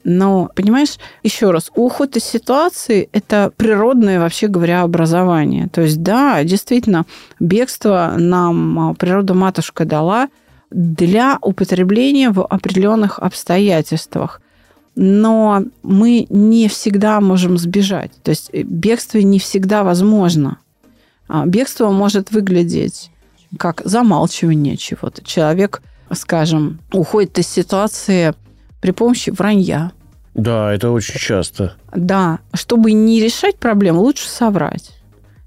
Но, 0.04 0.48
понимаешь, 0.54 0.96
еще 1.22 1.50
раз, 1.50 1.70
уход 1.74 2.16
из 2.16 2.24
ситуации– 2.24 3.08
это 3.12 3.52
природное, 3.56 4.20
вообще 4.20 4.46
говоря, 4.46 4.82
образование. 4.82 5.68
То 5.68 5.82
есть, 5.82 6.02
да, 6.02 6.42
действительно, 6.44 7.04
бегство 7.38 8.14
нам 8.16 8.78
а, 8.78 8.94
природа-матушка 8.94 9.84
дала 9.84 10.28
для 10.70 11.38
употребления 11.40 12.30
в 12.30 12.44
определенных 12.44 13.18
обстоятельствах. 13.18 14.40
но 14.96 15.62
мы 15.82 16.26
не 16.30 16.68
всегда 16.68 17.20
можем 17.20 17.58
сбежать. 17.58 18.10
То 18.22 18.30
есть 18.30 18.50
э, 18.52 18.62
бегство 18.62 19.18
не 19.18 19.38
всегда 19.38 19.84
возможно. 19.84 20.58
А 21.28 21.46
бегство 21.46 21.90
может 21.90 22.32
выглядеть 22.32 23.10
как 23.56 23.82
замалчивание 23.84 24.76
чего-то. 24.76 25.22
Человек, 25.24 25.80
скажем, 26.12 26.80
уходит 26.92 27.38
из 27.38 27.46
ситуации 27.48 28.34
при 28.80 28.90
помощи 28.90 29.30
вранья. 29.30 29.92
Да, 30.34 30.72
это 30.72 30.90
очень 30.90 31.18
часто. 31.18 31.74
Да, 31.94 32.40
чтобы 32.52 32.92
не 32.92 33.20
решать 33.20 33.56
проблему, 33.56 34.00
лучше 34.00 34.28
соврать. 34.28 34.90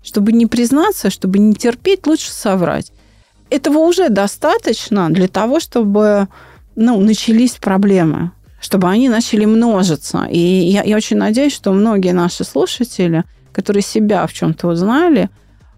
Чтобы 0.03 0.31
не 0.31 0.45
признаться, 0.45 1.09
чтобы 1.09 1.39
не 1.39 1.53
терпеть, 1.53 2.07
лучше 2.07 2.31
соврать. 2.31 2.91
Этого 3.53 3.77
уже 3.77 4.09
достаточно 4.09 5.11
для 5.11 5.27
того, 5.27 5.59
чтобы 5.59 6.27
ну, 6.75 6.99
начались 6.99 7.51
проблемы, 7.51 8.31
чтобы 8.59 8.89
они 8.89 9.09
начали 9.09 9.45
множиться. 9.45 10.25
И 10.27 10.39
я, 10.39 10.81
я 10.81 10.95
очень 10.95 11.17
надеюсь, 11.17 11.53
что 11.53 11.71
многие 11.71 12.13
наши 12.13 12.43
слушатели, 12.45 13.25
которые 13.51 13.83
себя 13.83 14.25
в 14.25 14.33
чем-то 14.33 14.69
узнали, 14.69 15.29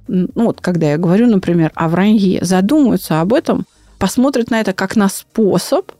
ну 0.07 0.45
вот 0.45 0.61
когда 0.61 0.91
я 0.91 0.97
говорю, 0.97 1.27
например, 1.27 1.73
о 1.75 1.89
вранье, 1.89 2.39
задумаются 2.45 3.19
об 3.19 3.33
этом, 3.33 3.65
посмотрят 3.99 4.51
на 4.51 4.61
это 4.61 4.71
как 4.71 4.95
на 4.95 5.09
способ 5.09 5.91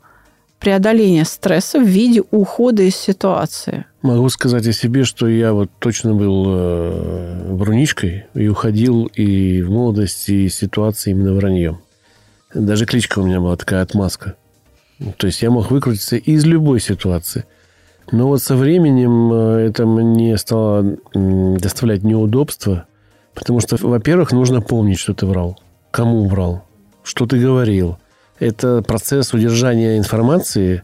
преодоления 0.60 1.26
стресса 1.26 1.78
в 1.78 1.84
виде 1.84 2.24
ухода 2.32 2.84
из 2.84 2.96
ситуации. 2.96 3.84
Могу 4.06 4.30
сказать 4.30 4.68
о 4.68 4.72
себе, 4.72 5.04
что 5.04 5.28
я 5.28 5.52
вот 5.52 5.72
точно 5.80 6.14
был 6.14 6.46
э, 6.48 7.54
вруничкой 7.56 8.28
и 8.36 8.48
уходил 8.48 9.08
и 9.08 9.64
в 9.64 9.72
молодости 9.72 10.46
из 10.46 10.54
ситуации 10.54 11.10
именно 11.10 11.34
враньем. 11.34 11.80
Даже 12.54 12.86
кличка 12.86 13.18
у 13.18 13.26
меня 13.26 13.40
была 13.40 13.56
такая 13.56 13.82
отмазка. 13.82 14.36
То 15.18 15.26
есть 15.26 15.42
я 15.42 15.50
мог 15.50 15.72
выкрутиться 15.72 16.18
из 16.18 16.46
любой 16.46 16.82
ситуации. 16.82 17.46
Но 18.12 18.28
вот 18.28 18.44
со 18.44 18.56
временем 18.56 19.34
э, 19.34 19.70
это 19.70 19.88
мне 19.88 20.38
стало 20.38 20.98
доставлять 21.16 22.04
неудобства, 22.04 22.86
потому 23.34 23.60
что, 23.60 23.76
во-первых, 23.76 24.32
нужно 24.32 24.62
помнить, 24.62 25.00
что 25.00 25.16
ты 25.16 25.26
врал, 25.26 25.60
кому 25.90 26.28
врал, 26.28 26.64
что 27.02 27.26
ты 27.26 27.40
говорил. 27.40 27.98
Это 28.38 28.84
процесс 28.84 29.34
удержания 29.34 29.98
информации 29.98 30.84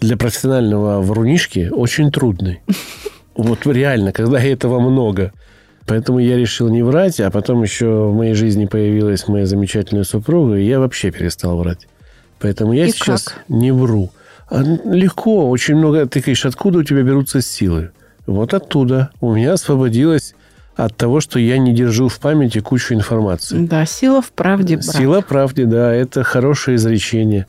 для 0.00 0.16
профессионального 0.16 1.00
врунишки 1.00 1.68
очень 1.70 2.10
трудный. 2.10 2.60
Вот 3.36 3.64
реально, 3.64 4.12
когда 4.12 4.38
этого 4.38 4.80
много. 4.80 5.32
Поэтому 5.86 6.18
я 6.18 6.36
решил 6.36 6.68
не 6.68 6.82
врать, 6.82 7.20
а 7.20 7.30
потом 7.30 7.62
еще 7.62 8.08
в 8.08 8.14
моей 8.14 8.34
жизни 8.34 8.66
появилась 8.66 9.28
моя 9.28 9.46
замечательная 9.46 10.04
супруга, 10.04 10.56
и 10.56 10.66
я 10.66 10.78
вообще 10.78 11.10
перестал 11.10 11.56
врать. 11.56 11.86
Поэтому 12.38 12.74
я 12.74 12.86
и 12.86 12.90
сейчас 12.90 13.24
как? 13.24 13.44
не 13.48 13.72
вру. 13.72 14.10
А 14.50 14.62
легко, 14.62 15.48
очень 15.48 15.76
много. 15.76 16.06
Ты 16.06 16.20
говоришь, 16.20 16.44
откуда 16.44 16.80
у 16.80 16.82
тебя 16.82 17.02
берутся 17.02 17.40
силы? 17.40 17.92
Вот 18.26 18.52
оттуда. 18.52 19.10
У 19.20 19.34
меня 19.34 19.54
освободилось 19.54 20.34
от 20.76 20.96
того, 20.96 21.20
что 21.20 21.38
я 21.38 21.58
не 21.58 21.72
держу 21.72 22.08
в 22.08 22.18
памяти 22.18 22.60
кучу 22.60 22.94
информации. 22.94 23.64
Да, 23.66 23.86
сила 23.86 24.20
в 24.22 24.32
правде. 24.32 24.76
Брат. 24.76 24.96
Сила 24.96 25.22
в 25.22 25.26
правде, 25.26 25.64
да, 25.66 25.94
это 25.94 26.24
хорошее 26.24 26.76
изречение. 26.76 27.46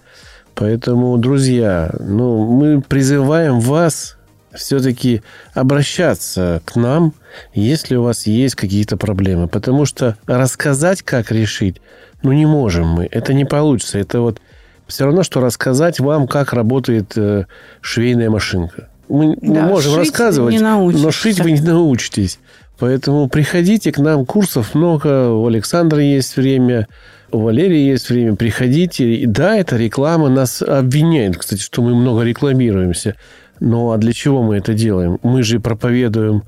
Поэтому, 0.56 1.18
друзья, 1.18 1.94
ну, 2.00 2.46
мы 2.46 2.82
призываем 2.82 3.60
вас 3.60 4.18
все-таки 4.54 5.22
обращаться 5.54 6.62
к 6.66 6.76
нам, 6.76 7.14
если 7.54 7.96
у 7.96 8.04
вас 8.04 8.28
есть 8.28 8.56
какие-то 8.56 8.98
проблемы. 8.98 9.48
Потому 9.48 9.86
что 9.86 10.18
рассказать, 10.26 11.04
как 11.04 11.32
решить, 11.32 11.82
ну, 12.22 12.32
не 12.34 12.46
можем 12.46 12.88
мы. 12.88 13.08
Это 13.10 13.34
не 13.34 13.46
получится. 13.46 13.98
Это 13.98 14.22
вот 14.22 14.40
все 14.88 15.06
равно, 15.06 15.24
что 15.24 15.40
рассказать 15.40 16.00
вам, 16.00 16.28
как 16.28 16.54
работает 16.54 17.14
э, 17.16 17.46
швейная 17.80 18.30
машинка. 18.30 18.90
Мы, 19.08 19.38
да, 19.42 19.64
мы 19.64 19.70
можем 19.70 19.96
рассказывать, 19.96 20.60
но 20.60 21.12
шить 21.12 21.40
вы 21.40 21.52
не 21.52 21.62
научитесь. 21.62 22.40
Поэтому 22.78 23.30
приходите 23.30 23.92
к 23.92 24.00
нам, 24.00 24.26
курсов 24.26 24.74
много, 24.74 25.30
у 25.30 25.46
Александра 25.46 26.02
есть 26.02 26.36
время, 26.36 26.88
у 27.32 27.40
Валерии 27.40 27.80
есть 27.80 28.10
время, 28.10 28.36
приходите. 28.36 29.16
И 29.16 29.26
да, 29.26 29.56
это 29.56 29.78
реклама, 29.78 30.30
нас 30.30 30.62
обвиняют, 30.62 31.38
кстати, 31.38 31.62
что 31.62 31.82
мы 31.82 31.96
много 31.96 32.24
рекламируемся. 32.24 33.16
Но 33.60 33.92
а 33.92 33.98
для 33.98 34.12
чего 34.12 34.42
мы 34.42 34.58
это 34.58 34.74
делаем? 34.74 35.20
Мы 35.22 35.44
же 35.44 35.60
проповедуем 35.60 36.44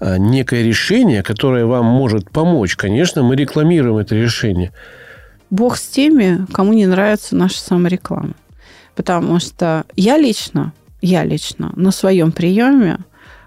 а, 0.00 0.16
некое 0.18 0.62
решение, 0.62 1.22
которое 1.22 1.66
вам 1.66 1.84
может 1.84 2.30
помочь. 2.30 2.74
Конечно, 2.74 3.22
мы 3.22 3.36
рекламируем 3.36 3.98
это 3.98 4.14
решение. 4.14 4.72
Бог 5.50 5.76
с 5.76 5.86
теми, 5.86 6.46
кому 6.52 6.72
не 6.72 6.86
нравится 6.86 7.36
наша 7.36 7.58
самореклама. 7.58 8.34
Потому 8.94 9.40
что 9.40 9.84
я 9.94 10.16
лично, 10.16 10.72
я 11.02 11.24
лично 11.24 11.72
на 11.76 11.90
своем 11.90 12.32
приеме 12.32 12.98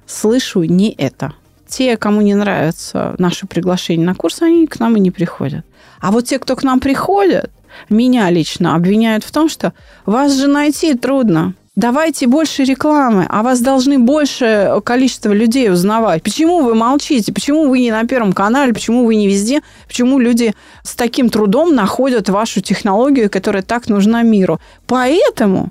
слышу 0.05 0.63
не 0.63 0.91
это. 0.91 1.33
Те, 1.67 1.97
кому 1.97 2.21
не 2.21 2.35
нравится 2.35 3.15
наше 3.17 3.47
приглашение 3.47 4.05
на 4.05 4.15
курс, 4.15 4.41
они 4.41 4.67
к 4.67 4.79
нам 4.79 4.95
и 4.95 4.99
не 4.99 5.11
приходят. 5.11 5.65
А 5.99 6.11
вот 6.11 6.25
те, 6.25 6.39
кто 6.39 6.55
к 6.55 6.63
нам 6.63 6.79
приходят, 6.79 7.51
меня 7.89 8.29
лично 8.29 8.75
обвиняют 8.75 9.23
в 9.23 9.31
том, 9.31 9.49
что 9.49 9.73
вас 10.05 10.33
же 10.33 10.47
найти 10.47 10.95
трудно 10.95 11.53
давайте 11.77 12.27
больше 12.27 12.63
рекламы, 12.63 13.25
а 13.29 13.43
вас 13.43 13.61
должны 13.61 13.99
больше 13.99 14.81
количество 14.83 15.31
людей 15.31 15.71
узнавать. 15.71 16.23
Почему 16.23 16.63
вы 16.63 16.75
молчите? 16.75 17.31
Почему 17.31 17.69
вы 17.69 17.79
не 17.79 17.91
на 17.91 18.03
Первом 18.05 18.33
канале? 18.33 18.73
Почему 18.73 19.05
вы 19.05 19.15
не 19.15 19.27
везде? 19.27 19.61
Почему 19.87 20.19
люди 20.19 20.53
с 20.83 20.95
таким 20.95 21.29
трудом 21.29 21.73
находят 21.73 22.27
вашу 22.27 22.59
технологию, 22.61 23.29
которая 23.29 23.61
так 23.61 23.87
нужна 23.87 24.23
миру? 24.23 24.59
Поэтому 24.87 25.69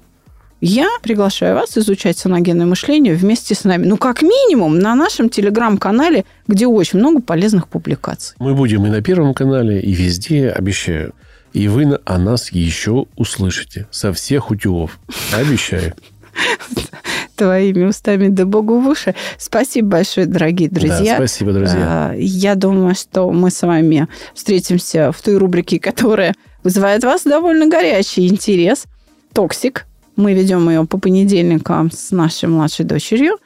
я 0.66 0.88
приглашаю 1.00 1.54
вас 1.54 1.78
изучать 1.78 2.18
саногенное 2.18 2.66
мышление 2.66 3.14
вместе 3.14 3.54
с 3.54 3.62
нами. 3.64 3.86
Ну, 3.86 3.96
как 3.96 4.22
минимум, 4.22 4.78
на 4.78 4.94
нашем 4.94 5.28
телеграм-канале, 5.28 6.24
где 6.48 6.66
очень 6.66 6.98
много 6.98 7.20
полезных 7.20 7.68
публикаций. 7.68 8.34
Мы 8.40 8.54
будем 8.54 8.84
и 8.84 8.90
на 8.90 9.00
Первом 9.00 9.32
канале, 9.32 9.80
и 9.80 9.92
везде, 9.92 10.50
обещаю. 10.50 11.14
И 11.52 11.68
вы 11.68 11.98
о 12.04 12.18
нас 12.18 12.50
еще 12.50 13.06
услышите 13.16 13.86
со 13.90 14.12
всех 14.12 14.50
утюгов. 14.50 14.98
Обещаю. 15.32 15.94
Твоими 17.36 17.84
устами 17.84 18.28
да 18.28 18.44
богу 18.44 18.80
в 18.80 18.88
уши. 18.88 19.14
Спасибо 19.38 19.88
большое, 19.88 20.26
дорогие 20.26 20.68
друзья. 20.68 21.12
Да, 21.12 21.14
спасибо, 21.14 21.52
друзья. 21.52 21.78
А, 21.78 22.14
я 22.16 22.56
думаю, 22.56 22.94
что 22.96 23.30
мы 23.30 23.50
с 23.50 23.62
вами 23.62 24.08
встретимся 24.34 25.12
в 25.12 25.22
той 25.22 25.36
рубрике, 25.36 25.78
которая 25.80 26.34
вызывает 26.64 27.04
вас 27.04 27.22
довольно 27.22 27.68
горячий 27.68 28.26
интерес. 28.26 28.86
Токсик. 29.32 29.86
Мы 30.16 30.32
ведем 30.32 30.68
ее 30.68 30.86
по 30.86 30.98
понедельникам 30.98 31.90
с 31.90 32.10
нашей 32.10 32.48
младшей 32.48 32.84
дочерью. 32.84 33.38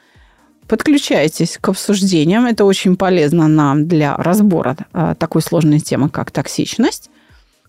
Подключайтесь 0.67 1.57
к 1.59 1.67
обсуждениям. 1.69 2.45
Это 2.45 2.63
очень 2.63 2.95
полезно 2.95 3.49
нам 3.49 3.87
для 3.87 4.15
разбора 4.15 4.77
а, 4.93 5.15
такой 5.15 5.41
сложной 5.41 5.79
темы, 5.79 6.09
как 6.09 6.31
токсичность. 6.31 7.09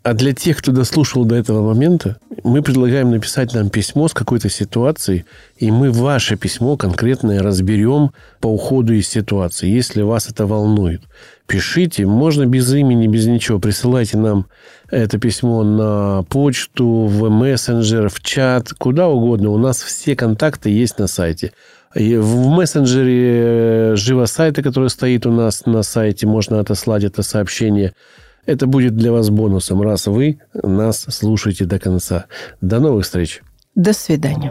А 0.05 0.15
для 0.15 0.33
тех, 0.33 0.59
кто 0.59 0.73
дослушал 0.73 1.25
до 1.25 1.37
этого 1.37 1.73
момента, 1.73 2.17
мы 2.43 2.63
предлагаем 2.63 3.13
написать 3.13 3.55
нам 3.55 3.71
письмо 3.71 4.09
с 4.09 4.13
какой-то 4.13 4.49
ситуацией, 4.51 5.27
и 5.57 5.71
мы 5.71 5.93
ваше 5.93 6.37
письмо 6.37 6.77
конкретное 6.77 7.41
разберем 7.41 8.11
по 8.41 8.49
уходу 8.49 8.95
из 8.95 9.09
ситуации, 9.09 9.69
если 9.69 10.03
вас 10.03 10.29
это 10.29 10.45
волнует. 10.45 11.03
Пишите, 11.47 12.05
можно 12.05 12.47
без 12.47 12.73
имени, 12.75 13.07
без 13.07 13.27
ничего. 13.27 13.61
Присылайте 13.61 14.19
нам 14.19 14.47
это 14.93 15.19
письмо 15.19 15.65
на 15.65 16.23
почту, 16.29 17.07
в 17.07 17.29
мессенджер, 17.29 18.09
в 18.09 18.21
чат, 18.21 18.73
куда 18.79 19.09
угодно. 19.09 19.51
У 19.51 19.59
нас 19.59 19.83
все 19.83 20.15
контакты 20.15 20.71
есть 20.71 21.01
на 21.01 21.09
сайте. 21.09 21.53
И 21.97 22.17
в 22.17 22.47
мессенджере 22.49 23.93
э, 23.93 23.97
живо 23.97 24.27
сайта, 24.27 24.63
который 24.63 24.91
стоит 24.91 25.27
у 25.27 25.33
нас 25.33 25.67
на 25.67 25.83
сайте, 25.83 26.29
можно 26.29 26.61
отослать 26.61 27.03
это 27.03 27.23
сообщение– 27.25 27.95
это 28.47 28.67
будет 28.67 28.97
для 28.97 29.13
вас 29.13 29.31
бонусом, 29.31 29.83
раз 29.83 30.07
вы 30.07 30.41
нас 30.53 31.07
слушаете 31.09 31.65
до 31.65 31.79
конца. 31.79 32.27
До 32.61 32.81
новых 32.81 33.05
встреч. 33.05 33.41
До 33.75 33.93
свидания. 33.93 34.51